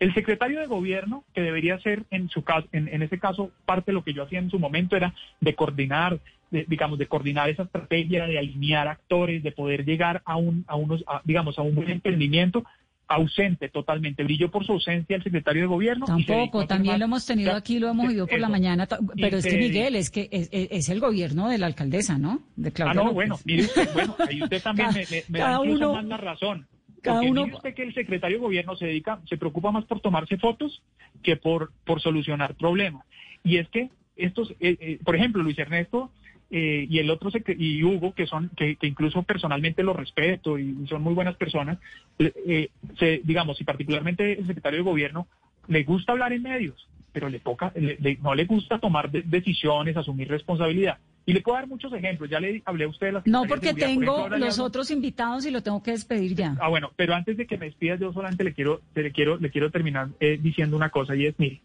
El 0.00 0.14
secretario 0.14 0.60
de 0.60 0.66
gobierno, 0.66 1.24
que 1.34 1.42
debería 1.42 1.78
ser 1.78 2.04
en 2.10 2.28
su 2.30 2.42
caso, 2.42 2.66
en, 2.72 2.88
en 2.88 3.02
ese 3.02 3.18
caso, 3.18 3.52
parte 3.66 3.90
de 3.90 3.94
lo 3.94 4.02
que 4.02 4.14
yo 4.14 4.24
hacía 4.24 4.38
en 4.38 4.50
su 4.50 4.58
momento 4.58 4.96
era 4.96 5.14
de 5.40 5.54
coordinar, 5.54 6.18
digamos, 6.50 6.98
de 6.98 7.06
coordinar 7.06 7.50
esa 7.50 7.64
estrategia, 7.64 8.26
de 8.26 8.38
alinear 8.38 8.88
actores, 8.88 9.42
de 9.42 9.52
poder 9.52 9.84
llegar 9.84 10.22
a 10.24 10.36
un, 10.36 10.64
a 10.66 10.74
unos, 10.74 11.04
digamos, 11.24 11.58
a 11.58 11.62
un 11.62 11.74
buen 11.74 11.90
emprendimiento, 11.90 12.64
ausente 13.10 13.68
totalmente. 13.68 14.22
Brilló 14.22 14.50
por 14.50 14.64
su 14.64 14.72
ausencia 14.72 15.16
el 15.16 15.22
secretario 15.22 15.62
de 15.62 15.66
gobierno. 15.66 16.06
Tampoco, 16.06 16.66
también 16.66 16.98
lo 17.00 17.06
hemos 17.06 17.26
tenido 17.26 17.52
aquí, 17.52 17.80
lo 17.80 17.88
hemos 17.88 18.08
oído 18.08 18.26
por 18.26 18.38
la 18.38 18.48
mañana. 18.48 18.86
Pero 19.16 19.38
es 19.38 19.46
que 19.46 19.58
Miguel, 19.58 19.96
es 19.96 20.10
que 20.10 20.28
es, 20.30 20.88
el 20.88 21.00
gobierno 21.00 21.48
de 21.48 21.58
la 21.58 21.66
alcaldesa, 21.66 22.18
¿no? 22.18 22.40
De 22.54 22.72
Claudia 22.72 23.00
ah, 23.00 23.04
no, 23.04 23.12
bueno, 23.12 23.38
mire 23.44 23.64
usted, 23.64 23.92
bueno, 23.92 24.16
ahí 24.28 24.42
usted 24.42 24.62
también 24.62 24.90
me, 25.28 25.38
da 25.38 25.58
incluso 25.62 25.92
más 25.92 26.04
la 26.04 26.16
razón. 26.16 26.66
Cada 27.02 27.20
uno... 27.22 27.46
mire 27.46 27.56
usted 27.56 27.74
que 27.74 27.82
el 27.82 27.94
secretario 27.94 28.38
de 28.38 28.42
gobierno 28.44 28.76
se 28.76 28.86
dedica, 28.86 29.20
se 29.28 29.36
preocupa 29.36 29.72
más 29.72 29.84
por 29.86 30.00
tomarse 30.00 30.36
fotos 30.36 30.82
que 31.22 31.36
por, 31.36 31.72
por 31.84 32.00
solucionar 32.00 32.54
problemas. 32.54 33.04
Y 33.42 33.56
es 33.56 33.68
que 33.70 33.90
estos, 34.14 34.52
eh, 34.60 34.76
eh, 34.80 34.98
por 35.04 35.16
ejemplo, 35.16 35.42
Luis 35.42 35.58
Ernesto 35.58 36.12
eh, 36.50 36.86
y 36.88 36.98
el 36.98 37.10
otro 37.10 37.30
y 37.56 37.84
Hugo 37.84 38.12
que 38.12 38.26
son 38.26 38.50
que, 38.56 38.76
incluso 38.82 39.22
personalmente 39.22 39.84
lo 39.84 39.92
respeto 39.92 40.58
y 40.58 40.84
son 40.88 41.00
muy 41.00 41.14
buenas 41.14 41.36
personas 41.36 41.78
eh, 42.18 42.70
se, 42.98 43.20
digamos 43.22 43.60
y 43.60 43.64
particularmente 43.64 44.32
el 44.32 44.46
secretario 44.48 44.80
de 44.80 44.84
gobierno 44.84 45.28
le 45.68 45.84
gusta 45.84 46.10
hablar 46.10 46.32
en 46.32 46.42
medios 46.42 46.88
pero 47.12 47.28
le 47.28 47.38
toca 47.38 47.72
no 48.20 48.34
le 48.34 48.44
gusta 48.46 48.80
tomar 48.80 49.10
decisiones 49.10 49.96
asumir 49.96 50.28
responsabilidad. 50.28 50.98
Y 51.26 51.34
le 51.34 51.42
puedo 51.42 51.56
dar 51.56 51.68
muchos 51.68 51.92
ejemplos 51.92 52.28
ya 52.28 52.40
le 52.40 52.62
hablé 52.64 52.84
a 52.84 52.88
usted 52.88 53.06
de 53.06 53.12
las 53.12 53.26
no 53.26 53.44
porque 53.44 53.72
tengo 53.72 54.28
los 54.28 54.58
otros 54.58 54.90
invitados 54.90 55.46
y 55.46 55.52
lo 55.52 55.62
tengo 55.62 55.82
que 55.82 55.92
despedir 55.92 56.34
ya. 56.34 56.56
Ah 56.60 56.68
bueno 56.68 56.90
pero 56.96 57.14
antes 57.14 57.36
de 57.36 57.46
que 57.46 57.58
me 57.58 57.66
despidas 57.66 58.00
yo 58.00 58.12
solamente 58.12 58.42
le 58.42 58.54
quiero 58.54 58.80
le 58.96 59.12
quiero 59.12 59.38
le 59.38 59.50
quiero 59.50 59.70
terminar 59.70 60.08
eh, 60.18 60.38
diciendo 60.42 60.76
una 60.76 60.90
cosa 60.90 61.14
y 61.14 61.26
es 61.26 61.38
mire 61.38 61.60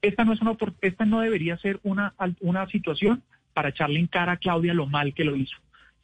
esta 0.00 0.24
no 0.24 0.32
es 0.32 0.40
una 0.40 0.56
esta 0.80 1.04
no 1.04 1.20
debería 1.22 1.56
ser 1.58 1.80
una 1.82 2.14
una 2.40 2.68
situación 2.68 3.24
para 3.58 3.70
echarle 3.70 3.98
en 3.98 4.06
cara 4.06 4.30
a 4.30 4.36
Claudia 4.36 4.72
lo 4.72 4.86
mal 4.86 5.14
que 5.14 5.24
lo 5.24 5.34
hizo, 5.34 5.56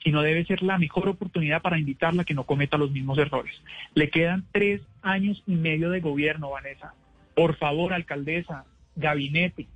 sino 0.03 0.23
debe 0.23 0.45
ser 0.45 0.65
la 0.65 0.77
mejor 0.77 1.09
oportunidad 1.09 1.63
para 1.63 1.79
invitarla 1.79 2.23
a 2.23 2.25
que 2.25 2.35
no 2.35 2.47
cometa 2.47 2.77
los 2.77 2.91
mismos 2.91 3.17
errores. 3.17 3.55
Le 3.95 4.11
quedan 4.11 4.45
tres 4.51 4.81
años 5.03 5.41
y 5.47 5.55
medio 5.55 5.91
de 5.91 6.01
gobierno, 6.01 6.51
Vanessa. 6.51 6.95
Por 7.37 7.55
favor, 7.55 7.93
alcaldesa, 7.93 8.65
gabinete, 8.97 9.69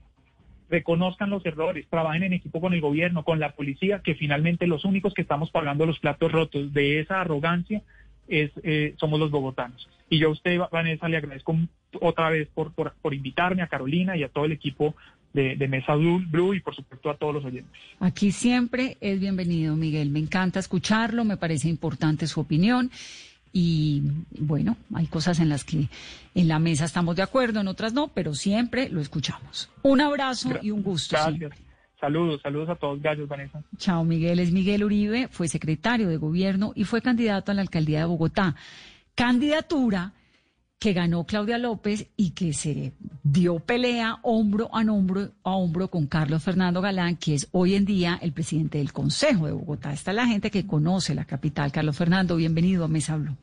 reconozcan 0.69 1.31
los 1.31 1.47
errores, 1.47 1.87
trabajen 1.89 2.25
en 2.25 2.33
equipo 2.33 2.61
con 2.61 2.75
el 2.75 2.81
gobierno, 2.81 3.23
con 3.23 3.39
la 3.39 3.53
policía, 3.53 4.01
que 4.03 4.17
finalmente 4.17 4.67
los 4.67 4.85
únicos 4.85 5.15
que 5.15 5.23
estamos 5.23 5.53
pagando 5.53 5.87
los 5.87 6.01
platos 6.01 6.33
rotos 6.33 6.73
de 6.73 6.99
esa 6.99 7.21
arrogancia 7.21 7.83
es, 8.27 8.51
eh, 8.65 8.97
somos 8.97 9.21
los 9.21 9.31
bogotanos. 9.31 9.89
Y 10.11 10.19
yo 10.19 10.31
a 10.31 10.33
usted, 10.33 10.59
Vanessa, 10.73 11.09
le 11.09 11.19
agradezco 11.19 11.57
otra 12.01 12.29
vez 12.31 12.49
por, 12.49 12.75
por, 12.75 12.95
por 13.01 13.15
invitarme, 13.15 13.63
a 13.63 13.69
Carolina 13.69 14.17
y 14.17 14.25
a 14.25 14.31
todo 14.31 14.47
el 14.47 14.53
equipo 14.53 14.97
de, 15.43 15.69
Mesa 15.69 15.95
Blue, 15.95 16.55
y 16.55 16.61
por 16.61 16.75
supuesto 16.75 17.11
a 17.11 17.17
todos 17.17 17.35
los 17.35 17.45
oyentes. 17.45 17.73
Aquí 18.01 18.33
siempre 18.33 18.97
es 19.01 19.21
bienvenido, 19.21 19.77
Miguel. 19.77 20.11
Me 20.11 20.19
encanta 20.19 20.59
escucharlo, 20.59 21.25
me 21.25 21.37
parece 21.37 21.69
importante 21.69 22.27
su 22.27 22.41
opinión. 22.41 22.91
Y 23.53 24.03
bueno, 24.39 24.77
hay 24.95 25.07
cosas 25.07 25.41
en 25.41 25.49
las 25.49 25.65
que 25.65 25.89
en 26.35 26.49
la 26.49 26.59
mesa 26.59 26.85
estamos 26.85 27.17
de 27.17 27.23
acuerdo, 27.23 27.61
en 27.61 27.69
otras 27.69 27.93
no, 27.93 28.09
pero 28.09 28.35
siempre 28.35 28.89
lo 28.89 29.01
escuchamos. 29.01 29.71
Un 29.83 30.01
abrazo 30.01 30.51
y 30.61 30.71
un 30.71 30.83
gusto. 30.83 31.17
Gracias. 31.17 31.53
Saludos, 32.01 32.41
saludos 32.43 32.69
a 32.69 32.77
todos, 32.77 33.03
gallos, 33.03 33.29
Vanessa. 33.29 33.61
Chao, 33.77 34.05
Miguel. 34.05 34.39
Es 34.39 34.53
Miguel 34.53 34.85
Uribe, 34.85 35.29
fue 35.29 35.49
secretario 35.49 36.09
de 36.09 36.17
gobierno 36.17 36.73
y 36.77 36.85
fue 36.85 37.03
candidato 37.03 37.51
a 37.51 37.55
la 37.55 37.63
alcaldía 37.63 38.01
de 38.01 38.05
Bogotá. 38.05 38.55
Candidatura 39.17 40.13
que 40.79 40.93
ganó 40.93 41.25
Claudia 41.25 41.59
López 41.59 42.09
y 42.17 42.31
que 42.31 42.53
se 42.53 42.93
dio 43.23 43.59
pelea 43.59 44.19
hombro 44.23 44.71
a 44.73 44.81
hombro 44.81 45.31
a 45.43 45.51
hombro 45.51 45.89
con 45.89 46.07
Carlos 46.07 46.43
Fernando 46.43 46.81
Galán, 46.81 47.17
que 47.17 47.35
es 47.35 47.49
hoy 47.53 47.75
en 47.75 47.85
día 47.85 48.19
el 48.23 48.33
presidente 48.33 48.79
del 48.79 48.93
Consejo 48.93 49.47
de 49.47 49.53
Bogotá. 49.53 49.93
Está 49.93 50.13
la 50.13 50.27
gente 50.27 50.51
que 50.51 50.67
conoce 50.67 51.15
la 51.15 51.25
capital. 51.25 51.73
Carlos 51.73 51.97
Fernando, 51.97 52.37
bienvenido 52.37 52.85
a 52.85 52.89
Mesa 52.89 53.17
Blue. 53.17 53.37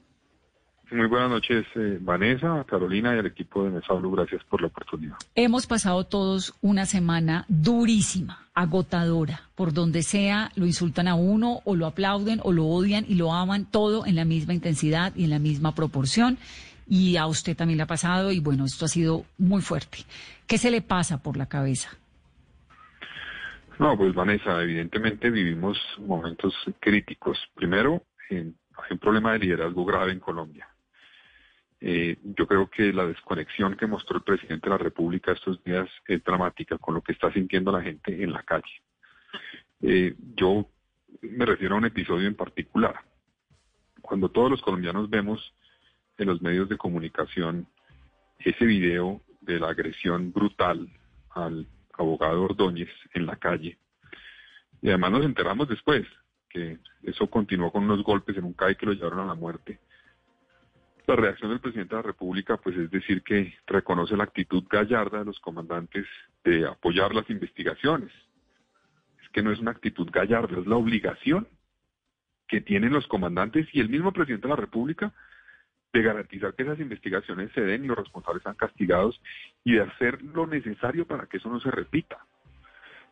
Muy 0.91 1.07
buenas 1.07 1.29
noches, 1.29 1.65
eh, 1.75 1.97
Vanessa, 1.99 2.63
Carolina 2.69 3.15
y 3.15 3.19
al 3.19 3.25
equipo 3.25 3.63
de 3.63 3.71
Mesa 3.71 3.93
Blue. 3.95 4.11
Gracias 4.11 4.43
por 4.45 4.61
la 4.61 4.67
oportunidad. 4.67 5.15
Hemos 5.33 5.65
pasado 5.67 6.05
todos 6.05 6.53
una 6.61 6.86
semana 6.86 7.43
durísima, 7.49 8.47
agotadora. 8.53 9.41
Por 9.55 9.73
donde 9.73 10.03
sea, 10.03 10.51
lo 10.55 10.65
insultan 10.65 11.07
a 11.07 11.15
uno 11.15 11.61
o 11.65 11.75
lo 11.75 11.88
aplauden 11.88 12.39
o 12.43 12.53
lo 12.53 12.67
odian 12.67 13.03
y 13.09 13.15
lo 13.15 13.33
aman, 13.33 13.65
todo 13.65 14.05
en 14.05 14.15
la 14.15 14.25
misma 14.25 14.53
intensidad 14.53 15.11
y 15.15 15.25
en 15.25 15.31
la 15.31 15.39
misma 15.39 15.73
proporción 15.73 16.38
y 16.88 17.17
a 17.17 17.27
usted 17.27 17.55
también 17.55 17.77
le 17.77 17.83
ha 17.83 17.88
pasado 17.88 18.31
y 18.31 18.39
bueno, 18.39 18.65
esto 18.65 18.86
ha 18.86 18.89
sido 18.89 19.25
muy 19.38 19.61
fuerte. 19.61 19.99
¿Qué 20.47 20.57
se 20.57 20.71
le 20.71 20.81
pasa 20.81 21.21
por 21.21 21.38
la 21.38 21.47
cabeza? 21.47 21.89
No, 23.79 23.97
pues 23.97 24.13
Vanessa, 24.13 24.61
evidentemente 24.61 25.29
vivimos 25.29 25.77
momentos 25.99 26.53
críticos. 26.79 27.38
Primero, 27.55 28.03
hay 28.29 28.53
un 28.91 28.99
problema 28.99 29.33
de 29.33 29.39
liderazgo 29.39 29.83
grave 29.83 30.13
en 30.13 30.19
Colombia. 30.19 30.67
Eh, 31.81 32.17
yo 32.23 32.47
creo 32.47 32.69
que 32.69 32.93
la 32.93 33.05
desconexión 33.05 33.75
que 33.75 33.86
mostró 33.86 34.17
el 34.17 34.23
presidente 34.23 34.69
de 34.69 34.75
la 34.75 34.77
República 34.77 35.33
estos 35.33 35.61
días 35.63 35.89
es 36.07 36.23
dramática 36.23 36.77
con 36.77 36.95
lo 36.95 37.01
que 37.01 37.11
está 37.11 37.31
sintiendo 37.33 37.71
la 37.71 37.81
gente 37.81 38.23
en 38.23 38.31
la 38.31 38.43
calle. 38.43 38.81
Eh, 39.81 40.15
yo 40.36 40.67
me 41.21 41.45
refiero 41.45 41.75
a 41.75 41.77
un 41.77 41.86
episodio 41.86 42.27
en 42.27 42.36
particular. 42.36 42.95
Cuando 44.01 44.29
todos 44.29 44.49
los 44.49 44.61
colombianos 44.61 45.09
vemos 45.09 45.53
en 46.18 46.28
los 46.28 46.41
medios 46.41 46.70
de 46.70 46.78
comunicación 46.78 47.68
ese 48.39 48.66
video 48.66 49.22
de 49.41 49.59
la 49.59 49.70
agresión 49.70 50.32
brutal 50.32 50.89
al 51.32 51.68
abogado 51.93 52.43
Ordóñez 52.43 52.89
en 53.13 53.26
la 53.26 53.36
calle. 53.36 53.78
Y 54.82 54.89
además 54.89 55.11
nos 55.11 55.26
enteramos 55.26 55.68
después 55.68 56.05
que 56.49 56.80
eso 57.03 57.28
continuó 57.28 57.72
con 57.72 57.84
unos 57.84 58.03
golpes 58.03 58.38
en 58.38 58.45
un 58.45 58.53
CAI 58.53 58.76
que 58.76 58.86
lo 58.86 58.93
llevaron 58.93 59.20
a 59.20 59.26
la 59.26 59.36
muerte. 59.36 59.80
La 61.07 61.16
reacción 61.16 61.51
del 61.51 61.59
presidente 61.59 61.95
de 61.95 62.01
la 62.01 62.07
República, 62.07 62.57
pues 62.57 62.76
es 62.78 62.89
decir 62.89 63.22
que 63.22 63.53
reconoce 63.68 64.18
la 64.18 64.24
actitud 64.24 64.63
gallarda 64.70 65.20
de 65.20 65.26
los 65.26 65.39
comandantes 65.39 66.05
de 66.43 66.66
apoyar 66.66 67.13
las 67.13 67.30
investigaciones. 67.30 68.11
Es 69.22 69.30
que 69.30 69.43
no 69.43 69.51
es 69.51 69.59
una 69.59 69.72
actitud 69.72 70.09
gallarda, 70.11 70.59
es 70.59 70.66
la 70.66 70.78
obligación 70.78 71.47
que 72.47 72.61
tienen 72.61 72.93
los 72.93 73.07
comandantes 73.07 73.68
y 73.74 73.82
el 73.82 73.89
mismo 73.89 74.11
presidente 74.13 74.47
de 74.47 74.53
la 74.53 74.61
República 74.61 75.13
de 75.96 76.02
garantizar 76.02 76.54
que 76.54 76.64
esas 76.64 76.80
investigaciones 76.80 77.54
se 77.54 77.62
den 77.62 77.86
y 77.86 77.88
los 77.88 77.98
responsables 77.98 78.43
sean 78.43 78.56
castigados 78.56 79.22
y 79.64 79.76
de 79.76 79.82
hacer 79.82 80.22
lo 80.22 80.46
necesario 80.46 81.08
para 81.08 81.26
que 81.26 81.38
eso 81.38 81.48
no 81.48 81.62
se 81.62 81.72
repita. 81.72 82.18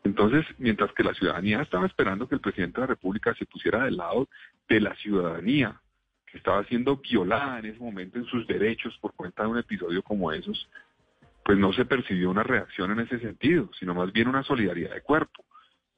Entonces, 0.03 0.45
mientras 0.57 0.91
que 0.91 1.03
la 1.03 1.13
ciudadanía 1.13 1.61
estaba 1.61 1.85
esperando 1.85 2.27
que 2.27 2.35
el 2.35 2.41
presidente 2.41 2.81
de 2.81 2.81
la 2.81 2.93
República 2.93 3.33
se 3.35 3.45
pusiera 3.45 3.85
del 3.85 3.95
lado 3.95 4.27
de 4.67 4.81
la 4.81 4.93
ciudadanía, 4.95 5.79
que 6.25 6.37
estaba 6.37 6.65
siendo 6.65 6.97
violada 6.97 7.59
en 7.59 7.67
ese 7.67 7.79
momento 7.79 8.19
en 8.19 8.25
sus 8.25 8.45
derechos 8.47 8.97
por 8.99 9.13
cuenta 9.13 9.43
de 9.43 9.49
un 9.49 9.59
episodio 9.59 10.03
como 10.03 10.33
esos, 10.33 10.69
pues 11.45 11.57
no 11.57 11.71
se 11.71 11.85
percibió 11.85 12.29
una 12.29 12.43
reacción 12.43 12.91
en 12.91 12.99
ese 12.99 13.17
sentido, 13.19 13.69
sino 13.79 13.93
más 13.93 14.11
bien 14.11 14.27
una 14.27 14.43
solidaridad 14.43 14.93
de 14.93 15.01
cuerpo. 15.01 15.45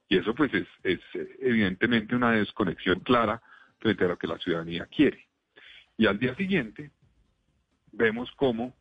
Y 0.08 0.18
eso 0.18 0.36
pues 0.36 0.54
es, 0.54 0.68
es 0.84 1.00
evidentemente 1.40 2.14
una 2.14 2.30
desconexión 2.30 3.00
clara 3.00 3.42
frente 3.80 4.04
a 4.04 4.08
lo 4.08 4.18
que 4.18 4.28
la 4.28 4.38
ciudadanía 4.38 4.86
quiere. 4.86 5.25
Y 5.96 6.06
al 6.06 6.18
día 6.18 6.34
siguiente 6.34 6.90
vemos 7.92 8.30
cómo 8.32 8.74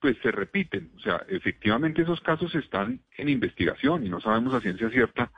pues 0.00 0.16
se 0.22 0.30
repiten. 0.30 0.90
O 0.96 1.00
sea, 1.00 1.24
efectivamente 1.28 2.02
esos 2.02 2.20
casos 2.20 2.54
están 2.54 3.00
en 3.16 3.28
investigación 3.28 4.04
y 4.04 4.08
no 4.08 4.20
sabemos 4.20 4.54
a 4.54 4.60
ciencia 4.60 4.88
cierta 4.90 5.30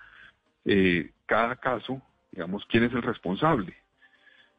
eh, 0.65 1.11
cada 1.27 1.57
caso, 1.57 2.01
digamos, 2.31 2.65
quién 2.67 2.85
es 2.85 2.93
el 2.93 3.03
responsable. 3.03 3.75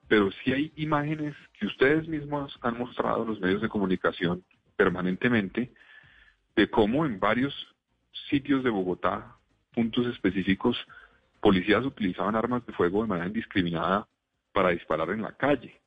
Pero 0.08 0.30
sí 0.32 0.52
hay 0.52 0.74
imágenes 0.76 1.36
que 1.58 1.66
ustedes 1.66 2.08
mismos 2.08 2.58
han 2.62 2.78
mostrado 2.78 3.24
en 3.24 3.30
los 3.30 3.40
medios 3.40 3.62
de 3.62 3.70
comunicación 3.70 4.44
permanentemente 4.76 5.72
de 6.56 6.70
cómo 6.70 7.06
en 7.06 7.20
varios 7.20 7.54
sitios 8.30 8.64
de 8.64 8.70
Bogotá, 8.70 9.38
puntos 9.74 10.06
específicos, 10.08 10.78
policías 11.42 11.86
utilizaban 11.86 12.36
armas 12.36 12.66
de 12.66 12.74
fuego 12.74 13.02
de 13.02 13.08
manera 13.08 13.28
indiscriminada 13.28 14.08
para 14.52 14.70
disparar 14.70 15.10
en 15.12 15.22
la 15.22 15.32
calle. 15.36 15.83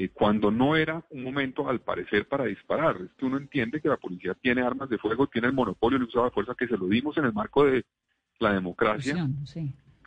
Eh, 0.00 0.10
cuando 0.10 0.52
no 0.52 0.76
era 0.76 1.02
un 1.10 1.24
momento, 1.24 1.68
al 1.68 1.80
parecer, 1.80 2.28
para 2.28 2.44
disparar. 2.44 2.98
Es 3.00 3.10
que 3.18 3.26
uno 3.26 3.36
entiende 3.36 3.80
que 3.80 3.88
la 3.88 3.96
policía 3.96 4.32
tiene 4.34 4.62
armas 4.62 4.88
de 4.88 4.96
fuego, 4.96 5.26
tiene 5.26 5.48
el 5.48 5.54
monopolio 5.54 5.98
del 5.98 6.06
uso 6.06 6.20
de 6.20 6.26
la 6.26 6.30
fuerza 6.30 6.54
que 6.56 6.68
se 6.68 6.76
lo 6.76 6.86
dimos 6.86 7.16
en 7.16 7.24
el 7.24 7.32
marco 7.32 7.64
de 7.64 7.84
la 8.38 8.52
democracia 8.52 9.28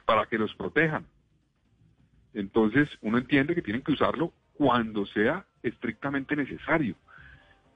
para 0.05 0.27
que 0.27 0.37
los 0.37 0.55
protejan. 0.55 1.05
Entonces, 2.33 2.87
uno 3.01 3.17
entiende 3.17 3.53
que 3.53 3.61
tienen 3.61 3.81
que 3.81 3.91
usarlo 3.91 4.31
cuando 4.53 5.05
sea 5.07 5.45
estrictamente 5.61 6.37
necesario. 6.37 6.95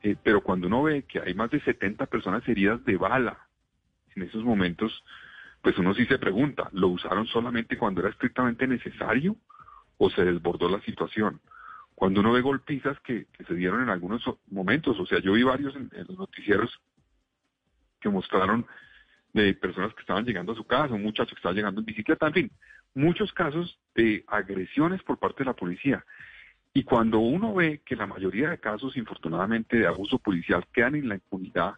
Eh, 0.01 0.15
pero 0.23 0.39
cuando 0.39 0.67
uno 0.67 0.83
ve 0.83 1.03
que 1.03 1.19
hay 1.19 1.33
más 1.33 1.51
de 1.51 1.59
70 1.59 2.05
personas 2.05 2.47
heridas 2.47 2.81
de 2.85 2.95
bala 2.95 3.45
en 4.15 4.23
esos 4.23 4.41
momentos, 4.41 5.03
pues 5.61 5.77
uno 5.77 5.93
sí 5.93 6.05
se 6.05 6.17
pregunta, 6.17 6.69
¿lo 6.71 6.87
usaron 6.87 7.27
solamente 7.27 7.77
cuando 7.77 7.99
era 7.99 8.11
estrictamente 8.11 8.67
necesario 8.67 9.35
o 9.97 10.09
se 10.09 10.23
desbordó 10.23 10.69
la 10.69 10.79
situación? 10.79 11.41
Cuando 11.95 12.19
uno 12.19 12.33
ve 12.33 12.41
golpizas 12.41 12.99
que, 12.99 13.25
se 13.47 13.53
dieron 13.55 13.81
en 13.81 13.89
algunos 13.89 14.21
momentos, 14.51 14.99
o 14.99 15.05
sea, 15.05 15.19
yo 15.19 15.33
vi 15.33 15.43
varios 15.43 15.75
en, 15.75 15.89
los 16.07 16.17
noticieros 16.17 16.69
que 18.01 18.09
mostraron 18.09 18.65
de 19.33 19.53
personas 19.53 19.93
que 19.93 20.01
estaban 20.01 20.25
llegando 20.25 20.51
a 20.51 20.55
su 20.55 20.65
casa, 20.65 20.93
un 20.93 21.03
muchacho 21.03 21.31
que 21.31 21.39
estaba 21.39 21.55
llegando 21.55 21.79
en 21.79 21.85
bicicleta, 21.85 22.27
en 22.27 22.33
fin, 22.33 22.51
muchos 22.93 23.31
casos 23.33 23.79
de 23.95 24.23
agresiones 24.27 25.01
por 25.03 25.17
parte 25.17 25.39
de 25.39 25.45
la 25.45 25.53
policía. 25.53 26.05
Y 26.73 26.83
cuando 26.83 27.19
uno 27.19 27.53
ve 27.53 27.81
que 27.85 27.95
la 27.95 28.05
mayoría 28.05 28.49
de 28.49 28.59
casos, 28.59 28.97
infortunadamente, 28.97 29.77
de 29.77 29.87
abuso 29.87 30.19
policial 30.19 30.65
quedan 30.73 30.95
en 30.95 31.07
la 31.07 31.15
impunidad, 31.15 31.75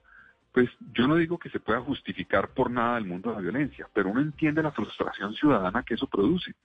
pues 0.52 0.70
yo 0.94 1.08
no 1.08 1.16
digo 1.18 1.38
que 1.38 1.52
se 1.52 1.60
pueda 1.60 1.82
justificar 1.82 2.50
por 2.50 2.72
nada 2.72 2.98
el 2.98 3.06
mundo 3.06 3.30
de 3.30 3.36
la 3.36 3.42
violencia, 3.42 3.88
pero 3.94 4.10
uno 4.10 4.22
entiende 4.22 4.64
la 4.64 4.72
frustración 4.72 5.36
ciudadana 5.36 5.84
que 5.84 5.94
eso 5.94 6.08
produce. 6.08 6.56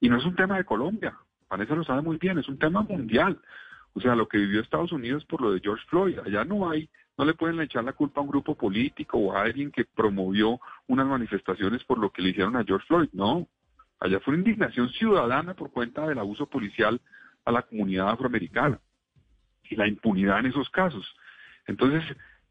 Y 0.00 0.08
no 0.08 0.16
es 0.16 0.24
un 0.24 0.34
tema 0.34 0.56
de 0.56 0.64
Colombia, 0.64 1.14
Vanessa 1.52 1.74
lo 1.74 1.84
sabe 1.84 2.00
muy 2.00 2.16
bien, 2.16 2.38
es 2.38 2.48
un 2.48 2.58
tema 2.58 2.80
mundial. 2.80 3.38
O 3.92 4.00
sea, 4.00 4.16
lo 4.16 4.26
que 4.26 4.38
vivió 4.38 4.62
Estados 4.62 4.90
Unidos 4.90 5.22
por 5.26 5.42
lo 5.42 5.52
de 5.52 5.60
George 5.60 5.84
Floyd, 5.90 6.18
allá 6.24 6.46
no 6.46 6.70
hay, 6.70 6.88
no 7.18 7.26
le 7.26 7.34
pueden 7.34 7.60
echar 7.60 7.84
la 7.84 7.92
culpa 7.92 8.20
a 8.20 8.24
un 8.24 8.30
grupo 8.30 8.54
político 8.54 9.18
o 9.18 9.36
a 9.36 9.42
alguien 9.42 9.70
que 9.70 9.84
promovió 9.84 10.58
unas 10.86 11.06
manifestaciones 11.06 11.84
por 11.84 11.98
lo 11.98 12.10
que 12.10 12.22
le 12.22 12.30
hicieron 12.30 12.56
a 12.56 12.64
George 12.64 12.86
Floyd, 12.86 13.10
no. 13.12 13.46
Allá 14.00 14.18
fue 14.20 14.32
una 14.32 14.40
indignación 14.40 14.88
ciudadana 14.88 15.52
por 15.52 15.70
cuenta 15.70 16.06
del 16.06 16.18
abuso 16.18 16.46
policial 16.46 16.98
a 17.44 17.52
la 17.52 17.60
comunidad 17.60 18.08
afroamericana 18.08 18.80
y 19.68 19.76
la 19.76 19.86
impunidad 19.86 20.38
en 20.38 20.46
esos 20.46 20.70
casos. 20.70 21.04
Entonces, 21.66 22.02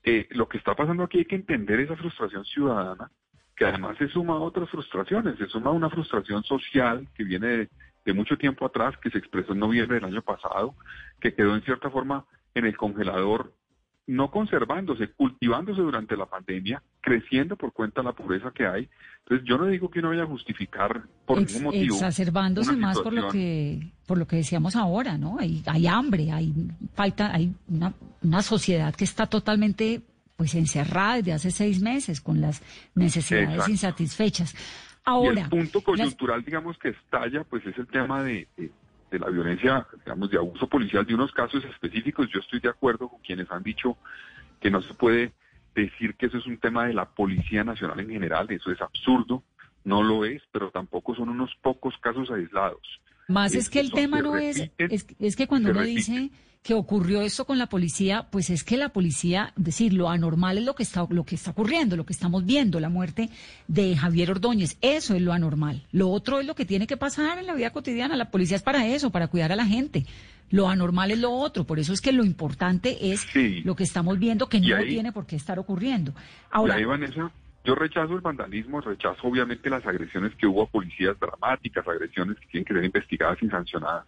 eh, 0.04 0.28
lo 0.30 0.48
que 0.48 0.60
está 0.60 0.76
pasando 0.76 1.02
aquí 1.02 1.18
hay 1.18 1.26
que 1.26 1.36
entender 1.36 1.80
esa 1.80 1.96
frustración 1.96 2.46
ciudadana, 2.46 3.10
que 3.56 3.66
además 3.66 3.98
se 3.98 4.10
suma 4.10 4.36
a 4.36 4.42
otras 4.42 4.70
frustraciones, 4.70 5.40
se 5.40 5.48
suma 5.48 5.72
a 5.72 5.74
una 5.74 5.90
frustración 5.90 6.44
social 6.44 7.08
que 7.16 7.24
viene 7.24 7.48
de 7.48 7.70
de 8.06 8.14
mucho 8.14 8.38
tiempo 8.38 8.66
atrás, 8.66 8.96
que 9.02 9.10
se 9.10 9.18
expresó 9.18 9.54
en 9.54 9.60
noviembre 9.60 9.96
del 9.96 10.06
año 10.06 10.22
pasado, 10.22 10.76
que 11.20 11.34
quedó 11.34 11.56
en 11.56 11.62
cierta 11.64 11.90
forma 11.90 12.26
en 12.56 12.66
el 12.66 12.76
congelador, 12.76 13.54
no 14.08 14.32
conservándose, 14.32 15.10
cultivándose 15.10 15.82
durante 15.82 16.18
la 16.18 16.26
pandemia, 16.26 16.82
creciendo 17.00 17.56
por 17.56 17.72
cuenta 17.72 18.02
de 18.02 18.06
la 18.08 18.14
pobreza 18.14 18.52
que 18.52 18.66
hay. 18.66 18.90
Entonces 19.20 19.48
yo 19.48 19.58
no 19.58 19.68
digo 19.68 19.90
que 19.90 20.02
no 20.02 20.10
vaya 20.10 20.24
a 20.24 20.28
justificar 20.28 21.04
por 21.26 21.38
ningún 21.38 21.64
motivo. 21.64 21.96
Exacerbándose 21.96 22.76
más 22.76 23.00
por 23.00 23.14
lo 23.14 23.30
que 23.30 23.92
por 24.06 24.18
lo 24.18 24.28
que 24.28 24.38
decíamos 24.38 24.76
ahora, 24.76 25.18
¿no? 25.18 25.38
Hay, 25.40 25.64
hay 25.66 25.88
hambre, 25.88 26.32
hay 26.32 26.54
falta, 26.94 27.34
hay 27.34 27.54
una, 27.70 27.94
una 28.22 28.42
sociedad 28.42 28.94
que 28.94 29.06
está 29.06 29.28
totalmente 29.28 30.02
pues 30.36 30.56
encerrada 30.56 31.18
desde 31.18 31.34
hace 31.34 31.52
seis 31.52 31.82
meses 31.82 32.20
con 32.20 32.42
las 32.42 32.62
necesidades 32.96 33.70
insatisfechas. 33.70 34.56
Ahora, 35.04 35.42
el 35.42 35.50
punto 35.50 35.82
coyuntural, 35.82 36.44
digamos, 36.44 36.78
que 36.78 36.90
estalla, 36.90 37.44
pues 37.44 37.66
es 37.66 37.78
el 37.78 37.88
tema 37.88 38.24
de, 38.24 38.48
de, 38.56 39.20
la 39.20 39.30
violencia, 39.30 39.86
digamos, 40.06 40.30
de 40.30 40.38
abuso 40.38 40.68
policial 40.68 41.06
de 41.06 41.16
unos 41.16 41.32
casos 41.32 41.64
específicos. 41.66 42.30
Yo 42.30 42.40
estoy 42.40 42.60
de 42.60 42.70
acuerdo 42.70 43.10
con 43.10 43.20
quienes 43.20 43.50
han 43.52 43.64
dicho 43.64 43.98
que 44.60 44.70
no 44.70 44.82
se 44.82 44.94
puede 44.94 45.34
decir 45.74 46.16
que 46.16 46.28
eso 46.28 46.38
es 46.38 46.46
un 46.46 46.58
tema 46.58 46.86
de 46.86 46.94
la 46.94 47.06
Policía 47.06 47.64
Nacional 47.64 48.00
en 48.00 48.10
general, 48.10 48.52
eso 48.52 48.72
es 48.72 48.82
absurdo, 48.82 49.44
no 49.84 50.04
lo 50.04 50.26
es, 50.26 50.44
pero 50.52 50.70
tampoco 50.70 51.16
son 51.16 51.30
unos 51.30 51.56
pocos 51.62 51.98
casos 51.98 52.30
aislados. 52.30 53.02
Más 53.32 53.54
es 53.56 53.70
que 53.70 53.80
el 53.80 53.88
eso 53.88 53.96
tema 53.96 54.22
no 54.22 54.38
es, 54.38 54.70
es, 54.78 55.06
es 55.20 55.36
que 55.36 55.48
cuando 55.48 55.72
uno 55.72 55.82
dice 55.84 56.30
que 56.64 56.76
ocurrió 56.76 57.22
esto 57.24 57.46
con 57.46 57.58
la 57.58 57.66
policía, 57.68 58.28
pues 58.30 58.52
es 58.52 58.64
que 58.64 58.78
la 58.78 58.90
policía, 58.90 59.52
decir, 59.56 59.94
lo 59.94 60.10
anormal 60.10 60.60
es 60.60 60.64
lo 60.64 60.76
que 60.76 60.84
está, 60.84 61.08
lo 61.10 61.24
que 61.24 61.34
está 61.34 61.50
ocurriendo, 61.52 61.96
lo 61.98 62.06
que 62.06 62.14
estamos 62.14 62.46
viendo, 62.46 62.80
la 62.80 62.90
muerte 62.90 63.32
de 63.68 63.98
Javier 63.98 64.30
Ordóñez, 64.30 64.78
eso 64.82 65.16
es 65.16 65.22
lo 65.24 65.34
anormal. 65.34 65.88
Lo 65.92 66.10
otro 66.10 66.40
es 66.40 66.46
lo 66.46 66.54
que 66.54 66.66
tiene 66.66 66.86
que 66.86 66.98
pasar 66.98 67.40
en 67.40 67.48
la 67.48 67.56
vida 67.56 67.72
cotidiana, 67.72 68.16
la 68.16 68.30
policía 68.30 68.58
es 68.58 68.62
para 68.64 68.86
eso, 68.86 69.10
para 69.10 69.28
cuidar 69.28 69.52
a 69.52 69.56
la 69.56 69.66
gente. 69.66 70.06
Lo 70.52 70.68
anormal 70.70 71.10
es 71.10 71.18
lo 71.18 71.32
otro, 71.32 71.66
por 71.66 71.80
eso 71.80 71.94
es 71.94 72.02
que 72.02 72.12
lo 72.12 72.24
importante 72.26 73.12
es 73.12 73.22
Sí. 73.34 73.62
lo 73.64 73.76
que 73.76 73.84
estamos 73.84 74.20
viendo 74.20 74.48
que 74.48 74.60
no 74.60 74.76
ahí- 74.76 74.90
tiene 74.90 75.12
por 75.12 75.26
qué 75.26 75.38
estar 75.38 75.58
ocurriendo. 75.58 76.12
Y 76.12 76.16
Ahora, 76.52 76.76
ahí, 76.76 76.86
Vanessa, 76.86 77.32
yo 77.64 77.76
rechazo 77.76 78.16
el 78.16 78.22
vandalismo, 78.22 78.82
rechazo 78.82 79.28
obviamente 79.28 79.70
las 79.70 79.86
agresiones 79.86 80.34
que 80.36 80.48
hubo 80.48 80.64
a 80.64 80.68
policías 80.68 81.20
dramáticas, 81.20 81.88
agresiones 81.88 82.40
que 82.40 82.48
tienen 82.48 82.66
que 82.66 82.74
ser 82.74 82.84
investigadas 82.84 83.42
y 83.42 83.50
sancionadas. 83.50 84.06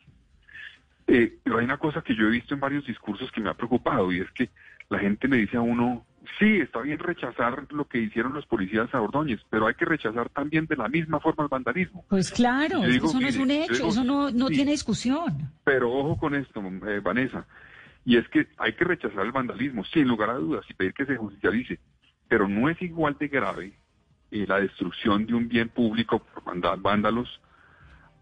Eh, 1.07 1.37
pero 1.43 1.59
hay 1.59 1.65
una 1.65 1.77
cosa 1.77 2.01
que 2.01 2.15
yo 2.15 2.27
he 2.27 2.31
visto 2.31 2.53
en 2.53 2.59
varios 2.59 2.85
discursos 2.85 3.31
que 3.31 3.41
me 3.41 3.49
ha 3.49 3.53
preocupado 3.53 4.11
y 4.11 4.21
es 4.21 4.31
que 4.31 4.49
la 4.89 4.99
gente 4.99 5.27
le 5.27 5.37
dice 5.37 5.57
a 5.57 5.61
uno, 5.61 6.05
sí, 6.39 6.57
está 6.61 6.81
bien 6.81 6.99
rechazar 6.99 7.65
lo 7.71 7.85
que 7.85 7.99
hicieron 7.99 8.33
los 8.33 8.45
policías 8.45 8.93
a 8.93 9.01
Ordóñez, 9.01 9.41
pero 9.49 9.67
hay 9.67 9.75
que 9.75 9.85
rechazar 9.85 10.29
también 10.29 10.65
de 10.65 10.75
la 10.75 10.87
misma 10.87 11.19
forma 11.19 11.43
el 11.43 11.49
vandalismo. 11.49 12.05
pues 12.09 12.31
claro, 12.31 12.81
digo, 12.81 13.07
eso 13.07 13.19
no 13.19 13.27
es 13.27 13.37
un 13.37 13.51
hecho, 13.51 13.73
digo, 13.73 13.89
eso 13.89 14.03
no, 14.03 14.31
no 14.31 14.47
sí. 14.47 14.55
tiene 14.55 14.71
discusión. 14.71 15.51
Pero 15.63 15.91
ojo 15.91 16.17
con 16.17 16.35
esto, 16.35 16.61
eh, 16.87 16.99
Vanessa, 16.99 17.45
y 18.05 18.17
es 18.17 18.27
que 18.29 18.47
hay 18.57 18.73
que 18.73 18.83
rechazar 18.83 19.25
el 19.25 19.31
vandalismo, 19.31 19.83
sin 19.85 20.07
lugar 20.07 20.29
a 20.29 20.35
dudas, 20.35 20.65
y 20.69 20.73
pedir 20.73 20.93
que 20.93 21.05
se 21.05 21.15
judicialice, 21.15 21.79
pero 22.33 22.47
no 22.47 22.67
es 22.67 22.81
igual 22.81 23.15
de 23.19 23.27
grave 23.27 23.73
eh, 24.31 24.45
la 24.47 24.59
destrucción 24.59 25.27
de 25.27 25.35
un 25.35 25.47
bien 25.47 25.69
público 25.69 26.17
por 26.17 26.81
vándalos 26.81 27.39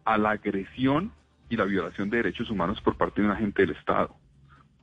a 0.03 0.17
la 0.17 0.31
agresión 0.31 1.13
y 1.47 1.55
la 1.55 1.63
violación 1.63 2.09
de 2.09 2.17
derechos 2.17 2.49
humanos 2.49 2.81
por 2.81 2.97
parte 2.97 3.21
de 3.21 3.27
un 3.27 3.33
agente 3.33 3.61
del 3.61 3.77
Estado. 3.77 4.13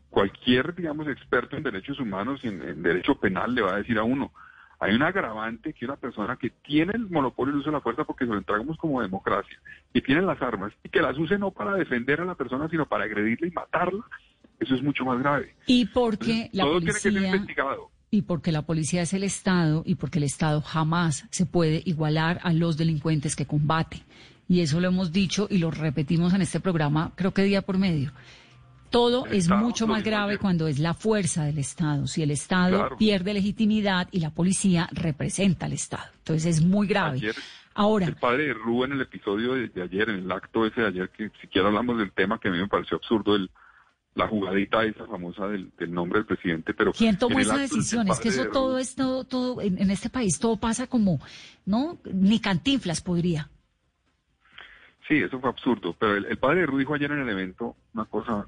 Cualquier, 0.08 0.74
digamos, 0.74 1.08
experto 1.08 1.58
en 1.58 1.62
derechos 1.62 2.00
humanos 2.00 2.40
y 2.42 2.48
en, 2.48 2.62
en 2.62 2.82
derecho 2.82 3.20
penal 3.20 3.54
le 3.54 3.60
va 3.60 3.74
a 3.74 3.76
decir 3.76 3.98
a 3.98 4.02
uno, 4.02 4.32
hay 4.78 4.94
un 4.94 5.02
agravante 5.02 5.74
que 5.74 5.84
una 5.84 5.96
persona 5.96 6.38
que 6.38 6.48
tiene 6.48 6.94
el 6.94 7.10
monopolio 7.10 7.52
del 7.52 7.60
uso 7.60 7.68
de 7.68 7.76
la 7.76 7.82
fuerza 7.82 8.04
porque 8.04 8.24
se 8.24 8.30
lo 8.30 8.38
entregamos 8.38 8.78
como 8.78 9.02
democracia 9.02 9.60
y 9.92 10.00
tiene 10.00 10.22
las 10.22 10.40
armas 10.40 10.72
y 10.82 10.88
que 10.88 11.02
las 11.02 11.18
use 11.18 11.36
no 11.36 11.50
para 11.50 11.74
defender 11.74 12.22
a 12.22 12.24
la 12.24 12.34
persona 12.34 12.66
sino 12.70 12.86
para 12.86 13.04
agredirla 13.04 13.46
y 13.46 13.50
matarla, 13.50 14.06
eso 14.58 14.74
es 14.74 14.82
mucho 14.82 15.04
más 15.04 15.18
grave. 15.18 15.54
Y 15.66 15.84
porque 15.84 16.48
la 16.54 16.64
Todo 16.64 16.78
tiene 16.78 16.94
que 16.94 16.98
ser 17.00 17.12
investigado. 17.12 17.90
Y 18.10 18.22
porque 18.22 18.52
la 18.52 18.62
policía 18.62 19.02
es 19.02 19.12
el 19.12 19.22
Estado 19.22 19.82
y 19.84 19.96
porque 19.96 20.18
el 20.18 20.24
Estado 20.24 20.60
jamás 20.62 21.26
se 21.30 21.46
puede 21.46 21.82
igualar 21.84 22.40
a 22.42 22.52
los 22.52 22.76
delincuentes 22.76 23.36
que 23.36 23.46
combate. 23.46 24.02
Y 24.48 24.60
eso 24.60 24.80
lo 24.80 24.88
hemos 24.88 25.12
dicho 25.12 25.46
y 25.50 25.58
lo 25.58 25.70
repetimos 25.70 26.32
en 26.32 26.40
este 26.40 26.58
programa, 26.60 27.12
creo 27.16 27.34
que 27.34 27.42
día 27.42 27.62
por 27.62 27.76
medio. 27.76 28.12
Todo 28.90 29.26
El 29.26 29.32
es 29.32 29.44
Estado, 29.44 29.60
mucho 29.60 29.86
más 29.86 30.02
grave 30.02 30.38
cuando 30.38 30.66
es 30.66 30.78
la 30.78 30.94
fuerza 30.94 31.44
del 31.44 31.58
Estado. 31.58 32.06
Si 32.06 32.22
el 32.22 32.30
Estado 32.30 32.78
Claro. 32.78 32.96
pierde 32.96 33.34
legitimidad 33.34 34.08
y 34.10 34.20
la 34.20 34.30
policía 34.30 34.88
representa 34.92 35.66
al 35.66 35.74
Estado. 35.74 36.10
Entonces 36.18 36.56
es 36.56 36.64
muy 36.64 36.86
grave. 36.86 37.18
Ayer, 37.18 37.34
Ahora, 37.74 38.06
el 38.06 38.16
padre 38.16 38.46
de 38.46 38.54
Rú 38.54 38.84
en 38.84 38.92
el 38.92 39.02
episodio 39.02 39.52
de, 39.54 39.68
de 39.68 39.82
ayer, 39.82 40.08
en 40.08 40.16
el 40.20 40.32
acto 40.32 40.66
ese 40.66 40.80
de 40.80 40.86
ayer, 40.88 41.10
que 41.10 41.30
siquiera 41.40 41.68
hablamos 41.68 41.98
del 41.98 42.10
tema 42.12 42.40
que 42.40 42.48
a 42.48 42.50
mí 42.50 42.58
me 42.58 42.66
pareció 42.66 42.96
absurdo, 42.96 43.36
el, 43.36 43.50
la 44.18 44.26
jugadita 44.26 44.84
esa 44.84 45.06
famosa 45.06 45.46
del, 45.46 45.70
del 45.78 45.92
nombre 45.92 46.18
del 46.18 46.26
presidente, 46.26 46.74
pero... 46.74 46.92
¿quién 46.92 47.16
tomó 47.16 47.38
esa 47.38 47.56
decisión? 47.56 48.08
Es 48.08 48.18
que 48.18 48.30
eso 48.30 48.46
todo 48.46 48.78
es 48.78 48.96
todo, 48.96 49.22
todo 49.24 49.62
en, 49.62 49.78
en 49.78 49.90
este 49.90 50.10
país 50.10 50.40
todo 50.40 50.56
pasa 50.56 50.88
como, 50.88 51.20
¿no? 51.64 51.98
Ni 52.04 52.40
cantinflas 52.40 53.00
podría. 53.00 53.48
Sí, 55.06 55.14
eso 55.14 55.38
fue 55.40 55.48
absurdo, 55.48 55.94
pero 55.98 56.16
el, 56.16 56.24
el 56.26 56.36
padre 56.36 56.60
de 56.60 56.66
Ru 56.66 56.78
dijo 56.78 56.94
ayer 56.94 57.12
en 57.12 57.20
el 57.20 57.28
evento 57.28 57.76
una 57.94 58.04
cosa 58.06 58.44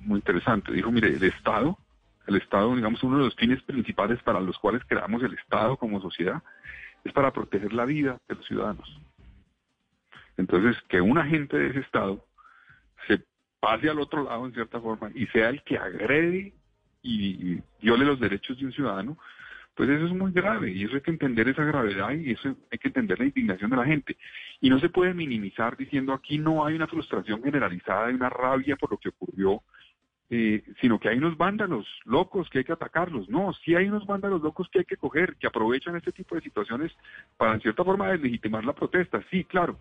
muy 0.00 0.16
interesante. 0.16 0.72
Dijo, 0.72 0.90
mire, 0.90 1.08
el 1.08 1.22
Estado, 1.22 1.78
el 2.26 2.36
Estado, 2.36 2.74
digamos, 2.74 3.02
uno 3.02 3.18
de 3.18 3.24
los 3.24 3.36
fines 3.36 3.62
principales 3.62 4.22
para 4.22 4.40
los 4.40 4.58
cuales 4.58 4.82
creamos 4.88 5.22
el 5.22 5.34
Estado 5.34 5.76
como 5.76 6.00
sociedad 6.00 6.42
es 7.04 7.12
para 7.12 7.30
proteger 7.30 7.74
la 7.74 7.84
vida 7.84 8.18
de 8.26 8.34
los 8.36 8.46
ciudadanos. 8.46 8.88
Entonces, 10.38 10.76
que 10.88 11.02
un 11.02 11.18
agente 11.18 11.58
de 11.58 11.68
ese 11.68 11.80
Estado 11.80 12.24
se 13.06 13.22
pase 13.60 13.88
al 13.88 14.00
otro 14.00 14.24
lado 14.24 14.46
en 14.46 14.52
cierta 14.52 14.80
forma 14.80 15.10
y 15.14 15.26
sea 15.26 15.50
el 15.50 15.62
que 15.62 15.76
agrede 15.78 16.52
y, 17.02 17.60
viole 17.80 18.04
los 18.04 18.20
derechos 18.20 18.58
de 18.58 18.66
un 18.66 18.72
ciudadano, 18.72 19.16
pues 19.74 19.88
eso 19.88 20.06
es 20.06 20.12
muy 20.12 20.32
grave 20.32 20.72
y 20.72 20.84
eso 20.84 20.96
hay 20.96 21.00
que 21.00 21.10
entender 21.10 21.48
esa 21.48 21.64
gravedad 21.64 22.10
y 22.12 22.32
eso 22.32 22.54
hay 22.70 22.78
que 22.78 22.88
entender 22.88 23.18
la 23.18 23.26
indignación 23.26 23.70
de 23.70 23.76
la 23.76 23.84
gente. 23.84 24.16
Y 24.60 24.68
no 24.68 24.78
se 24.80 24.88
puede 24.88 25.14
minimizar 25.14 25.76
diciendo 25.76 26.12
aquí 26.12 26.38
no 26.38 26.66
hay 26.66 26.74
una 26.74 26.86
frustración 26.86 27.42
generalizada 27.42 28.10
y 28.10 28.14
una 28.14 28.28
rabia 28.28 28.76
por 28.76 28.90
lo 28.90 28.98
que 28.98 29.10
ocurrió, 29.10 29.62
eh, 30.28 30.62
sino 30.80 31.00
que 31.00 31.08
hay 31.08 31.18
unos 31.18 31.36
vándalos 31.36 31.86
locos 32.04 32.48
que 32.50 32.58
hay 32.58 32.64
que 32.64 32.72
atacarlos. 32.72 33.28
No, 33.28 33.52
sí 33.64 33.74
hay 33.74 33.88
unos 33.88 34.06
vándalos 34.06 34.42
locos 34.42 34.68
que 34.70 34.80
hay 34.80 34.84
que 34.84 34.96
coger, 34.96 35.36
que 35.36 35.46
aprovechan 35.46 35.96
este 35.96 36.12
tipo 36.12 36.34
de 36.34 36.42
situaciones 36.42 36.92
para 37.36 37.54
en 37.54 37.60
cierta 37.60 37.84
forma 37.84 38.08
deslegitimar 38.08 38.64
la 38.64 38.74
protesta. 38.74 39.22
Sí, 39.30 39.44
claro. 39.44 39.78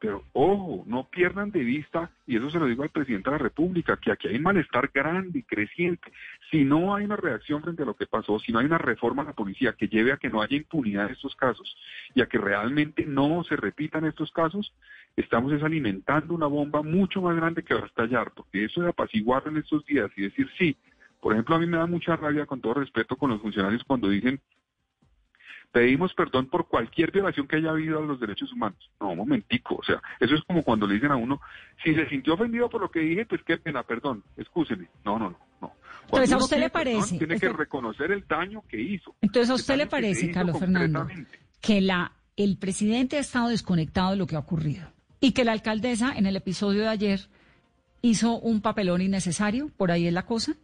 Pero 0.00 0.24
ojo, 0.32 0.82
no 0.86 1.04
pierdan 1.10 1.50
de 1.50 1.60
vista, 1.60 2.10
y 2.26 2.36
eso 2.36 2.50
se 2.50 2.58
lo 2.58 2.66
digo 2.66 2.82
al 2.82 2.88
presidente 2.88 3.28
de 3.28 3.36
la 3.36 3.42
República, 3.42 3.98
que 3.98 4.10
aquí 4.10 4.28
hay 4.28 4.36
un 4.36 4.42
malestar 4.42 4.90
grande 4.92 5.40
y 5.40 5.42
creciente. 5.42 6.10
Si 6.50 6.64
no 6.64 6.94
hay 6.94 7.04
una 7.04 7.16
reacción 7.16 7.62
frente 7.62 7.82
a 7.82 7.86
lo 7.86 7.94
que 7.94 8.06
pasó, 8.06 8.38
si 8.38 8.50
no 8.50 8.60
hay 8.60 8.66
una 8.66 8.78
reforma 8.78 9.22
a 9.22 9.26
la 9.26 9.32
policía 9.34 9.74
que 9.74 9.88
lleve 9.88 10.12
a 10.12 10.16
que 10.16 10.30
no 10.30 10.40
haya 10.40 10.56
impunidad 10.56 11.06
en 11.06 11.12
estos 11.12 11.36
casos 11.36 11.76
y 12.14 12.22
a 12.22 12.26
que 12.26 12.38
realmente 12.38 13.04
no 13.04 13.44
se 13.44 13.56
repitan 13.56 14.06
estos 14.06 14.32
casos, 14.32 14.72
estamos 15.16 15.52
es 15.52 15.62
alimentando 15.62 16.32
una 16.32 16.46
bomba 16.46 16.82
mucho 16.82 17.20
más 17.20 17.36
grande 17.36 17.62
que 17.62 17.74
va 17.74 17.82
a 17.82 17.86
estallar, 17.86 18.32
porque 18.34 18.64
eso 18.64 18.80
de 18.80 18.88
apaciguar 18.88 19.42
en 19.48 19.58
estos 19.58 19.84
días 19.84 20.10
y 20.16 20.22
decir 20.22 20.48
sí, 20.56 20.76
por 21.20 21.34
ejemplo, 21.34 21.54
a 21.54 21.58
mí 21.58 21.66
me 21.66 21.76
da 21.76 21.86
mucha 21.86 22.16
rabia, 22.16 22.46
con 22.46 22.62
todo 22.62 22.74
respeto, 22.74 23.16
con 23.16 23.28
los 23.28 23.42
funcionarios 23.42 23.84
cuando 23.84 24.08
dicen 24.08 24.40
pedimos 25.72 26.12
perdón 26.14 26.46
por 26.46 26.68
cualquier 26.68 27.12
violación 27.12 27.46
que 27.46 27.56
haya 27.56 27.70
habido 27.70 27.98
a 27.98 28.02
los 28.02 28.20
derechos 28.20 28.52
humanos. 28.52 28.90
No, 29.00 29.10
un 29.10 29.18
momentico, 29.18 29.76
o 29.76 29.84
sea, 29.84 30.02
eso 30.18 30.34
es 30.34 30.42
como 30.44 30.62
cuando 30.62 30.86
le 30.86 30.94
dicen 30.94 31.12
a 31.12 31.16
uno, 31.16 31.40
si 31.82 31.94
se 31.94 32.08
sintió 32.08 32.34
ofendido 32.34 32.68
por 32.68 32.80
lo 32.80 32.90
que 32.90 33.00
dije, 33.00 33.26
pues 33.26 33.42
qué 33.44 33.56
pena, 33.56 33.82
perdón, 33.82 34.22
excúseme. 34.36 34.88
No, 35.04 35.18
no, 35.18 35.30
no, 35.30 35.38
no. 35.60 35.72
Cuando 36.08 36.24
Entonces, 36.24 36.32
¿a 36.32 36.36
usted 36.38 36.58
le 36.58 36.70
perdón, 36.70 37.00
parece? 37.00 37.18
Tiene 37.18 37.38
que 37.38 37.48
reconocer 37.50 38.10
el 38.10 38.26
daño 38.26 38.62
que 38.68 38.80
hizo. 38.80 39.14
Entonces, 39.20 39.50
¿a 39.50 39.54
usted 39.54 39.76
le 39.76 39.86
parece, 39.86 40.30
Carlos 40.30 40.58
Fernando, 40.58 41.06
que 41.60 41.80
la, 41.80 42.12
el 42.36 42.56
presidente 42.58 43.16
ha 43.16 43.20
estado 43.20 43.48
desconectado 43.48 44.10
de 44.10 44.16
lo 44.16 44.26
que 44.26 44.36
ha 44.36 44.40
ocurrido 44.40 44.90
y 45.20 45.32
que 45.32 45.44
la 45.44 45.52
alcaldesa 45.52 46.12
en 46.16 46.26
el 46.26 46.36
episodio 46.36 46.82
de 46.82 46.88
ayer 46.88 47.20
hizo 48.02 48.38
un 48.38 48.60
papelón 48.60 49.02
innecesario? 49.02 49.70
¿Por 49.76 49.90
ahí 49.90 50.06
es 50.06 50.12
la 50.12 50.26
cosa? 50.26 50.54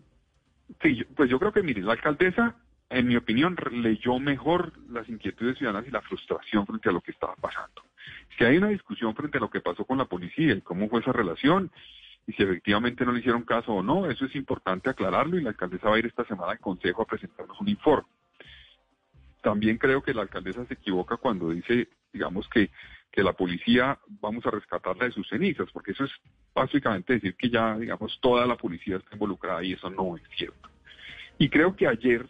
Sí, 0.82 1.04
pues 1.14 1.30
yo 1.30 1.38
creo 1.38 1.52
que, 1.52 1.62
mire, 1.62 1.82
la 1.82 1.92
alcaldesa, 1.92 2.56
en 2.88 3.08
mi 3.08 3.16
opinión, 3.16 3.56
leyó 3.72 4.18
mejor 4.18 4.72
las 4.90 5.08
inquietudes 5.08 5.58
ciudadanas 5.58 5.88
y 5.88 5.90
la 5.90 6.02
frustración 6.02 6.66
frente 6.66 6.88
a 6.88 6.92
lo 6.92 7.00
que 7.00 7.10
estaba 7.10 7.34
pasando. 7.34 7.82
Si 8.38 8.44
hay 8.44 8.58
una 8.58 8.68
discusión 8.68 9.14
frente 9.14 9.38
a 9.38 9.40
lo 9.40 9.50
que 9.50 9.60
pasó 9.60 9.84
con 9.84 9.98
la 9.98 10.04
policía 10.04 10.54
y 10.54 10.60
cómo 10.60 10.88
fue 10.88 11.00
esa 11.00 11.12
relación, 11.12 11.70
y 12.26 12.32
si 12.32 12.42
efectivamente 12.42 13.04
no 13.04 13.12
le 13.12 13.20
hicieron 13.20 13.42
caso 13.42 13.72
o 13.72 13.82
no, 13.82 14.10
eso 14.10 14.26
es 14.26 14.34
importante 14.34 14.90
aclararlo 14.90 15.38
y 15.38 15.42
la 15.42 15.50
alcaldesa 15.50 15.88
va 15.88 15.96
a 15.96 15.98
ir 15.98 16.06
esta 16.06 16.24
semana 16.24 16.52
al 16.52 16.58
Consejo 16.58 17.02
a 17.02 17.06
presentarnos 17.06 17.60
un 17.60 17.68
informe. 17.68 18.08
También 19.42 19.78
creo 19.78 20.02
que 20.02 20.12
la 20.12 20.22
alcaldesa 20.22 20.66
se 20.66 20.74
equivoca 20.74 21.16
cuando 21.16 21.50
dice, 21.50 21.88
digamos, 22.12 22.48
que, 22.48 22.70
que 23.12 23.22
la 23.22 23.32
policía 23.32 23.98
vamos 24.20 24.44
a 24.44 24.50
rescatarla 24.50 25.04
de 25.04 25.12
sus 25.12 25.28
cenizas, 25.28 25.70
porque 25.72 25.92
eso 25.92 26.04
es 26.04 26.10
básicamente 26.52 27.14
decir 27.14 27.36
que 27.36 27.48
ya, 27.48 27.76
digamos, 27.78 28.18
toda 28.20 28.44
la 28.46 28.56
policía 28.56 28.96
está 28.96 29.14
involucrada 29.14 29.62
y 29.62 29.74
eso 29.74 29.88
no 29.88 30.16
es 30.16 30.22
cierto. 30.36 30.68
Y 31.38 31.48
creo 31.48 31.76
que 31.76 31.86
ayer 31.86 32.26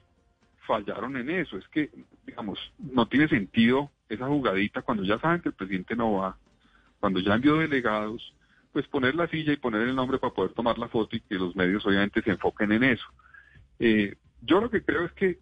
fallaron 0.67 1.17
en 1.17 1.31
eso, 1.31 1.57
es 1.57 1.67
que, 1.69 1.91
digamos, 2.27 2.59
no 2.79 3.07
tiene 3.07 3.29
sentido 3.29 3.91
esa 4.09 4.27
jugadita 4.27 4.83
cuando 4.83 5.05
ya 5.05 5.19
saben 5.19 5.41
que 5.41 5.49
el 5.49 5.55
presidente 5.55 5.97
no 5.97 6.12
va, 6.14 6.37
cuando 7.01 7.21
ya 7.21 7.35
envió 7.35 7.57
delegados, 7.57 8.35
pues 8.73 8.87
poner 8.89 9.14
la 9.14 9.29
silla 9.29 9.53
y 9.53 9.57
poner 9.57 9.83
el 9.83 9.95
nombre 9.95 10.19
para 10.19 10.35
poder 10.35 10.53
tomar 10.53 10.79
la 10.79 10.89
foto 10.89 11.17
y 11.17 11.21
que 11.21 11.37
los 11.37 11.57
medios 11.57 11.87
obviamente 11.87 12.23
se 12.23 12.31
enfoquen 12.31 12.73
en 12.73 12.85
eso. 12.85 13.07
Eh, 13.79 14.17
yo 14.43 14.61
lo 14.61 14.71
que 14.71 14.83
creo 14.83 15.05
es 15.05 15.12
que 15.12 15.39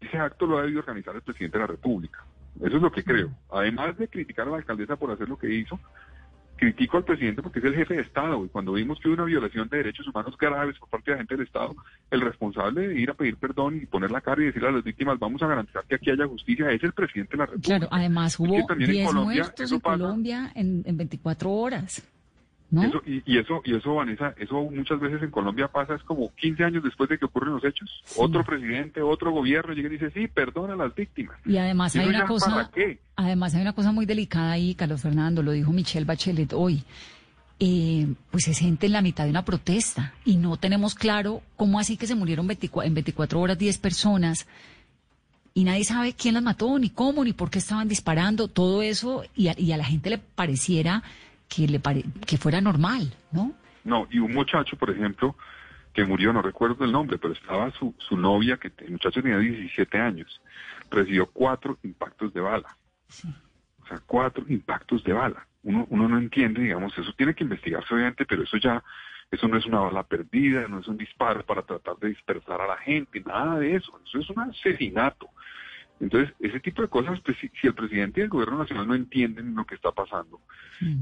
ese 0.00 0.16
acto 0.16 0.46
lo 0.46 0.58
ha 0.58 0.62
debido 0.62 0.80
organizar 0.80 1.14
el 1.16 1.22
presidente 1.22 1.58
de 1.58 1.64
la 1.64 1.68
República. 1.68 2.24
Eso 2.60 2.76
es 2.76 2.82
lo 2.82 2.92
que 2.92 3.04
creo. 3.04 3.30
Además 3.50 3.96
de 3.98 4.08
criticar 4.08 4.46
a 4.46 4.50
la 4.52 4.56
alcaldesa 4.58 4.96
por 4.96 5.10
hacer 5.10 5.28
lo 5.28 5.38
que 5.38 5.52
hizo, 5.52 5.78
critico 6.58 6.98
al 6.98 7.04
presidente 7.04 7.42
porque 7.42 7.60
es 7.60 7.64
el 7.64 7.74
jefe 7.74 7.94
de 7.94 8.02
Estado 8.02 8.44
y 8.44 8.48
cuando 8.48 8.72
vimos 8.72 8.98
que 9.00 9.08
hubo 9.08 9.14
una 9.14 9.24
violación 9.24 9.68
de 9.68 9.78
derechos 9.78 10.06
humanos 10.06 10.36
graves 10.36 10.78
por 10.78 10.88
parte 10.88 11.10
de 11.10 11.14
la 11.16 11.18
gente 11.18 11.36
del 11.36 11.46
Estado, 11.46 11.74
el 12.10 12.20
responsable 12.20 12.88
de 12.88 13.00
ir 13.00 13.10
a 13.10 13.14
pedir 13.14 13.36
perdón 13.36 13.80
y 13.82 13.86
poner 13.86 14.10
la 14.10 14.20
cara 14.20 14.42
y 14.42 14.46
decirle 14.46 14.68
a 14.68 14.72
las 14.72 14.84
víctimas 14.84 15.18
vamos 15.18 15.42
a 15.42 15.46
garantizar 15.46 15.84
que 15.84 15.94
aquí 15.94 16.10
haya 16.10 16.26
justicia 16.26 16.70
es 16.70 16.82
el 16.82 16.92
presidente 16.92 17.32
de 17.32 17.38
la 17.38 17.46
República. 17.46 17.78
Claro, 17.78 17.88
además 17.90 18.38
hubo 18.38 18.66
también 18.66 18.90
en 18.90 18.96
10 18.96 19.06
Colombia 19.06 19.42
muertos 19.42 19.72
en. 19.72 19.80
Colombia 19.80 20.52
en, 20.54 20.82
en 20.84 20.96
24 20.96 21.50
horas. 21.50 22.02
¿No? 22.70 22.82
Eso, 22.82 23.00
y, 23.06 23.22
y 23.24 23.38
eso, 23.38 23.62
y 23.64 23.74
eso, 23.74 23.94
Vanessa, 23.94 24.34
eso 24.38 24.62
muchas 24.70 25.00
veces 25.00 25.22
en 25.22 25.30
Colombia 25.30 25.68
pasa, 25.68 25.94
es 25.94 26.02
como 26.02 26.34
15 26.34 26.64
años 26.64 26.84
después 26.84 27.08
de 27.08 27.18
que 27.18 27.24
ocurren 27.24 27.54
los 27.54 27.64
hechos. 27.64 28.02
Otro 28.16 28.44
presidente, 28.44 29.00
otro 29.00 29.30
gobierno 29.32 29.72
llega 29.72 29.88
y 29.88 29.92
dice, 29.92 30.10
sí, 30.10 30.28
perdona 30.28 30.74
a 30.74 30.76
las 30.76 30.94
víctimas. 30.94 31.36
Y 31.46 31.56
además 31.56 31.94
¿Y 31.96 32.00
hay 32.00 32.08
una 32.08 32.26
cosa, 32.26 32.50
para 32.50 32.70
qué? 32.70 32.98
además 33.16 33.54
hay 33.54 33.62
una 33.62 33.72
cosa 33.72 33.92
muy 33.92 34.04
delicada 34.06 34.52
ahí, 34.52 34.74
Carlos 34.74 35.00
Fernando, 35.02 35.42
lo 35.42 35.52
dijo 35.52 35.72
Michelle 35.72 36.04
Bachelet 36.04 36.52
hoy. 36.52 36.84
eh, 37.60 38.06
pues 38.30 38.46
es 38.48 38.58
gente 38.58 38.86
en 38.86 38.92
la 38.92 39.02
mitad 39.02 39.24
de 39.24 39.30
una 39.30 39.44
protesta 39.44 40.12
y 40.24 40.36
no 40.36 40.56
tenemos 40.58 40.94
claro 40.94 41.42
cómo 41.56 41.80
así 41.80 41.96
que 41.96 42.06
se 42.06 42.14
murieron 42.14 42.46
24, 42.46 42.86
en 42.86 42.94
24 42.94 43.40
horas 43.40 43.58
10 43.58 43.78
personas 43.78 44.46
y 45.54 45.64
nadie 45.64 45.82
sabe 45.84 46.12
quién 46.12 46.34
las 46.34 46.42
mató, 46.44 46.78
ni 46.78 46.88
cómo, 46.90 47.24
ni 47.24 47.32
por 47.32 47.50
qué 47.50 47.58
estaban 47.58 47.88
disparando, 47.88 48.46
todo 48.46 48.80
eso, 48.82 49.24
y 49.34 49.48
a, 49.48 49.54
y 49.58 49.72
a 49.72 49.76
la 49.76 49.84
gente 49.84 50.08
le 50.10 50.18
pareciera 50.18 51.02
que, 51.48 51.66
le 51.66 51.80
pare, 51.80 52.04
que 52.26 52.36
fuera 52.36 52.60
normal, 52.60 53.14
¿no? 53.32 53.54
No, 53.84 54.06
y 54.10 54.18
un 54.18 54.34
muchacho, 54.34 54.76
por 54.76 54.90
ejemplo, 54.90 55.34
que 55.92 56.04
murió, 56.04 56.32
no 56.32 56.42
recuerdo 56.42 56.84
el 56.84 56.92
nombre, 56.92 57.18
pero 57.18 57.32
estaba 57.34 57.70
su, 57.72 57.94
su 57.98 58.16
novia, 58.16 58.56
que 58.56 58.70
el 58.84 58.92
muchacho 58.92 59.22
tenía 59.22 59.38
17 59.38 59.98
años, 59.98 60.40
recibió 60.90 61.26
cuatro 61.26 61.78
impactos 61.82 62.32
de 62.32 62.40
bala. 62.40 62.76
O 63.82 63.86
sea, 63.86 64.00
cuatro 64.06 64.44
impactos 64.48 65.02
de 65.04 65.12
bala. 65.12 65.46
Uno, 65.62 65.86
uno 65.90 66.08
no 66.08 66.18
entiende, 66.18 66.62
digamos, 66.62 66.96
eso 66.96 67.12
tiene 67.14 67.34
que 67.34 67.44
investigarse 67.44 67.92
obviamente, 67.92 68.26
pero 68.26 68.42
eso 68.42 68.56
ya, 68.58 68.82
eso 69.30 69.48
no 69.48 69.56
es 69.56 69.66
una 69.66 69.80
bala 69.80 70.02
perdida, 70.02 70.68
no 70.68 70.80
es 70.80 70.88
un 70.88 70.96
disparo 70.96 71.44
para 71.44 71.62
tratar 71.62 71.96
de 71.96 72.08
dispersar 72.08 72.60
a 72.60 72.66
la 72.66 72.76
gente, 72.76 73.20
nada 73.20 73.58
de 73.58 73.76
eso, 73.76 73.98
eso 74.06 74.18
es 74.18 74.30
un 74.30 74.40
asesinato. 74.40 75.28
Entonces, 76.00 76.32
ese 76.38 76.60
tipo 76.60 76.82
de 76.82 76.88
cosas, 76.88 77.20
pues, 77.24 77.36
si, 77.38 77.48
si, 77.60 77.66
el 77.66 77.74
presidente 77.74 78.20
y 78.20 78.24
el 78.24 78.28
gobierno 78.28 78.58
nacional 78.58 78.86
no 78.86 78.94
entienden 78.94 79.54
lo 79.54 79.64
que 79.64 79.74
está 79.74 79.90
pasando 79.90 80.40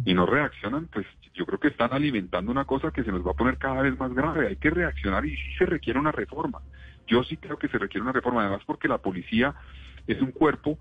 y 0.04 0.14
no 0.14 0.24
reaccionan, 0.24 0.86
pues 0.86 1.06
yo 1.34 1.44
creo 1.44 1.60
que 1.60 1.68
están 1.68 1.92
alimentando 1.92 2.50
una 2.50 2.64
cosa 2.64 2.90
que 2.90 3.04
se 3.04 3.12
nos 3.12 3.26
va 3.26 3.32
a 3.32 3.34
poner 3.34 3.58
cada 3.58 3.82
vez 3.82 3.98
más 3.98 4.12
grave. 4.14 4.48
Hay 4.48 4.56
que 4.56 4.70
reaccionar 4.70 5.26
y 5.26 5.36
sí 5.36 5.54
se 5.58 5.66
requiere 5.66 5.98
una 5.98 6.12
reforma. 6.12 6.60
Yo 7.06 7.22
sí 7.24 7.36
creo 7.36 7.58
que 7.58 7.68
se 7.68 7.78
requiere 7.78 8.02
una 8.02 8.12
reforma, 8.12 8.42
además 8.42 8.62
porque 8.64 8.88
la 8.88 8.98
policía 8.98 9.54
es 10.06 10.20
un 10.22 10.32
cuerpo 10.32 10.78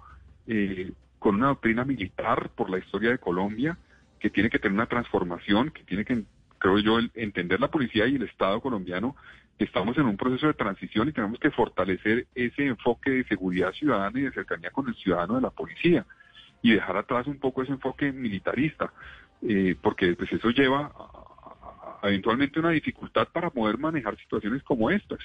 eh, 0.47 0.91
con 1.19 1.35
una 1.35 1.47
doctrina 1.47 1.83
militar 1.83 2.49
por 2.55 2.69
la 2.69 2.77
historia 2.77 3.09
de 3.09 3.17
Colombia, 3.17 3.77
que 4.19 4.29
tiene 4.29 4.49
que 4.49 4.59
tener 4.59 4.75
una 4.75 4.87
transformación, 4.87 5.71
que 5.71 5.83
tiene 5.83 6.05
que, 6.05 6.23
creo 6.57 6.79
yo, 6.79 6.99
entender 7.15 7.59
la 7.59 7.69
policía 7.69 8.07
y 8.07 8.15
el 8.15 8.23
Estado 8.23 8.61
colombiano 8.61 9.15
estamos 9.59 9.97
en 9.97 10.05
un 10.05 10.17
proceso 10.17 10.47
de 10.47 10.53
transición 10.53 11.07
y 11.07 11.13
tenemos 11.13 11.39
que 11.39 11.51
fortalecer 11.51 12.27
ese 12.35 12.65
enfoque 12.65 13.11
de 13.11 13.23
seguridad 13.25 13.71
ciudadana 13.71 14.19
y 14.19 14.23
de 14.23 14.31
cercanía 14.31 14.71
con 14.71 14.87
el 14.87 14.95
ciudadano 14.95 15.35
de 15.35 15.41
la 15.41 15.49
policía 15.49 16.05
y 16.61 16.73
dejar 16.73 16.97
atrás 16.97 17.27
un 17.27 17.39
poco 17.39 17.61
ese 17.63 17.71
enfoque 17.71 18.11
militarista, 18.11 18.91
eh, 19.47 19.75
porque 19.81 20.15
pues 20.15 20.31
eso 20.33 20.49
lleva 20.49 20.91
a, 20.95 21.99
a, 22.01 22.09
eventualmente 22.09 22.59
una 22.59 22.71
dificultad 22.71 23.27
para 23.31 23.49
poder 23.49 23.77
manejar 23.77 24.17
situaciones 24.17 24.63
como 24.63 24.89
estas 24.89 25.19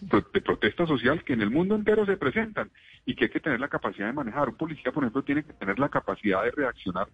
de 0.00 0.40
protesta 0.40 0.86
social 0.86 1.22
que 1.24 1.34
en 1.34 1.42
el 1.42 1.50
mundo 1.50 1.74
entero 1.74 2.06
se 2.06 2.16
presentan 2.16 2.70
y 3.04 3.14
que 3.14 3.24
hay 3.24 3.30
que 3.30 3.40
tener 3.40 3.60
la 3.60 3.68
capacidad 3.68 4.06
de 4.06 4.14
manejar. 4.14 4.48
Un 4.48 4.56
policía, 4.56 4.92
por 4.92 5.02
ejemplo, 5.02 5.22
tiene 5.22 5.44
que 5.44 5.52
tener 5.52 5.78
la 5.78 5.90
capacidad 5.90 6.42
de 6.42 6.50
reaccionar 6.52 7.08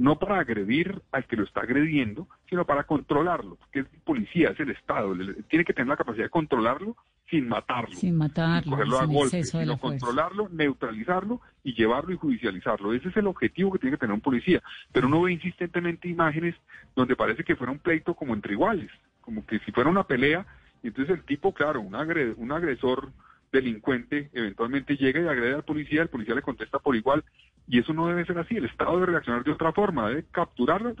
no 0.00 0.18
para 0.18 0.40
agredir 0.40 1.02
al 1.12 1.26
que 1.26 1.36
lo 1.36 1.44
está 1.44 1.60
agrediendo, 1.60 2.26
sino 2.48 2.64
para 2.64 2.84
controlarlo, 2.84 3.56
porque 3.56 3.80
es 3.80 3.86
el 3.92 4.00
policía, 4.00 4.48
es 4.48 4.58
el 4.58 4.70
Estado, 4.70 5.14
tiene 5.46 5.62
que 5.62 5.74
tener 5.74 5.88
la 5.88 5.96
capacidad 5.98 6.24
de 6.24 6.30
controlarlo 6.30 6.96
sin 7.28 7.46
matarlo, 7.46 7.94
sin 7.94 8.16
matarlo, 8.16 8.70
cogerlo 8.70 8.98
a 8.98 9.04
golpe, 9.04 9.44
sino 9.44 9.78
controlarlo, 9.78 10.48
neutralizarlo 10.48 11.42
y 11.62 11.74
llevarlo 11.74 12.14
y 12.14 12.16
judicializarlo. 12.16 12.94
Ese 12.94 13.10
es 13.10 13.16
el 13.18 13.26
objetivo 13.26 13.72
que 13.72 13.78
tiene 13.78 13.96
que 13.96 14.00
tener 14.00 14.14
un 14.14 14.22
policía. 14.22 14.62
Pero 14.90 15.06
uno 15.06 15.20
ve 15.20 15.34
insistentemente 15.34 16.08
imágenes 16.08 16.54
donde 16.96 17.14
parece 17.14 17.44
que 17.44 17.54
fuera 17.54 17.70
un 17.70 17.78
pleito 17.78 18.14
como 18.14 18.32
entre 18.32 18.54
iguales, 18.54 18.90
como 19.20 19.44
que 19.44 19.58
si 19.58 19.70
fuera 19.70 19.90
una 19.90 20.04
pelea, 20.04 20.46
y 20.82 20.88
entonces 20.88 21.14
el 21.14 21.24
tipo, 21.24 21.52
claro, 21.52 21.82
un, 21.82 21.94
agre 21.94 22.32
un 22.38 22.52
agresor 22.52 23.12
delincuente 23.52 24.30
eventualmente 24.32 24.96
llega 24.96 25.20
y 25.20 25.26
agrede 25.26 25.54
al 25.54 25.64
policía, 25.64 26.02
el 26.02 26.08
policía 26.08 26.34
le 26.34 26.42
contesta 26.42 26.78
por 26.78 26.96
igual, 26.96 27.24
y 27.66 27.78
eso 27.78 27.92
no 27.92 28.08
debe 28.08 28.24
ser 28.24 28.38
así. 28.38 28.56
El 28.56 28.66
Estado 28.66 28.94
debe 28.94 29.12
reaccionar 29.12 29.44
de 29.44 29.52
otra 29.52 29.72
forma, 29.72 30.08
debe 30.08 30.24
capturarlo, 30.30 30.94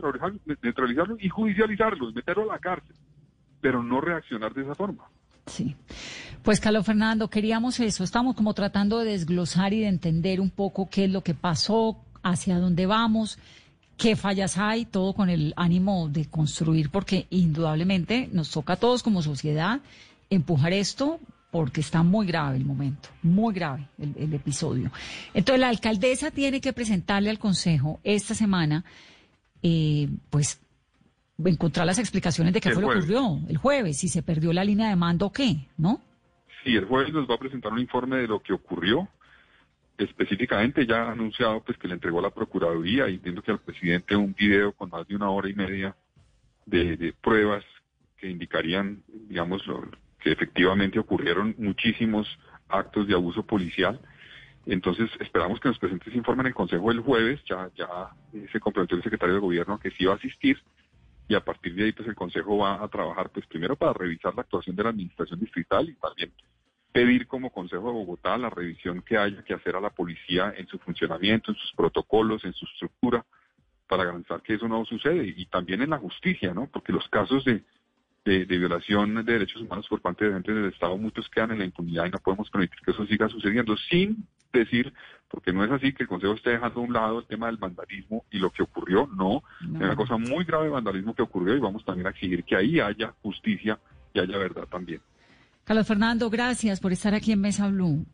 neutralizarlo 0.62 1.16
y 1.18 1.28
judicializarlo, 1.28 2.12
meterlo 2.12 2.50
a 2.50 2.54
la 2.54 2.58
cárcel, 2.58 2.96
pero 3.60 3.82
no 3.82 4.00
reaccionar 4.00 4.54
de 4.54 4.62
esa 4.62 4.74
forma. 4.74 5.04
Sí. 5.46 5.74
Pues 6.42 6.60
Carlos 6.60 6.86
Fernando, 6.86 7.28
queríamos 7.28 7.80
eso. 7.80 8.04
Estamos 8.04 8.36
como 8.36 8.54
tratando 8.54 9.00
de 9.00 9.12
desglosar 9.12 9.72
y 9.72 9.80
de 9.80 9.88
entender 9.88 10.40
un 10.40 10.50
poco 10.50 10.88
qué 10.88 11.04
es 11.04 11.10
lo 11.10 11.22
que 11.22 11.34
pasó, 11.34 11.96
hacia 12.22 12.58
dónde 12.58 12.86
vamos, 12.86 13.38
qué 13.96 14.16
fallas 14.16 14.58
hay, 14.58 14.84
todo 14.84 15.12
con 15.12 15.28
el 15.28 15.52
ánimo 15.56 16.08
de 16.08 16.26
construir, 16.26 16.90
porque 16.90 17.26
indudablemente 17.30 18.28
nos 18.32 18.50
toca 18.50 18.74
a 18.74 18.76
todos 18.76 19.02
como 19.02 19.22
sociedad 19.22 19.80
empujar 20.30 20.72
esto 20.72 21.18
porque 21.50 21.80
está 21.80 22.02
muy 22.02 22.26
grave 22.26 22.56
el 22.56 22.64
momento, 22.64 23.08
muy 23.22 23.52
grave 23.52 23.88
el, 23.98 24.14
el, 24.16 24.34
episodio. 24.34 24.90
Entonces 25.34 25.60
la 25.60 25.68
alcaldesa 25.68 26.30
tiene 26.30 26.60
que 26.60 26.72
presentarle 26.72 27.30
al 27.30 27.38
Consejo 27.38 28.00
esta 28.04 28.34
semana, 28.34 28.84
eh, 29.62 30.08
pues, 30.30 30.60
encontrar 31.44 31.86
las 31.86 31.98
explicaciones 31.98 32.52
de 32.52 32.60
qué 32.60 32.68
El 32.68 32.74
fue 32.74 32.82
lo 32.82 32.90
que 32.90 32.98
ocurrió 32.98 33.40
el 33.48 33.56
jueves, 33.56 33.98
si 33.98 34.08
se 34.08 34.22
perdió 34.22 34.52
la 34.52 34.64
línea 34.64 34.88
de 34.88 34.96
mando 34.96 35.26
o 35.26 35.32
qué, 35.32 35.66
¿no? 35.76 36.00
Sí, 36.62 36.76
el 36.76 36.84
jueves 36.84 37.12
nos 37.12 37.28
va 37.28 37.34
a 37.34 37.38
presentar 37.38 37.72
un 37.72 37.80
informe 37.80 38.18
de 38.18 38.28
lo 38.28 38.40
que 38.40 38.52
ocurrió. 38.52 39.08
Específicamente 39.96 40.86
ya 40.86 41.04
ha 41.04 41.12
anunciado 41.12 41.62
pues 41.62 41.76
que 41.78 41.88
le 41.88 41.94
entregó 41.94 42.20
a 42.20 42.22
la 42.22 42.30
Procuraduría 42.30 43.08
y 43.08 43.14
entiendo 43.14 43.42
que 43.42 43.50
al 43.50 43.60
presidente 43.60 44.14
un 44.14 44.34
video 44.34 44.72
con 44.72 44.90
más 44.90 45.06
de 45.06 45.16
una 45.16 45.30
hora 45.30 45.48
y 45.48 45.54
media 45.54 45.94
de, 46.64 46.96
de 46.96 47.12
pruebas 47.12 47.64
que 48.16 48.28
indicarían, 48.28 49.02
digamos, 49.28 49.66
lo, 49.66 49.90
que 50.20 50.32
efectivamente 50.32 50.98
ocurrieron 50.98 51.54
muchísimos 51.58 52.26
actos 52.68 53.06
de 53.06 53.14
abuso 53.14 53.44
policial. 53.44 54.00
Entonces 54.66 55.10
esperamos 55.20 55.58
que 55.60 55.68
nos 55.68 55.78
presente 55.78 56.08
ese 56.08 56.18
informe 56.18 56.42
en 56.42 56.48
el 56.48 56.54
Consejo 56.54 56.90
el 56.90 57.00
jueves. 57.00 57.40
Ya, 57.48 57.70
ya 57.74 58.10
eh, 58.32 58.46
se 58.52 58.60
comprometió 58.60 58.96
el 58.96 59.02
secretario 59.02 59.34
de 59.34 59.40
Gobierno 59.40 59.78
que 59.78 59.90
sí 59.92 60.04
va 60.04 60.12
a 60.12 60.16
asistir 60.16 60.58
y 61.28 61.34
a 61.34 61.44
partir 61.44 61.74
de 61.74 61.84
ahí 61.84 61.92
pues 61.92 62.08
el 62.08 62.14
Consejo 62.14 62.58
va 62.58 62.82
a 62.82 62.88
trabajar 62.88 63.30
pues 63.30 63.46
primero 63.46 63.76
para 63.76 63.92
revisar 63.92 64.34
la 64.34 64.42
actuación 64.42 64.76
de 64.76 64.82
la 64.82 64.90
Administración 64.90 65.38
Distrital 65.38 65.88
y 65.88 65.94
también 65.94 66.32
pedir 66.92 67.26
como 67.26 67.50
Consejo 67.50 67.86
de 67.86 67.92
Bogotá 67.92 68.36
la 68.36 68.50
revisión 68.50 69.02
que 69.02 69.16
haya 69.16 69.42
que 69.44 69.54
hacer 69.54 69.76
a 69.76 69.80
la 69.80 69.90
policía 69.90 70.52
en 70.56 70.66
su 70.66 70.78
funcionamiento, 70.78 71.52
en 71.52 71.56
sus 71.56 71.72
protocolos, 71.72 72.44
en 72.44 72.52
su 72.52 72.66
estructura, 72.66 73.24
para 73.86 74.04
garantizar 74.04 74.42
que 74.42 74.54
eso 74.54 74.68
no 74.68 74.84
sucede 74.84 75.32
y 75.36 75.46
también 75.46 75.82
en 75.82 75.90
la 75.90 75.98
justicia, 75.98 76.52
¿no? 76.52 76.66
Porque 76.66 76.92
los 76.92 77.08
casos 77.08 77.44
de, 77.44 77.62
de, 78.24 78.44
de, 78.44 78.58
violación 78.58 79.14
de 79.14 79.32
derechos 79.32 79.62
humanos 79.62 79.86
por 79.88 80.00
parte 80.00 80.26
de 80.26 80.32
gente 80.34 80.52
del 80.52 80.72
Estado, 80.72 80.96
muchos 80.96 81.28
quedan 81.28 81.52
en 81.52 81.58
la 81.60 81.64
impunidad 81.64 82.06
y 82.06 82.10
no 82.10 82.18
podemos 82.18 82.50
permitir 82.50 82.78
que 82.84 82.90
eso 82.90 83.06
siga 83.06 83.28
sucediendo, 83.28 83.76
sin 83.76 84.26
decir, 84.52 84.92
porque 85.28 85.52
no 85.52 85.64
es 85.64 85.70
así 85.70 85.92
que 85.92 86.02
el 86.02 86.08
Consejo 86.08 86.34
esté 86.34 86.50
dejando 86.50 86.80
a 86.80 86.84
un 86.84 86.92
lado 86.92 87.18
el 87.20 87.26
tema 87.26 87.46
del 87.46 87.56
vandalismo 87.56 88.24
y 88.30 88.38
lo 88.38 88.50
que 88.50 88.62
ocurrió, 88.62 89.08
no, 89.16 89.42
no. 89.60 89.78
es 89.78 89.82
una 89.82 89.96
cosa 89.96 90.16
muy 90.16 90.44
grave 90.44 90.64
de 90.64 90.70
vandalismo 90.70 91.14
que 91.14 91.22
ocurrió 91.22 91.56
y 91.56 91.60
vamos 91.60 91.84
también 91.84 92.06
a 92.06 92.10
exigir 92.10 92.44
que 92.44 92.56
ahí 92.56 92.80
haya 92.80 93.14
justicia 93.22 93.78
y 94.12 94.20
haya 94.20 94.36
verdad 94.36 94.66
también. 94.70 95.00
Carlos 95.64 95.86
Fernando, 95.86 96.28
gracias 96.30 96.80
por 96.80 96.92
estar 96.92 97.14
aquí 97.14 97.32
en 97.32 97.40
Mesa 97.40 97.68
Blue. 97.68 98.04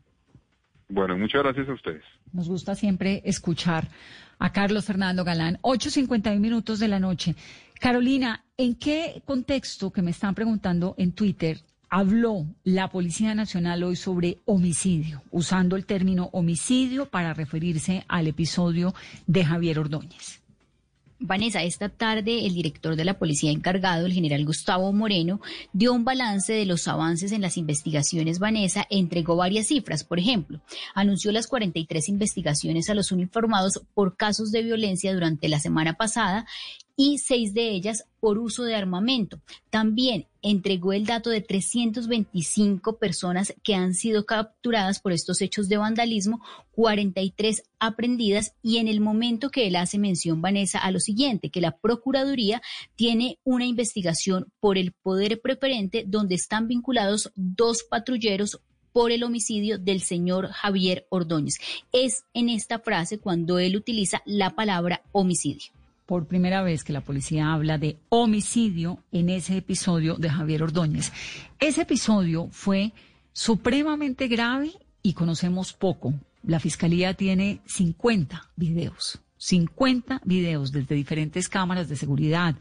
Bueno, 0.88 1.16
muchas 1.16 1.42
gracias 1.42 1.68
a 1.68 1.72
ustedes. 1.72 2.04
Nos 2.32 2.48
gusta 2.48 2.74
siempre 2.74 3.22
escuchar 3.24 3.88
a 4.38 4.52
Carlos 4.52 4.84
Fernando 4.84 5.24
Galán. 5.24 5.58
8.51 5.62 6.38
minutos 6.38 6.78
de 6.78 6.88
la 6.88 7.00
noche. 7.00 7.34
Carolina, 7.80 8.44
¿en 8.56 8.74
qué 8.74 9.22
contexto 9.24 9.90
que 9.90 10.02
me 10.02 10.10
están 10.10 10.34
preguntando 10.34 10.94
en 10.98 11.12
Twitter 11.12 11.60
habló 11.88 12.46
la 12.64 12.88
Policía 12.88 13.34
Nacional 13.34 13.84
hoy 13.84 13.96
sobre 13.96 14.38
homicidio, 14.44 15.22
usando 15.30 15.76
el 15.76 15.86
término 15.86 16.30
homicidio 16.32 17.06
para 17.06 17.34
referirse 17.34 18.04
al 18.08 18.26
episodio 18.26 18.94
de 19.26 19.44
Javier 19.44 19.78
Ordóñez? 19.78 20.40
Vanessa, 21.18 21.62
esta 21.62 21.88
tarde 21.88 22.44
el 22.46 22.54
director 22.54 22.94
de 22.94 23.04
la 23.04 23.18
policía 23.18 23.50
encargado, 23.50 24.04
el 24.04 24.12
general 24.12 24.44
Gustavo 24.44 24.92
Moreno, 24.92 25.40
dio 25.72 25.94
un 25.94 26.04
balance 26.04 26.52
de 26.52 26.66
los 26.66 26.88
avances 26.88 27.32
en 27.32 27.40
las 27.40 27.56
investigaciones. 27.56 28.38
Vanessa 28.38 28.86
entregó 28.90 29.36
varias 29.36 29.68
cifras. 29.68 30.04
Por 30.04 30.18
ejemplo, 30.18 30.60
anunció 30.94 31.32
las 31.32 31.46
43 31.46 32.10
investigaciones 32.10 32.90
a 32.90 32.94
los 32.94 33.12
uniformados 33.12 33.80
por 33.94 34.16
casos 34.16 34.50
de 34.50 34.62
violencia 34.62 35.14
durante 35.14 35.48
la 35.48 35.58
semana 35.58 35.94
pasada 35.94 36.46
y 36.96 37.18
seis 37.18 37.52
de 37.52 37.70
ellas 37.70 38.04
por 38.20 38.38
uso 38.38 38.64
de 38.64 38.74
armamento. 38.74 39.38
También 39.70 40.26
entregó 40.40 40.92
el 40.92 41.04
dato 41.04 41.30
de 41.30 41.42
325 41.42 42.98
personas 42.98 43.54
que 43.62 43.74
han 43.74 43.94
sido 43.94 44.24
capturadas 44.24 45.00
por 45.00 45.12
estos 45.12 45.42
hechos 45.42 45.68
de 45.68 45.76
vandalismo, 45.76 46.40
43 46.72 47.62
aprendidas 47.78 48.54
y 48.62 48.78
en 48.78 48.88
el 48.88 49.00
momento 49.00 49.50
que 49.50 49.66
él 49.66 49.76
hace 49.76 49.98
mención, 49.98 50.40
Vanessa, 50.40 50.78
a 50.78 50.90
lo 50.90 50.98
siguiente, 50.98 51.50
que 51.50 51.60
la 51.60 51.76
Procuraduría 51.76 52.62
tiene 52.94 53.38
una 53.44 53.66
investigación 53.66 54.50
por 54.58 54.78
el 54.78 54.92
poder 54.92 55.40
preferente 55.40 56.04
donde 56.06 56.34
están 56.34 56.66
vinculados 56.66 57.30
dos 57.34 57.82
patrulleros 57.82 58.60
por 58.92 59.12
el 59.12 59.24
homicidio 59.24 59.78
del 59.78 60.00
señor 60.00 60.48
Javier 60.48 61.06
Ordóñez. 61.10 61.58
Es 61.92 62.24
en 62.32 62.48
esta 62.48 62.78
frase 62.78 63.18
cuando 63.18 63.58
él 63.58 63.76
utiliza 63.76 64.22
la 64.24 64.54
palabra 64.54 65.02
homicidio 65.12 65.75
por 66.06 66.26
primera 66.26 66.62
vez 66.62 66.84
que 66.84 66.92
la 66.92 67.02
policía 67.02 67.52
habla 67.52 67.78
de 67.78 67.96
homicidio 68.08 69.02
en 69.12 69.28
ese 69.28 69.58
episodio 69.58 70.14
de 70.14 70.30
Javier 70.30 70.62
Ordóñez. 70.62 71.12
Ese 71.58 71.82
episodio 71.82 72.48
fue 72.52 72.92
supremamente 73.32 74.28
grave 74.28 74.72
y 75.02 75.12
conocemos 75.12 75.72
poco. 75.72 76.14
La 76.42 76.60
fiscalía 76.60 77.14
tiene 77.14 77.60
50 77.66 78.50
videos 78.56 79.20
50 79.38 80.22
videos 80.24 80.72
desde 80.72 80.94
diferentes 80.94 81.48
cámaras 81.48 81.88
de 81.88 81.96
seguridad 81.96 82.54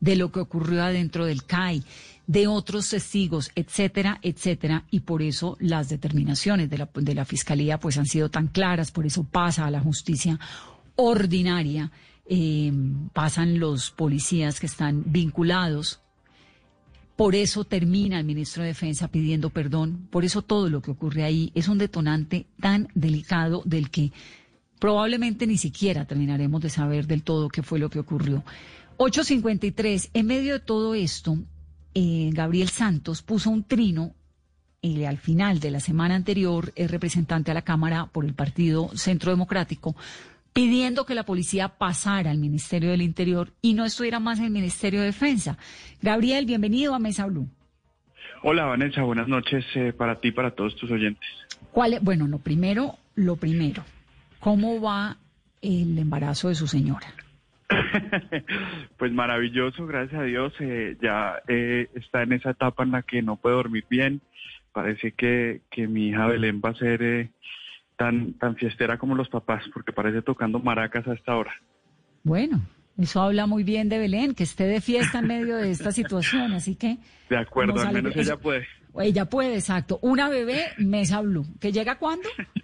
de 0.00 0.16
lo 0.16 0.32
que 0.32 0.40
ocurrió 0.40 0.82
adentro 0.82 1.26
del 1.26 1.44
CAI, 1.44 1.84
de 2.26 2.46
otros 2.46 2.88
testigos, 2.88 3.50
etcétera, 3.54 4.18
etcétera, 4.22 4.84
y 4.90 5.00
por 5.00 5.22
eso 5.22 5.56
las 5.60 5.88
determinaciones 5.88 6.70
de 6.70 6.78
la, 6.78 6.88
de 6.94 7.14
la 7.14 7.24
Fiscalía 7.24 7.78
pues 7.78 7.98
han 7.98 8.06
sido 8.06 8.30
tan 8.30 8.48
claras, 8.48 8.90
por 8.90 9.06
eso 9.06 9.24
pasa 9.24 9.66
a 9.66 9.70
la 9.70 9.80
justicia 9.80 10.38
ordinaria, 10.96 11.90
eh, 12.26 12.72
pasan 13.12 13.58
los 13.58 13.90
policías 13.90 14.60
que 14.60 14.66
están 14.66 15.04
vinculados 15.06 16.02
por 17.16 17.34
eso 17.34 17.64
termina 17.64 18.18
el 18.18 18.24
ministro 18.24 18.62
de 18.62 18.70
Defensa 18.70 19.08
pidiendo 19.08 19.50
perdón. 19.50 20.08
Por 20.10 20.24
eso 20.24 20.42
todo 20.42 20.68
lo 20.68 20.80
que 20.80 20.90
ocurre 20.90 21.24
ahí 21.24 21.52
es 21.54 21.68
un 21.68 21.78
detonante 21.78 22.46
tan 22.60 22.88
delicado 22.94 23.62
del 23.64 23.90
que 23.90 24.12
probablemente 24.80 25.46
ni 25.46 25.58
siquiera 25.58 26.06
terminaremos 26.06 26.60
de 26.62 26.70
saber 26.70 27.06
del 27.06 27.22
todo 27.22 27.48
qué 27.48 27.62
fue 27.62 27.78
lo 27.78 27.90
que 27.90 28.00
ocurrió. 28.00 28.42
853. 28.96 30.10
En 30.14 30.26
medio 30.26 30.54
de 30.54 30.60
todo 30.60 30.94
esto, 30.94 31.36
eh, 31.94 32.30
Gabriel 32.32 32.70
Santos 32.70 33.22
puso 33.22 33.50
un 33.50 33.64
trino 33.64 34.14
y 34.80 35.04
al 35.04 35.18
final 35.18 35.60
de 35.60 35.70
la 35.70 35.80
semana 35.80 36.16
anterior 36.16 36.72
es 36.74 36.90
representante 36.90 37.52
a 37.52 37.54
la 37.54 37.62
Cámara 37.62 38.06
por 38.06 38.24
el 38.24 38.34
Partido 38.34 38.90
Centro 38.96 39.30
Democrático, 39.30 39.94
pidiendo 40.52 41.06
que 41.06 41.14
la 41.14 41.24
policía 41.24 41.68
pasara 41.68 42.30
al 42.30 42.38
Ministerio 42.38 42.90
del 42.90 43.02
Interior 43.02 43.50
y 43.62 43.74
no 43.74 43.84
estuviera 43.84 44.20
más 44.20 44.38
en 44.38 44.46
el 44.46 44.50
Ministerio 44.50 45.00
de 45.00 45.06
Defensa. 45.06 45.56
Gabriel, 46.00 46.46
bienvenido 46.46 46.94
a 46.94 46.98
Mesa 46.98 47.26
Blue. 47.26 47.48
Hola 48.42 48.64
Vanessa, 48.64 49.02
buenas 49.02 49.28
noches 49.28 49.64
eh, 49.74 49.92
para 49.92 50.20
ti 50.20 50.28
y 50.28 50.32
para 50.32 50.50
todos 50.50 50.74
tus 50.76 50.90
oyentes. 50.90 51.24
¿Cuál 51.70 51.98
Bueno, 52.02 52.26
lo 52.26 52.38
primero, 52.38 52.96
lo 53.14 53.36
primero, 53.36 53.84
¿cómo 54.40 54.80
va 54.80 55.16
el 55.62 55.96
embarazo 55.98 56.48
de 56.48 56.56
su 56.56 56.66
señora? 56.66 57.06
pues 58.98 59.12
maravilloso, 59.12 59.86
gracias 59.86 60.20
a 60.20 60.24
Dios. 60.24 60.52
Eh, 60.58 60.96
ya 61.00 61.40
eh, 61.48 61.88
está 61.94 62.22
en 62.22 62.32
esa 62.32 62.50
etapa 62.50 62.82
en 62.82 62.90
la 62.90 63.02
que 63.02 63.22
no 63.22 63.36
puede 63.36 63.56
dormir 63.56 63.84
bien. 63.88 64.20
Parece 64.72 65.12
que, 65.12 65.60
que 65.70 65.86
mi 65.86 66.08
hija 66.08 66.26
Belén 66.26 66.60
va 66.64 66.70
a 66.70 66.74
ser 66.74 67.30
tan, 68.02 68.32
tan 68.34 68.56
fiestera 68.56 68.98
como 68.98 69.14
los 69.14 69.28
papás, 69.28 69.62
porque 69.72 69.92
parece 69.92 70.22
tocando 70.22 70.58
maracas 70.58 71.06
a 71.06 71.14
esta 71.14 71.36
hora. 71.36 71.52
Bueno, 72.24 72.60
eso 72.98 73.22
habla 73.22 73.46
muy 73.46 73.62
bien 73.62 73.88
de 73.88 73.98
Belén, 73.98 74.34
que 74.34 74.42
esté 74.42 74.64
de 74.64 74.80
fiesta 74.80 75.20
en 75.20 75.28
medio 75.28 75.56
de 75.56 75.70
esta 75.70 75.92
situación, 75.92 76.52
así 76.52 76.74
que... 76.74 76.98
De 77.30 77.36
acuerdo, 77.36 77.80
al 77.80 77.92
menos 77.92 78.16
ella 78.16 78.36
puede. 78.36 78.66
Ella 78.98 79.24
puede, 79.24 79.54
exacto. 79.54 79.98
Una 80.02 80.28
bebé, 80.28 80.66
Mesa 80.78 81.20
Blue. 81.20 81.46
¿Que 81.60 81.72
llega 81.72 81.98
cuándo? 81.98 82.28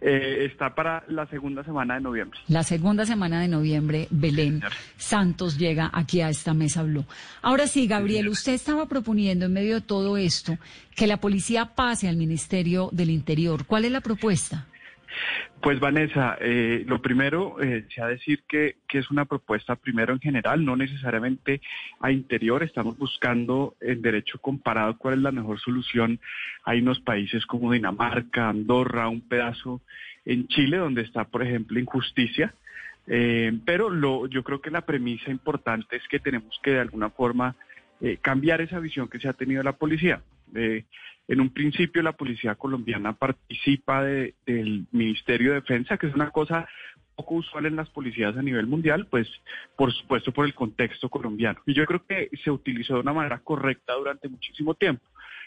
Eh, 0.00 0.44
está 0.44 0.74
para 0.74 1.04
la 1.08 1.26
segunda 1.26 1.62
semana 1.64 1.94
de 1.94 2.00
noviembre. 2.00 2.38
La 2.48 2.62
segunda 2.62 3.06
semana 3.06 3.40
de 3.40 3.48
noviembre, 3.48 4.08
Belén 4.10 4.60
Santos 4.96 5.56
llega 5.56 5.90
aquí 5.92 6.20
a 6.20 6.28
esta 6.28 6.52
Mesa 6.52 6.82
Blue. 6.82 7.04
Ahora 7.42 7.66
sí, 7.66 7.86
Gabriel, 7.86 8.28
usted 8.28 8.54
estaba 8.54 8.86
proponiendo 8.86 9.46
en 9.46 9.52
medio 9.52 9.76
de 9.76 9.80
todo 9.80 10.16
esto 10.16 10.58
que 10.94 11.06
la 11.06 11.18
policía 11.18 11.74
pase 11.74 12.08
al 12.08 12.16
Ministerio 12.16 12.88
del 12.92 13.10
Interior. 13.10 13.66
¿Cuál 13.66 13.84
es 13.84 13.92
la 13.92 14.00
propuesta? 14.00 14.66
Pues 15.60 15.80
Vanessa, 15.80 16.36
eh, 16.40 16.84
lo 16.86 17.00
primero, 17.00 17.60
eh, 17.60 17.86
se 17.92 18.02
ha 18.02 18.06
decir 18.06 18.44
que, 18.46 18.76
que, 18.88 18.98
es 18.98 19.10
una 19.10 19.24
propuesta 19.24 19.76
primero 19.76 20.12
en 20.12 20.20
general, 20.20 20.64
no 20.64 20.76
necesariamente 20.76 21.60
a 22.00 22.10
interior. 22.12 22.62
Estamos 22.62 22.96
buscando 22.98 23.74
en 23.80 24.02
derecho 24.02 24.38
comparado 24.38 24.96
cuál 24.98 25.14
es 25.14 25.20
la 25.20 25.32
mejor 25.32 25.58
solución. 25.60 26.20
Hay 26.64 26.80
unos 26.80 27.00
países 27.00 27.46
como 27.46 27.72
Dinamarca, 27.72 28.48
Andorra, 28.48 29.08
un 29.08 29.22
pedazo 29.22 29.80
en 30.24 30.48
Chile 30.48 30.76
donde 30.76 31.02
está, 31.02 31.24
por 31.24 31.42
ejemplo, 31.42 31.80
injusticia. 31.80 32.54
Eh, 33.06 33.52
pero 33.64 33.88
lo, 33.88 34.26
yo 34.26 34.42
creo 34.42 34.60
que 34.60 34.70
la 34.70 34.80
premisa 34.82 35.30
importante 35.30 35.96
es 35.96 36.02
que 36.08 36.18
tenemos 36.18 36.58
que 36.62 36.72
de 36.72 36.80
alguna 36.80 37.10
forma 37.10 37.54
eh, 38.00 38.18
cambiar 38.20 38.60
esa 38.60 38.80
visión 38.80 39.08
que 39.08 39.20
se 39.20 39.28
ha 39.28 39.32
tenido 39.32 39.62
la 39.62 39.72
policía. 39.72 40.20
En 41.28 41.40
un 41.40 41.50
principio 41.50 42.02
la 42.02 42.12
policía 42.12 42.54
colombiana 42.54 43.12
participa 43.12 44.02
del 44.04 44.86
Ministerio 44.92 45.50
de 45.50 45.60
Defensa, 45.60 45.98
que 45.98 46.06
es 46.06 46.14
una 46.14 46.30
cosa 46.30 46.68
poco 47.16 47.36
usual 47.36 47.66
en 47.66 47.76
las 47.76 47.88
policías 47.90 48.36
a 48.36 48.42
nivel 48.42 48.66
mundial, 48.66 49.06
pues 49.10 49.26
por 49.76 49.92
supuesto 49.92 50.32
por 50.32 50.44
el 50.44 50.54
contexto 50.54 51.08
colombiano. 51.08 51.60
Y 51.66 51.74
yo 51.74 51.86
creo 51.86 52.04
que 52.06 52.30
se 52.44 52.50
utilizó 52.50 52.94
de 52.94 53.00
una 53.00 53.14
manera 53.14 53.38
correcta 53.38 53.94
durante 53.94 54.28
muchísimo 54.28 54.74
tiempo. 54.74 55.02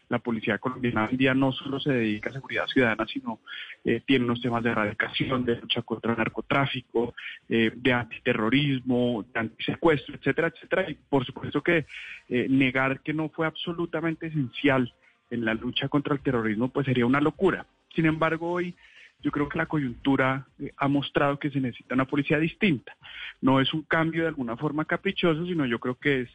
La 0.09 0.17
policía 0.17 0.57
colombiana 0.57 1.07
hoy 1.09 1.17
día 1.17 1.35
no 1.35 1.51
solo 1.51 1.79
se 1.79 1.91
dedica 1.93 2.31
a 2.31 2.33
seguridad 2.33 2.65
ciudadana, 2.65 3.05
sino 3.05 3.39
eh, 3.85 4.01
tiene 4.07 4.25
unos 4.25 4.41
temas 4.41 4.63
de 4.63 4.71
erradicación, 4.71 5.45
de 5.45 5.57
lucha 5.57 5.83
contra 5.83 6.13
el 6.13 6.17
narcotráfico, 6.17 7.13
eh, 7.47 7.71
de 7.75 7.93
antiterrorismo, 7.93 9.23
de 9.31 9.39
antisecuestro, 9.39 10.15
etcétera, 10.15 10.47
etcétera. 10.47 10.89
Y 10.89 10.95
por 10.95 11.23
supuesto 11.25 11.61
que 11.61 11.85
eh, 12.27 12.47
negar 12.49 13.01
que 13.01 13.13
no 13.13 13.29
fue 13.29 13.45
absolutamente 13.45 14.27
esencial 14.27 14.91
en 15.29 15.45
la 15.45 15.53
lucha 15.53 15.87
contra 15.89 16.13
el 16.13 16.21
terrorismo, 16.21 16.69
pues 16.69 16.85
sería 16.85 17.05
una 17.05 17.21
locura. 17.21 17.65
Sin 17.95 18.05
embargo, 18.05 18.51
hoy 18.51 18.75
yo 19.21 19.31
creo 19.31 19.49
que 19.49 19.57
la 19.57 19.65
coyuntura 19.65 20.47
eh, 20.59 20.71
ha 20.77 20.87
mostrado 20.87 21.39
que 21.39 21.49
se 21.49 21.59
necesita 21.59 21.95
una 21.95 22.05
policía 22.05 22.39
distinta. 22.39 22.95
No 23.41 23.59
es 23.59 23.73
un 23.73 23.83
cambio 23.83 24.23
de 24.23 24.29
alguna 24.29 24.55
forma 24.57 24.85
caprichoso, 24.85 25.45
sino 25.45 25.65
yo 25.65 25.79
creo 25.79 25.95
que 25.95 26.21
es 26.21 26.29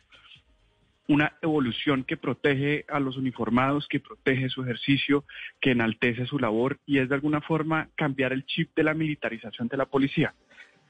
una 1.07 1.35
evolución 1.43 2.03
que 2.03 2.17
protege 2.17 2.87
a 2.89 2.99
los 2.99 3.17
uniformados, 3.17 3.87
que 3.89 4.01
protege 4.01 4.49
su 4.49 4.63
ejercicio, 4.63 5.25
que 5.61 5.73
enaltece 5.73 6.25
su 6.27 6.39
labor 6.39 6.79
y 6.87 6.99
es 6.99 7.11
de 7.11 7.15
alguna 7.15 7.43
forma 7.43 7.89
cambiar 7.95 8.33
el 8.33 8.47
chip 8.47 8.75
de 8.75 8.85
la 8.85 8.95
militarización 8.95 9.69
de 9.69 9.77
la 9.77 9.85
policía 9.85 10.35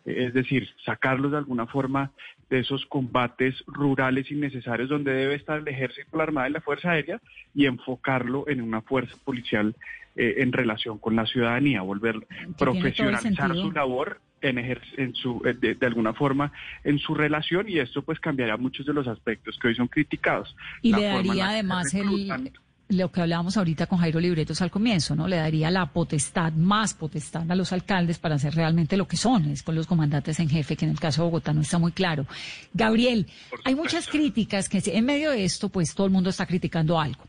es 0.05 0.35
decir, 0.35 0.69
sacarlos 0.85 1.33
de 1.33 1.39
alguna 1.39 1.67
forma 1.67 2.13
de 2.51 2.61
esos 2.61 2.87
combates 2.87 3.63
rurales 3.67 4.31
innecesarios 4.31 4.89
donde 4.89 5.13
debe 5.13 5.35
estar 5.35 5.59
el 5.59 5.69
ejército, 5.69 6.17
la 6.17 6.25
armada 6.25 6.49
y 6.49 6.53
la 6.53 6.61
fuerza 6.61 6.91
aérea 6.91 7.21
y 7.55 7.67
enfocarlo 7.67 8.49
en 8.49 8.61
una 8.61 8.83
fuerza 8.83 9.17
policial 9.25 9.75
eh, 10.17 10.35
en 10.39 10.53
relación 10.53 10.99
con 10.99 11.17
la 11.17 11.27
ciudadanía, 11.27 11.83
volver 11.83 12.27
profesionalizar 12.57 13.55
su 13.55 13.73
labor 13.73 14.21
en, 14.43 14.59
en 14.59 15.15
su, 15.15 15.43
eh, 15.45 15.55
de, 15.55 15.87
alguna 15.87 16.13
forma 16.13 16.53
en 16.85 16.99
su 16.99 17.15
relación 17.15 17.69
y 17.69 17.79
esto 17.79 18.03
pues 18.03 18.21
cambiaría 18.21 18.57
muchos 18.57 18.87
de 18.87 18.93
los 18.93 19.09
aspectos 19.09 19.59
que 19.59 19.69
hoy 19.69 19.75
son 19.75 19.89
criticados. 19.89 20.55
Y 20.83 20.95
le 20.95 21.05
daría 21.05 21.49
además 21.49 21.93
el, 21.95 22.53
lo 22.89 23.11
que 23.11 23.21
hablábamos 23.23 23.57
ahorita 23.57 23.87
con 23.87 23.99
Jairo 23.99 24.21
Libretos 24.21 24.61
al 24.61 24.71
comienzo, 24.71 25.17
¿no? 25.17 25.27
Le 25.27 25.37
daría 25.37 25.71
la 25.71 25.87
potestad, 25.87 26.53
más 26.53 26.95
potestad 26.95 27.51
a 27.51 27.55
los 27.55 27.73
alcaldes 27.73 28.19
para 28.19 28.35
hacer 28.35 28.55
realmente 28.55 28.97
lo 28.97 29.09
que 29.09 29.17
son, 29.17 29.47
es 29.51 29.63
con 29.63 29.75
los 29.75 29.87
comandantes 29.87 30.39
en 30.41 30.49
jefe, 30.49 30.77
que 30.77 30.85
en 30.85 30.91
el 30.91 31.01
caso 31.01 31.23
de 31.23 31.27
Bogotá 31.27 31.53
no 31.53 31.63
está 31.63 31.79
muy 31.79 31.93
claro. 31.93 32.27
Gabriel, 32.73 33.27
hay 33.65 33.75
muchas 33.75 34.07
críticas 34.07 34.69
que 34.69 34.83
en 34.85 35.05
medio 35.05 35.31
de 35.31 35.45
esto, 35.45 35.69
pues 35.71 35.95
todo 35.95 36.07
el 36.07 36.13
mundo 36.13 36.31
está 36.31 36.47
criticando 36.47 37.01
algo. 37.01 37.25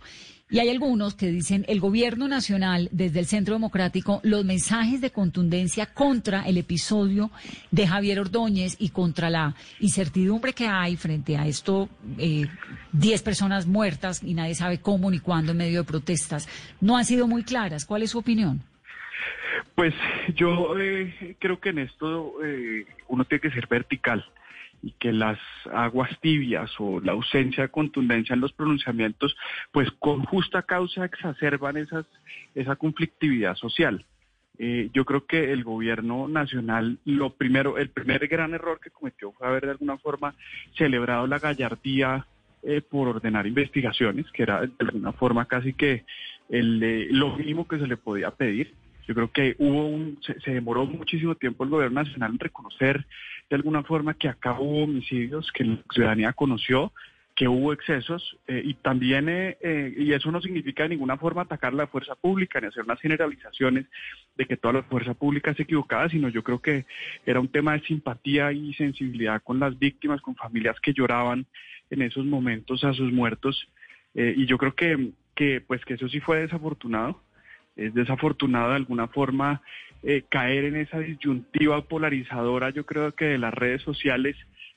Y 0.47 0.59
hay 0.59 0.69
algunos 0.69 1.15
que 1.15 1.31
dicen 1.31 1.65
el 1.67 1.79
gobierno 1.79 2.27
nacional, 2.27 2.87
desde 2.91 3.19
el 3.19 3.25
Centro 3.25 3.55
Democrático, 3.55 4.19
los 4.23 4.45
mensajes 4.45 5.01
de 5.01 5.09
contundencia 5.09 5.87
contra 5.87 6.43
el 6.43 6.59
episodio 6.59 7.31
de 7.71 7.87
Javier 7.87 8.19
Ordóñez 8.19 8.75
y 8.79 8.89
contra 8.89 9.31
la 9.31 9.55
incertidumbre 9.79 10.53
que 10.53 10.67
hay 10.67 10.97
frente 10.97 11.35
a 11.35 11.47
esto, 11.47 11.89
10 12.17 12.47
eh, 13.21 13.23
personas 13.23 13.65
muertas 13.65 14.21
y 14.21 14.35
nadie 14.35 14.53
sabe 14.53 14.79
cómo 14.79 15.09
ni 15.09 15.17
cuándo 15.17 15.51
en 15.51 15.57
medio 15.57 15.79
de 15.79 15.87
protestas, 15.87 16.47
no 16.79 16.95
han 16.95 17.05
sido 17.05 17.27
muy 17.27 17.43
claras. 17.43 17.83
¿Cuál 17.83 18.03
es 18.03 18.11
su 18.11 18.19
opinión? 18.19 18.61
Pues 19.73 19.95
yo 20.35 20.77
eh, 20.79 21.37
creo 21.39 21.59
que 21.59 21.69
en 21.69 21.79
esto 21.79 22.33
eh, 22.43 22.85
uno 23.07 23.25
tiene 23.25 23.41
que 23.41 23.51
ser 23.51 23.65
vertical 23.65 24.23
y 24.85 24.91
que 24.99 25.11
las 25.11 25.39
aguas 25.73 26.11
tibias 26.21 26.71
o 26.77 27.01
la 27.01 27.13
ausencia 27.13 27.63
de 27.63 27.69
contundencia 27.69 28.35
en 28.35 28.41
los 28.41 28.53
pronunciamientos, 28.53 29.35
pues 29.71 29.89
con 29.97 30.23
justa 30.23 30.61
causa 30.61 31.05
exacerban 31.05 31.75
esas, 31.75 32.05
esa 32.53 32.75
conflictividad 32.75 33.55
social. 33.55 34.05
Eh, 34.59 34.91
yo 34.93 35.03
creo 35.03 35.25
que 35.25 35.51
el 35.51 35.63
gobierno 35.63 36.27
nacional, 36.27 36.99
lo 37.03 37.31
primero, 37.31 37.79
el 37.79 37.89
primer 37.89 38.27
gran 38.27 38.53
error 38.53 38.79
que 38.79 38.91
cometió 38.91 39.31
fue 39.31 39.47
haber 39.47 39.65
de 39.65 39.71
alguna 39.71 39.97
forma 39.97 40.35
celebrado 40.77 41.25
la 41.25 41.39
gallardía 41.39 42.27
eh, 42.61 42.81
por 42.81 43.07
ordenar 43.07 43.47
investigaciones, 43.47 44.27
que 44.31 44.43
era 44.43 44.61
de 44.61 44.71
alguna 44.77 45.13
forma 45.13 45.45
casi 45.45 45.73
que 45.73 46.05
el, 46.49 47.09
lo 47.09 47.35
mínimo 47.35 47.67
que 47.67 47.79
se 47.79 47.87
le 47.87 47.97
podía 47.97 48.29
pedir. 48.29 48.71
Yo 49.07 49.15
creo 49.15 49.31
que 49.31 49.55
hubo 49.57 49.87
un, 49.87 50.19
se, 50.21 50.51
demoró 50.51 50.85
muchísimo 50.85 51.33
tiempo 51.33 51.63
el 51.63 51.71
gobierno 51.71 52.03
nacional 52.03 52.33
en 52.33 52.39
reconocer 52.39 53.05
de 53.49 53.55
alguna 53.55 53.83
forma 53.83 54.13
que 54.15 54.27
acá 54.27 54.59
hubo 54.59 54.83
homicidios, 54.83 55.51
que 55.51 55.63
la 55.63 55.77
ciudadanía 55.91 56.33
conoció, 56.33 56.91
que 57.35 57.49
hubo 57.49 57.73
excesos 57.73 58.37
eh, 58.47 58.61
y 58.63 58.75
también, 58.75 59.27
eh, 59.27 59.57
eh, 59.59 59.93
y 59.97 60.13
eso 60.13 60.31
no 60.31 60.41
significa 60.41 60.83
de 60.83 60.89
ninguna 60.89 61.17
forma 61.17 61.41
atacar 61.41 61.73
la 61.73 61.87
fuerza 61.87 62.15
pública 62.15 62.61
ni 62.61 62.67
hacer 62.67 62.83
unas 62.85 63.01
generalizaciones 63.01 63.87
de 64.37 64.45
que 64.45 64.55
toda 64.55 64.75
la 64.75 64.83
fuerza 64.83 65.13
pública 65.13 65.51
es 65.51 65.59
equivocada, 65.59 66.07
sino 66.07 66.29
yo 66.29 66.43
creo 66.43 66.59
que 66.59 66.85
era 67.25 67.41
un 67.41 67.49
tema 67.49 67.73
de 67.73 67.81
simpatía 67.81 68.53
y 68.53 68.73
sensibilidad 68.75 69.43
con 69.43 69.59
las 69.59 69.77
víctimas, 69.77 70.21
con 70.21 70.35
familias 70.35 70.79
que 70.79 70.93
lloraban 70.93 71.45
en 71.89 72.01
esos 72.01 72.25
momentos 72.25 72.85
a 72.85 72.93
sus 72.93 73.11
muertos 73.11 73.67
y 74.17 74.45
yo 74.45 74.57
creo 74.57 74.73
que, 74.73 75.11
que 75.35 75.59
pues 75.59 75.83
que 75.83 75.95
eso 75.95 76.07
sí 76.07 76.21
fue 76.21 76.39
desafortunado. 76.39 77.21
Es 77.75 77.93
desafortunado 77.93 78.69
de 78.69 78.77
alguna 78.77 79.09
forma 79.09 79.61
eh, 80.07 80.23
caer 80.29 80.65
en 80.65 80.75
esa 80.75 80.99
disyuntiva 80.99 81.81
polarizadora, 81.81 82.69
yo 82.69 82.85
creo 82.85 83.13
que 83.13 83.25
de 83.25 83.37
las 83.39 83.53
redes 83.53 83.81
sociales 83.81 84.35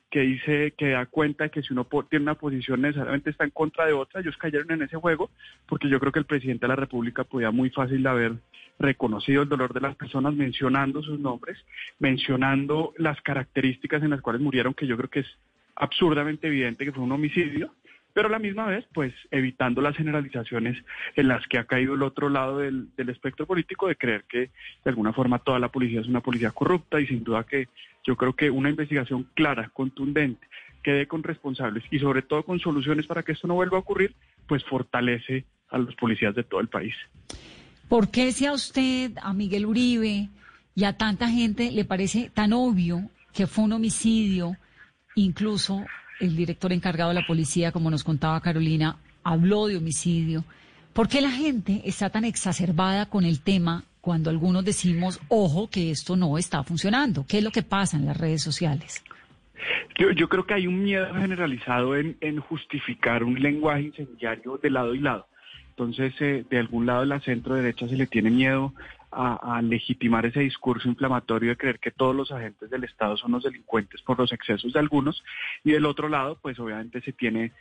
que 0.09 0.21
dice 0.21 0.73
que 0.75 0.89
da 0.89 1.05
cuenta 1.05 1.49
que 1.49 1.61
si 1.61 1.71
uno 1.71 1.87
tiene 2.09 2.23
una 2.23 2.33
posición 2.33 2.81
necesariamente 2.81 3.29
está 3.29 3.43
en 3.43 3.51
contra 3.51 3.85
de 3.85 3.93
otra, 3.93 4.21
ellos 4.21 4.35
cayeron 4.37 4.71
en 4.71 4.81
ese 4.81 4.97
juego 4.97 5.29
porque 5.67 5.87
yo 5.87 5.99
creo 5.99 6.11
que 6.11 6.17
el 6.17 6.25
presidente 6.25 6.65
de 6.65 6.69
la 6.69 6.75
República 6.75 7.25
podía 7.25 7.51
muy 7.51 7.69
fácil 7.69 8.05
haber 8.07 8.33
reconocido 8.79 9.43
el 9.43 9.49
dolor 9.49 9.71
de 9.71 9.81
las 9.81 9.95
personas 9.95 10.33
mencionando 10.33 11.03
sus 11.03 11.19
nombres, 11.19 11.63
mencionando 11.99 12.93
las 12.97 13.21
características 13.21 14.01
en 14.01 14.09
las 14.09 14.21
cuales 14.21 14.41
murieron, 14.41 14.73
que 14.73 14.87
yo 14.87 14.97
creo 14.97 15.11
que 15.11 15.19
es 15.19 15.27
absurdamente 15.75 16.47
evidente 16.47 16.85
que 16.85 16.91
fue 16.91 17.03
un 17.03 17.11
homicidio, 17.11 17.75
pero 18.13 18.27
a 18.27 18.31
la 18.31 18.39
misma 18.39 18.65
vez, 18.65 18.85
pues 18.93 19.13
evitando 19.31 19.81
las 19.81 19.95
generalizaciones 19.95 20.77
en 21.15 21.27
las 21.27 21.45
que 21.47 21.57
ha 21.57 21.65
caído 21.65 21.93
el 21.93 22.03
otro 22.03 22.29
lado 22.29 22.59
del, 22.59 22.89
espectro 22.97 23.45
político 23.45 23.87
de 23.87 23.95
creer 23.95 24.25
que 24.27 24.39
de 24.39 24.89
alguna 24.89 25.13
forma 25.13 25.39
toda 25.39 25.59
la 25.59 25.69
policía 25.69 26.01
es 26.01 26.07
una 26.07 26.21
policía 26.21 26.51
corrupta 26.51 26.99
y 26.99 27.07
sin 27.07 27.23
duda 27.23 27.43
que 27.43 27.67
yo 28.03 28.15
creo 28.15 28.33
que 28.33 28.49
una 28.49 28.69
investigación 28.69 29.27
clara, 29.33 29.69
contundente, 29.73 30.47
que 30.83 30.91
dé 30.91 31.07
con 31.07 31.23
responsables 31.23 31.83
y 31.91 31.99
sobre 31.99 32.21
todo 32.21 32.43
con 32.43 32.59
soluciones 32.59 33.05
para 33.05 33.23
que 33.23 33.33
esto 33.33 33.47
no 33.47 33.55
vuelva 33.55 33.77
a 33.77 33.81
ocurrir, 33.81 34.15
pues 34.47 34.63
fortalece 34.63 35.45
a 35.69 35.77
los 35.77 35.95
policías 35.95 36.33
de 36.35 36.43
todo 36.43 36.61
el 36.61 36.67
país. 36.67 36.95
¿Por 37.87 38.09
qué 38.09 38.31
si 38.31 38.45
a 38.45 38.53
usted, 38.53 39.11
a 39.21 39.33
Miguel 39.33 39.65
Uribe 39.65 40.29
y 40.75 40.83
a 40.83 40.93
tanta 40.93 41.27
gente 41.27 41.71
le 41.71 41.85
parece 41.85 42.29
tan 42.33 42.53
obvio 42.53 43.09
que 43.33 43.47
fue 43.47 43.65
un 43.65 43.73
homicidio, 43.73 44.55
incluso 45.15 45.85
el 46.19 46.35
director 46.35 46.71
encargado 46.71 47.09
de 47.09 47.15
la 47.15 47.27
policía, 47.27 47.71
como 47.71 47.89
nos 47.89 48.03
contaba 48.03 48.41
Carolina, 48.41 48.97
habló 49.23 49.67
de 49.67 49.77
homicidio. 49.77 50.43
¿Por 50.93 51.07
qué 51.07 51.21
la 51.21 51.31
gente 51.31 51.81
está 51.85 52.09
tan 52.09 52.25
exacerbada 52.25 53.07
con 53.07 53.23
el 53.23 53.41
tema 53.41 53.83
cuando 54.01 54.29
algunos 54.29 54.65
decimos, 54.65 55.19
ojo, 55.29 55.69
que 55.69 55.91
esto 55.91 56.15
no 56.15 56.37
está 56.37 56.63
funcionando? 56.63 57.25
¿Qué 57.27 57.39
es 57.39 57.43
lo 57.43 57.51
que 57.51 57.63
pasa 57.63 57.97
en 57.97 58.05
las 58.05 58.17
redes 58.17 58.41
sociales? 58.41 59.03
Yo, 59.97 60.29
creo 60.29 60.45
que 60.45 60.53
hay 60.53 60.67
un 60.67 60.83
miedo 60.83 61.13
generalizado 61.13 61.95
en, 61.95 62.39
justificar 62.39 63.23
un 63.23 63.41
lenguaje 63.41 63.83
incendiario 63.83 64.57
de 64.57 64.69
lado 64.69 64.95
y 64.95 64.99
lado. 64.99 65.27
Entonces, 65.71 66.13
eh, 66.21 66.45
de 66.49 66.57
algún 66.57 66.85
lado 66.85 67.05
la 67.05 67.19
centro 67.19 67.55
derecha 67.55 67.87
se 67.87 67.97
le 67.97 68.07
tiene 68.07 68.29
miedo 68.29 68.73
a, 69.11 69.61
legitimar 69.61 70.25
ese 70.25 70.41
discurso 70.41 70.87
inflamatorio 70.87 71.49
de 71.49 71.57
creer 71.57 71.79
que 71.79 71.91
todos 71.91 72.15
los 72.15 72.31
agentes 72.31 72.69
del 72.69 72.83
Estado 72.83 73.17
son 73.17 73.31
los 73.31 73.43
delincuentes 73.43 74.01
por 74.01 74.17
los 74.17 74.31
excesos 74.31 74.73
de 74.73 74.79
algunos. 74.79 75.23
Y 75.63 75.71
del 75.71 75.85
otro 75.85 76.09
lado 76.09 76.37
pues 76.41 76.59
obviamente 76.59 77.01
se 77.01 77.13
tiene 77.13 77.51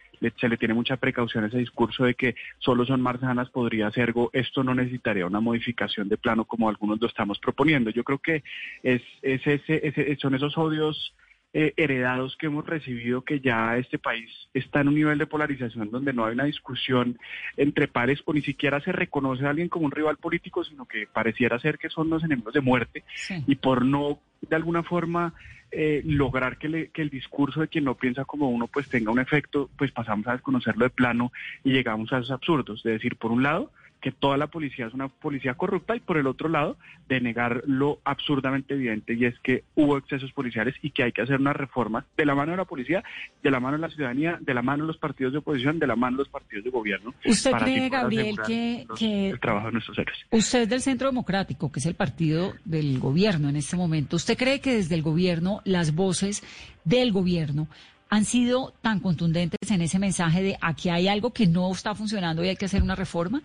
se 0.41 0.49
le 0.49 0.57
tiene 0.57 0.75
mucha 0.75 0.97
precaución 0.97 1.45
a 1.45 1.47
ese 1.47 1.59
discurso 1.59 2.05
de 2.05 2.15
que 2.15 2.35
solo 2.59 2.85
son 2.85 3.01
marzanas 3.01 3.51
podría 3.51 3.91
ser 3.93 4.09
algo 4.09 4.31
esto 4.33 4.65
no 4.65 4.75
necesitaría 4.75 5.27
una 5.27 5.41
modificación 5.41 6.09
de 6.09 6.17
plano 6.17 6.45
como 6.45 6.69
algunos 6.69 7.01
lo 7.01 7.07
estamos 7.07 7.39
proponiendo. 7.39 7.91
Yo 7.91 8.05
creo 8.05 8.19
que 8.19 8.43
es, 8.83 9.03
es 9.23 9.47
ese, 9.47 10.17
son 10.21 10.35
esos 10.35 10.57
odios 10.59 11.15
eh, 11.55 11.73
heredados 11.77 12.37
que 12.37 12.47
hemos 12.47 12.67
recibido 12.67 13.23
que 13.23 13.41
ya 13.41 13.77
este 13.79 13.99
país 13.99 14.31
está 14.53 14.81
en 14.81 14.89
un 14.89 14.95
nivel 14.95 15.19
de 15.19 15.27
polarización 15.27 15.91
donde 15.91 16.13
no 16.13 16.27
hay 16.27 16.35
una 16.35 16.45
discusión 16.45 17.19
entre 17.57 17.89
pares 17.89 18.21
o 18.27 18.35
ni 18.35 18.43
siquiera 18.43 18.81
se 18.81 18.93
reconoce 18.93 19.47
a 19.47 19.51
alguien 19.51 19.69
como 19.69 19.87
un 19.87 19.93
rival 19.93 20.19
político, 20.19 20.63
sino 20.63 20.85
que 20.85 21.07
pareciera 21.07 21.59
ser 21.59 21.79
que 21.79 21.89
son 21.89 22.11
los 22.11 22.23
enemigos 22.23 22.53
de 22.53 22.61
muerte 22.61 23.05
y 23.47 23.55
por 23.57 23.85
no 23.85 24.21
de 24.43 24.57
alguna 24.57 24.83
forma 24.83 25.33
eh, 25.71 26.03
lograr 26.05 26.59
que, 26.59 26.91
que, 26.93 27.03
el 27.03 27.11
discurso 27.11 27.61
de 27.61 27.69
quien 27.69 27.85
no 27.85 27.95
piensa 27.95 28.25
como 28.25 28.49
uno 28.49 28.67
pues 28.67 28.89
tenga 28.89 29.11
un 29.11 29.19
efecto, 29.19 29.71
pues 29.77 29.93
pasamos 29.93 30.27
a 30.27 30.33
desconocerlo 30.33 30.85
de 30.85 30.91
plano 30.91 31.33
y 31.65 31.73
llegamos 31.73 32.13
a 32.13 32.19
esos 32.19 32.31
absurdos, 32.31 32.83
de 32.83 32.93
decir, 32.93 33.17
por 33.17 33.33
un 33.33 33.43
lado, 33.43 33.71
que 34.01 34.13
toda 34.13 34.37
la 34.37 34.47
policía 34.47 34.87
es 34.87 34.95
una 34.95 35.09
policía 35.09 35.55
corrupta 35.55 35.97
y 35.97 36.01
por 36.01 36.19
el 36.19 36.27
otro 36.27 36.49
lado 36.49 36.77
de 37.09 37.21
negar 37.21 37.63
lo 37.67 37.99
absurdamente 38.05 38.75
evidente 38.75 39.15
y 39.15 39.25
es 39.25 39.39
que 39.41 39.65
hubo 39.75 39.97
excesos 39.97 40.33
policiales 40.33 40.75
y 40.83 40.91
que 40.91 41.03
hay 41.03 41.13
que 41.13 41.23
hacer 41.23 41.41
una 41.41 41.53
reforma 41.53 42.05
de 42.17 42.27
la 42.27 42.35
mano 42.35 42.53
de 42.53 42.59
la 42.59 42.65
policía, 42.65 43.03
de 43.43 43.51
la 43.51 43.61
mano 43.61 43.77
de 43.77 43.83
la 43.83 43.91
ciudadanía, 43.91 44.39
de 44.41 44.55
la 44.55 44.63
mano 44.63 44.85
de 44.85 44.89
los 44.89 44.99
partidos 44.99 45.33
de 45.33 45.39
oposición, 45.39 45.79
de 45.79 45.87
la 45.87 45.97
mano 45.97 46.19
de 46.19 46.23
los 46.25 46.29
partidos 46.29 46.65
de 46.65 46.71
gobierno. 46.71 47.15
¿Usted 47.25 47.53
cree, 47.53 47.89
Gabriel, 47.89 48.37
que, 48.47 48.87
el 49.31 49.41
trabajo 49.41 49.67
de 49.67 49.73
nuestros 49.73 49.99
héroes? 49.99 50.19
Usted 50.31 50.63
es 50.63 50.69
del 50.69 50.81
Centro 50.83 51.09
Democrático, 51.09 51.73
que 51.73 51.81
es 51.81 51.87
el 51.87 51.95
partido 51.95 52.55
del 52.65 52.99
gobierno 52.99 53.49
en 53.49 53.57
este 53.57 53.77
momento. 53.77 54.17
¿Usted 54.17 54.37
cree 54.37 54.61
que 54.61 54.75
desde 54.75 54.95
el 54.95 55.03
gobierno 55.03 55.61
las 55.65 55.95
voces 55.95 56.43
del 56.85 57.13
gobierno 57.13 57.69
han 58.11 58.25
sido 58.25 58.73
tan 58.81 59.01
contundentes 59.01 59.71
en 59.71 59.83
ese 59.83 59.99
mensaje 59.99 60.43
de 60.43 60.59
aquí 60.61 60.89
hay 60.89 61.09
algo 61.09 61.33
que 61.33 61.47
no 61.47 61.71
está 61.71 61.95
funcionando 61.95 62.43
y 62.45 62.49
hay 62.49 62.57
que 62.57 62.65
hacer 62.65 62.83
una 62.83 62.95
reforma? 62.95 63.43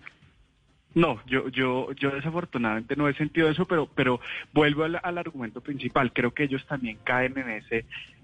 No, 0.94 1.20
yo, 1.26 1.48
yo, 1.48 1.92
yo 1.92 2.10
desafortunadamente 2.10 2.94
no 2.94 3.08
he 3.08 3.14
sentido 3.14 3.48
eso, 3.48 3.64
pero, 3.66 3.88
pero 3.94 4.20
vuelvo 4.52 4.84
al, 4.84 5.18
argumento 5.18 5.60
principal. 5.60 6.12
Creo 6.12 6.32
que 6.32 6.44
ellos 6.44 6.64
también 6.66 6.98
caen 7.02 7.36
en 7.36 7.50
ese, 7.50 7.78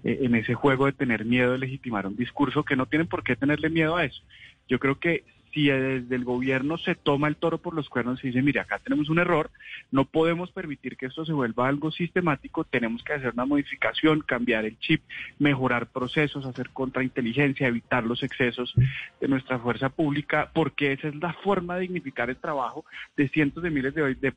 eh, 0.05 0.19
en 0.21 0.35
ese 0.35 0.53
juego 0.53 0.85
de 0.85 0.93
tener 0.93 1.25
miedo 1.25 1.51
de 1.51 1.57
legitimar 1.57 2.07
un 2.07 2.15
discurso 2.15 2.63
que 2.63 2.77
no 2.77 2.85
tienen 2.85 3.07
por 3.07 3.23
qué 3.23 3.35
tenerle 3.35 3.69
miedo 3.69 3.97
a 3.97 4.05
eso. 4.05 4.21
Yo 4.69 4.79
creo 4.79 4.97
que 4.99 5.25
si 5.53 5.67
desde 5.67 6.15
el 6.15 6.23
gobierno 6.23 6.77
se 6.77 6.95
toma 6.95 7.27
el 7.27 7.35
toro 7.35 7.57
por 7.57 7.73
los 7.73 7.89
cuernos 7.89 8.23
y 8.23 8.27
dice, 8.27 8.41
mire, 8.41 8.59
acá 8.59 8.79
tenemos 8.79 9.09
un 9.09 9.19
error, 9.19 9.49
no 9.91 10.05
podemos 10.05 10.51
permitir 10.51 10.97
que 10.97 11.07
esto 11.07 11.25
se 11.25 11.33
vuelva 11.33 11.67
algo 11.67 11.91
sistemático, 11.91 12.63
tenemos 12.63 13.03
que 13.03 13.13
hacer 13.13 13.33
una 13.33 13.45
modificación, 13.45 14.21
cambiar 14.21 14.65
el 14.65 14.79
chip, 14.79 15.01
mejorar 15.39 15.87
procesos, 15.87 16.45
hacer 16.45 16.69
contrainteligencia, 16.69 17.67
evitar 17.67 18.03
los 18.03 18.23
excesos 18.23 18.73
de 19.19 19.27
nuestra 19.27 19.59
fuerza 19.59 19.89
pública, 19.89 20.49
porque 20.53 20.93
esa 20.93 21.09
es 21.09 21.15
la 21.15 21.33
forma 21.33 21.75
de 21.75 21.81
dignificar 21.81 22.29
el 22.29 22.37
trabajo 22.37 22.85
de 23.17 23.29
cientos 23.29 23.63
de 23.63 23.69
miles 23.69 23.93
de, 23.93 24.15
de, 24.15 24.33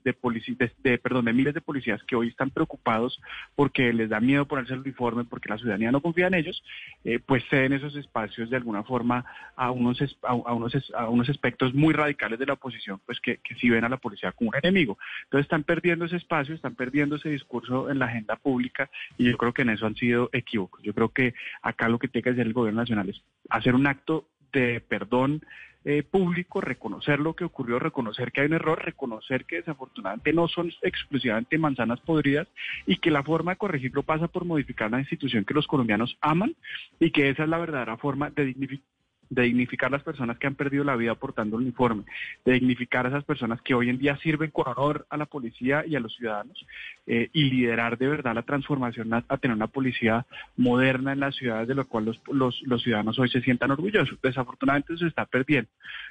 de, 0.82 0.98
perdón, 0.98 1.24
de 1.24 1.32
miles 1.32 1.54
de 1.54 1.60
policías 1.60 2.02
que 2.04 2.16
hoy 2.16 2.28
están 2.28 2.50
preocupados 2.50 3.20
porque 3.54 3.92
les 3.92 4.08
da 4.08 4.20
miedo 4.20 4.46
ponerse 4.46 4.74
el 4.74 4.80
uniforme, 4.80 5.24
porque 5.24 5.48
la 5.48 5.58
ciudadanía 5.58 5.92
no 5.92 6.00
confía 6.00 6.26
en 6.26 6.34
ellos, 6.34 6.62
eh, 7.04 7.18
pues 7.24 7.44
ceden 7.48 7.72
esos 7.72 7.94
espacios 7.96 8.50
de 8.50 8.56
alguna 8.56 8.82
forma 8.82 9.24
a 9.56 9.70
unos, 9.70 9.98
a, 10.22 10.34
unos 10.34 10.74
unos 11.09 11.28
aspectos 11.28 11.74
muy 11.74 11.94
radicales 11.94 12.38
de 12.38 12.46
la 12.46 12.55
oposición, 12.55 13.00
pues 13.05 13.20
que, 13.20 13.38
que 13.38 13.55
sí 13.57 13.70
ven 13.70 13.84
a 13.84 13.88
la 13.88 13.96
policía 13.96 14.32
como 14.32 14.50
un 14.50 14.57
enemigo. 14.57 14.98
Entonces 15.24 15.44
están 15.44 15.64
perdiendo 15.64 16.05
ese 16.05 16.16
espacio, 16.16 16.55
están 16.55 16.74
perdiendo 16.74 17.16
ese 17.16 17.30
discurso 17.30 17.90
en 17.90 17.98
la 17.98 18.07
agenda 18.07 18.36
pública 18.36 18.90
y 19.18 19.24
yo 19.24 19.36
creo 19.36 19.52
que 19.52 19.62
en 19.62 19.70
eso 19.70 19.86
han 19.86 19.96
sido 19.96 20.30
equívocos. 20.32 20.82
Yo 20.82 20.94
creo 20.94 21.11
que 21.11 21.34
acá 21.62 21.88
lo 21.88 21.98
que 21.98 22.09
tiene 22.09 22.22
que 22.24 22.30
hacer 22.30 22.46
el 22.46 22.52
gobierno 22.52 22.80
nacional 22.80 23.09
es 23.09 23.22
hacer 23.48 23.74
un 23.74 23.86
acto 23.86 24.28
de 24.52 24.80
perdón 24.80 25.42
eh, 25.86 26.02
público, 26.02 26.62
reconocer 26.62 27.20
lo 27.20 27.34
que 27.34 27.44
ocurrió, 27.44 27.78
reconocer 27.78 28.32
que 28.32 28.40
hay 28.40 28.46
un 28.46 28.55
error, 28.55 28.82
reconocer 28.82 29.44
que 29.44 29.57
desafortunadamente 29.57 30.32
no 30.32 30.48
son 30.48 30.72
exclusivamente 30.80 31.59
manzanas 31.59 32.00
podridas 32.00 32.48
y 32.86 32.96
que 32.96 33.11
la 33.11 33.22
forma 33.22 33.52
de 33.52 33.59
corregirlo 33.59 34.02
pasa 34.02 34.28
por 34.28 34.46
modificar 34.46 34.90
la 34.90 35.00
institución 35.00 35.44
que 35.44 35.52
los 35.52 35.66
colombianos 35.66 36.16
aman 36.22 36.57
y 36.98 37.11
que 37.11 37.28
esa 37.28 37.42
es 37.42 37.50
la 37.50 37.59
verdadera 37.59 37.98
forma 37.98 38.30
de 38.30 38.46
dignificar 38.46 38.94
de 39.35 39.43
dignificar 39.43 39.91
las 39.91 40.03
personas 40.03 40.39
que 40.39 40.47
han 40.47 40.55
perdido 40.55 40.85
la 40.85 40.97
vida 40.97 41.14
portando 41.14 41.57
el 41.57 41.62
uniforme, 41.62 42.05
de 42.45 42.53
dignificar 42.53 43.07
a 43.07 43.09
esas 43.09 43.24
personas 43.24 43.61
que 43.62 43.74
hoy 43.74 43.89
en 43.89 43.99
día 43.99 44.16
sirven 44.18 44.51
con 44.51 44.66
honor 44.68 45.07
a 45.11 45.16
la 45.16 45.26
policía 45.26 45.85
y 45.87 45.97
a 45.97 46.01
los 46.01 46.14
ciudadanos 46.14 46.64
eh, 47.07 47.28
y 47.32 47.45
liderar 47.45 47.99
de 47.99 48.09
verdad 48.09 48.35
la 48.35 48.43
transformación 48.43 49.12
a, 49.12 49.22
tener 49.39 49.57
una 49.57 49.66
policía 49.66 50.24
moderna 50.57 51.12
en 51.12 51.20
las 51.20 51.35
ciudades 51.35 51.68
de 51.68 51.74
lo 51.74 51.87
cual 51.87 52.05
los, 52.05 52.62
los, 52.62 52.82
ciudadanos 52.82 53.18
hoy 53.18 53.28
se 53.28 53.41
sientan 53.41 53.70
orgullosos. 53.70 54.18
Desafortunadamente 54.22 54.97
se 54.97 55.07
está 55.07 55.26
perdiendo. 55.26 55.70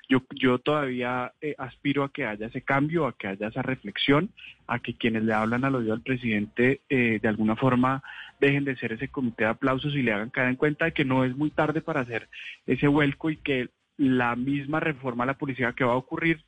Yo, 0.09 0.21
yo 0.35 0.59
todavía 0.59 1.33
eh, 1.41 1.55
aspiro 1.57 2.03
a 2.03 2.11
que 2.11 2.25
haya 2.25 2.47
ese 2.47 2.61
cambio, 2.61 3.07
a 3.07 3.13
que 3.13 3.27
haya 3.27 3.47
esa 3.47 3.61
reflexión, 3.61 4.29
a 4.67 4.79
que 4.79 4.95
quienes 4.95 5.23
le 5.23 5.33
hablan 5.33 5.65
al 5.65 5.75
oído 5.75 5.93
al 5.93 6.01
presidente 6.01 6.81
eh, 6.89 7.19
de 7.21 7.27
alguna 7.27 7.55
forma 7.55 8.03
dejen 8.47 8.65
de 8.65 8.75
ser 8.75 8.93
ese 8.93 9.07
comité 9.07 9.45
de 9.45 9.51
aplausos 9.51 9.95
y 9.95 10.01
le 10.01 10.13
hagan 10.13 10.29
caer 10.29 10.49
en 10.49 10.55
cuenta 10.55 10.85
de 10.85 10.93
que 10.93 11.05
no 11.05 11.23
es 11.23 11.35
muy 11.35 11.49
tarde 11.49 11.81
para 11.81 12.01
hacer 12.01 12.29
ese 12.65 12.87
vuelco 12.87 13.29
y 13.29 13.37
que 13.37 13.69
la 13.97 14.35
misma 14.35 14.79
reforma 14.79 15.23
a 15.23 15.27
la 15.27 15.37
policía 15.37 15.73
que 15.73 15.83
va 15.83 15.93
a 15.93 15.97
ocurrir, 15.97 16.43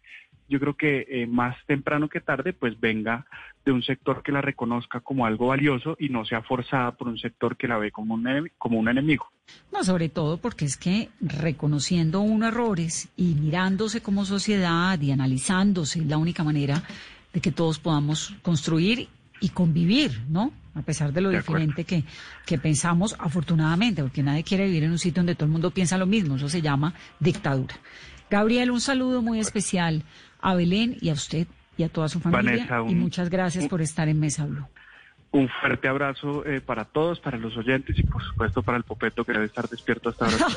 yo 0.50 0.60
creo 0.60 0.76
que 0.76 1.06
eh, 1.10 1.28
más 1.28 1.56
temprano 1.66 2.10
que 2.10 2.22
tarde, 2.22 2.54
pues 2.54 2.80
venga 2.80 3.26
de 3.64 3.72
un 3.72 3.82
sector 3.82 4.22
que 4.22 4.32
la 4.32 4.42
reconozca 4.42 5.00
como 5.00 5.26
algo 5.26 5.48
valioso 5.48 5.96
y 6.00 6.10
no 6.10 6.26
sea 6.26 6.42
forzada 6.42 6.92
por 6.92 7.08
un 7.08 7.18
sector 7.18 7.58
que 7.58 7.68
la 7.68 7.78
ve 7.78 7.92
como 7.92 8.14
un, 8.14 8.52
como 8.58 8.78
un 8.78 8.90
enemigo. 8.90 9.32
No, 9.72 9.84
sobre 9.84 10.10
todo 10.10 10.38
porque 10.38 10.66
es 10.66 10.78
que 10.78 11.10
reconociendo 11.22 12.22
unos 12.22 12.50
errores 12.50 13.10
y 13.16 13.36
mirándose 13.36 14.02
como 14.02 14.26
sociedad 14.26 15.00
y 15.00 15.12
analizándose 15.12 16.00
es 16.00 16.06
la 16.06 16.18
única 16.18 16.44
manera 16.44 16.84
de 17.34 17.42
que 17.42 17.52
todos 17.52 17.80
podamos 17.80 18.36
construir 18.42 19.08
y 19.40 19.50
convivir, 19.50 20.22
¿no? 20.30 20.52
A 20.74 20.82
pesar 20.82 21.14
de 21.14 21.22
lo 21.22 21.30
diferente 21.30 21.86
que, 21.86 22.04
que 22.46 22.58
pensamos, 22.58 23.16
afortunadamente, 23.18 24.02
porque 24.02 24.24
nadie 24.24 24.44
quiere 24.44 24.66
vivir 24.66 24.84
en 24.84 24.92
un 24.92 25.00
sitio 25.00 25.22
donde 25.22 25.36
todo 25.36 25.46
el 25.46 25.52
mundo 25.52 25.72
piensa 25.72 25.98
lo 25.98 26.06
mismo, 26.06 26.36
eso 26.36 26.50
se 26.50 26.62
llama 26.62 26.94
dictadura. 27.20 27.76
Gabriel, 28.30 28.72
un 28.72 28.82
saludo 28.82 29.22
muy 29.22 29.40
especial 29.40 30.04
a 30.42 30.54
Belén 30.56 30.98
y 31.00 31.10
a 31.10 31.14
usted 31.14 31.48
y 31.78 31.84
a 31.84 31.90
toda 31.90 32.10
su 32.10 32.20
familia. 32.20 32.68
y 32.88 32.96
muchas 32.96 33.30
gracias 33.30 33.68
por 33.68 33.82
estar 33.82 34.08
en 34.10 34.20
Mesa 34.20 34.46
Blue. 34.46 34.66
Un 35.36 35.50
fuerte 35.50 35.90
abrazo 35.90 36.46
eh, 36.46 36.62
para 36.62 36.86
todos, 36.86 37.20
para 37.20 37.38
los 37.38 37.58
oyentes 37.58 38.00
y 38.00 38.04
por 38.04 38.24
supuesto 38.24 38.64
para 38.64 38.78
el 38.78 38.86
Popeto 38.86 39.26
que 39.26 39.34
debe 39.34 39.44
estar 39.48 39.68
despierto 39.68 40.08
hasta 40.08 40.28
ahora. 40.28 40.48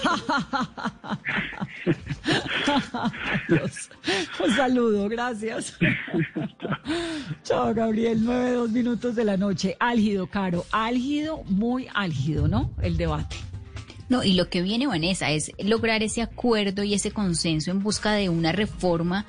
Un 4.45 4.51
saludo, 4.53 5.09
gracias. 5.09 5.76
Chao, 7.43 7.74
Gabriel. 7.74 8.20
Nueve, 8.22 8.53
dos 8.53 8.70
minutos 8.70 9.16
de 9.16 9.24
la 9.24 9.37
noche. 9.37 9.76
Álgido, 9.81 10.29
Caro. 10.29 10.64
Álgido, 10.70 11.43
muy 11.47 11.89
álgido, 11.93 12.47
¿no? 12.47 12.70
El 12.81 12.97
debate. 12.97 13.35
No, 14.09 14.22
y 14.22 14.35
lo 14.35 14.49
que 14.49 14.62
viene, 14.62 14.87
Vanessa, 14.87 15.33
es 15.33 15.51
lograr 15.59 16.05
ese 16.05 16.22
acuerdo 16.22 16.85
y 16.85 16.95
ese 16.95 17.11
consenso 17.11 17.72
en 17.72 17.83
busca 17.83 18.12
de 18.12 18.29
una 18.29 18.53
reforma 18.53 19.26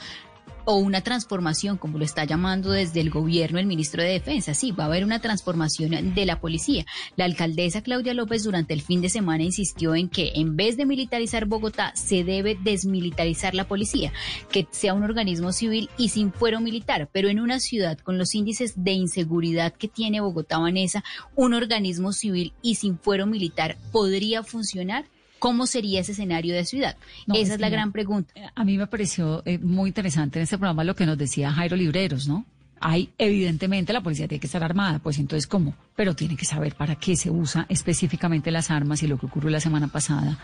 o 0.66 0.76
una 0.76 1.02
transformación, 1.02 1.78
como 1.78 1.98
lo 1.98 2.06
está 2.06 2.26
llamando 2.26 2.72
desde 2.72 3.02
el 3.02 3.10
gobierno 3.10 3.60
el 3.60 3.66
ministro 3.66 4.04
de 4.04 4.10
Defensa. 4.10 4.54
Sí, 4.54 4.72
va 4.72 4.86
a 4.86 4.88
haber 4.88 5.04
una 5.04 5.20
transformación 5.20 6.14
de 6.14 6.26
la 6.26 6.40
policía. 6.40 6.86
La 7.16 7.26
alcaldesa 7.26 7.82
Claudia 7.82 8.14
López 8.14 8.44
durante 8.44 8.74
el 8.74 8.82
fin 8.82 9.02
de 9.02 9.10
semana 9.10 9.44
insistió 9.44 9.96
en 9.96 10.10
que 10.10 10.34
en 10.36 10.56
vez 10.56 10.78
de 10.78 10.86
militarizar 10.86 11.46
Bogotá, 11.46 11.94
se 11.96 12.24
debe 12.24 12.58
desmilitarizar 12.62 13.56
la 13.56 13.68
policía, 13.68 14.14
que 14.52 14.68
sea 14.72 14.94
un 14.94 15.04
organismo 15.04 15.52
civil 15.52 15.90
y 15.98 16.10
sin 16.10 16.32
fuero 16.32 16.60
militar, 16.60 17.10
pero 17.12 17.30
en 17.30 17.40
una 17.40 17.60
ciudad 17.60 17.98
con 17.98 18.18
los 18.18 18.36
índices 18.36 18.84
de 18.84 18.92
inseguridad 18.92 19.74
que 19.74 19.88
tiene 19.88 20.22
Bogotá, 20.22 20.60
Vanessa, 20.60 21.04
un 21.36 21.54
organismo 21.54 22.12
civil 22.12 22.54
y 22.62 22.76
sin 22.76 22.98
fuero 22.98 23.26
militar 23.26 23.78
podría 23.92 24.44
funcionar. 24.44 25.06
¿Cómo 25.40 25.66
sería 25.66 26.02
ese 26.02 26.12
escenario 26.12 26.54
de 26.54 26.66
ciudad? 26.66 26.98
No, 27.26 27.36
Esa 27.36 27.44
es 27.44 27.50
es, 27.52 27.60
la 27.60 27.70
gran 27.70 27.92
pregunta. 27.92 28.34
A 28.56 28.64
mí 28.64 28.78
me 28.78 28.88
pareció 28.88 29.42
eh, 29.46 29.58
muy 29.58 29.90
interesante 29.90 30.40
en 30.40 30.44
este 30.44 30.58
programa 30.58 30.84
lo 30.84 30.96
que 30.96 31.06
nos 31.06 31.18
decía 31.18 31.52
Jairo 31.52 31.76
Libreros, 31.76 32.28
¿no? 32.28 32.46
Hay, 32.82 33.10
evidentemente, 33.18 33.92
la 33.92 34.02
policía 34.02 34.28
tiene 34.28 34.40
que 34.40 34.48
estar 34.48 34.64
armada, 34.64 35.00
pues 35.00 35.18
entonces, 35.20 35.48
¿cómo? 35.48 35.74
Pero 35.96 36.16
tiene 36.16 36.38
que 36.38 36.46
saber 36.46 36.76
para 36.76 36.96
qué 36.96 37.18
se 37.18 37.30
usa 37.30 37.66
específicamente 37.68 38.52
las 38.52 38.72
armas 38.72 39.04
y 39.04 39.08
lo 39.08 39.18
que 39.18 39.26
ocurrió 39.26 39.50
la 39.50 39.60
semana 39.60 39.90
pasada, 39.90 40.40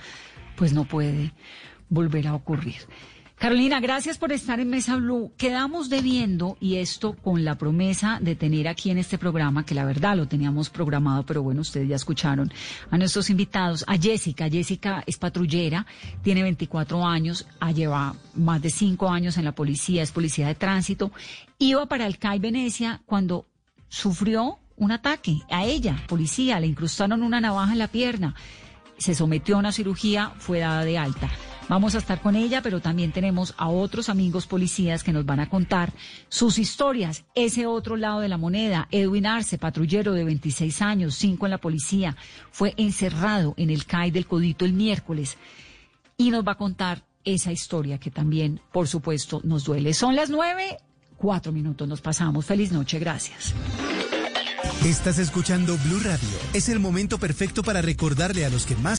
pues 0.58 0.74
no 0.74 0.84
puede 0.84 1.32
volver 1.90 2.28
a 2.28 2.36
ocurrir. 2.36 2.76
Carolina, 3.38 3.82
gracias 3.82 4.18
por 4.18 4.32
estar 4.32 4.62
en 4.62 4.70
Mesa 4.70 4.96
Blue. 4.96 5.34
Quedamos 5.38 5.90
debiendo, 5.90 6.58
y 6.62 6.78
esto 6.78 7.14
con 7.14 7.44
la 7.44 7.58
promesa 7.58 8.18
de 8.22 8.36
tener 8.36 8.70
aquí 8.70 8.92
en 8.92 8.98
este 8.98 9.18
programa, 9.18 9.66
que 9.66 9.76
la 9.76 9.84
verdad 9.84 10.16
lo 10.16 10.28
teníamos 10.28 10.70
programado, 10.70 11.26
pero 11.26 11.44
bueno, 11.44 11.60
ustedes 11.62 11.90
ya 11.90 11.98
escucharon 11.98 12.52
a 12.90 12.98
nuestros 12.98 13.30
invitados, 13.30 13.84
a 13.88 13.98
Jessica. 13.98 14.50
Jessica 14.50 15.04
es 15.06 15.18
patrullera, 15.18 15.86
tiene 16.24 16.44
24 16.44 17.06
años, 17.06 17.46
ha 17.60 17.74
lleva 17.74 18.16
más 18.36 18.62
de 18.62 18.70
5 18.70 19.10
años 19.10 19.38
en 19.38 19.44
la 19.44 19.52
policía, 19.52 20.02
es 20.02 20.14
policía 20.14 20.48
de 20.48 20.56
tránsito. 20.56 21.12
Iba 21.60 21.88
para 21.88 22.08
el 22.08 22.18
CAI 22.18 22.40
Venecia 22.40 23.02
cuando 23.06 23.48
sufrió 23.90 24.60
un 24.78 24.94
ataque 24.94 25.42
a 25.52 25.66
ella, 25.66 26.02
policía, 26.08 26.60
le 26.62 26.68
incrustaron 26.68 27.22
una 27.22 27.42
navaja 27.42 27.74
en 27.74 27.80
la 27.80 27.90
pierna 27.90 28.34
se 28.98 29.14
sometió 29.14 29.56
a 29.56 29.60
una 29.60 29.72
cirugía, 29.72 30.32
fue 30.38 30.60
dada 30.60 30.86
de 30.86 30.98
alta. 30.98 31.30
Vamos 31.68 31.96
a 31.96 31.98
estar 31.98 32.22
con 32.22 32.36
ella, 32.36 32.62
pero 32.62 32.80
también 32.80 33.12
tenemos 33.12 33.56
a 33.58 33.70
otros 33.70 34.10
amigos 34.10 34.46
policías 34.46 35.04
que 35.04 35.12
nos 35.12 35.26
van 35.26 35.40
a 35.40 35.50
contar 35.50 35.94
sus 36.30 36.60
historias. 36.60 37.24
Ese 37.34 37.66
otro 37.66 37.96
lado 37.98 38.20
de 38.20 38.30
la 38.30 38.38
moneda, 38.38 38.88
Edwin 38.92 39.26
Arce, 39.26 39.58
patrullero 39.58 40.14
de 40.14 40.24
26 40.24 40.82
años, 40.84 41.16
5 41.16 41.48
en 41.48 41.50
la 41.50 41.58
policía, 41.58 42.16
fue 42.52 42.76
encerrado 42.78 43.56
en 43.58 43.72
el 43.72 43.86
CAI 43.86 44.12
del 44.12 44.28
Codito 44.28 44.64
el 44.64 44.74
miércoles 44.74 45.38
y 46.18 46.30
nos 46.30 46.48
va 46.48 46.54
a 46.54 46.58
contar 46.58 47.04
esa 47.24 47.52
historia 47.52 47.98
que 47.98 48.12
también, 48.12 48.62
por 48.72 48.88
supuesto, 48.88 49.42
nos 49.44 49.64
duele. 49.64 49.96
Son 49.96 50.16
las 50.16 50.30
nueve, 50.30 50.78
cuatro 51.18 51.52
minutos 51.52 51.88
nos 51.88 52.02
pasamos. 52.02 52.46
Feliz 52.46 52.72
noche, 52.72 53.00
gracias. 53.00 53.56
Estás 54.86 55.18
escuchando 55.18 55.78
Blue 55.86 56.00
Radio. 56.00 56.30
Es 56.54 56.70
el 56.70 56.80
momento 56.80 57.18
perfecto 57.18 57.64
para 57.64 57.82
recordarle 57.82 58.46
a 58.46 58.50
los 58.50 58.68
que 58.68 58.76
más 58.76 58.94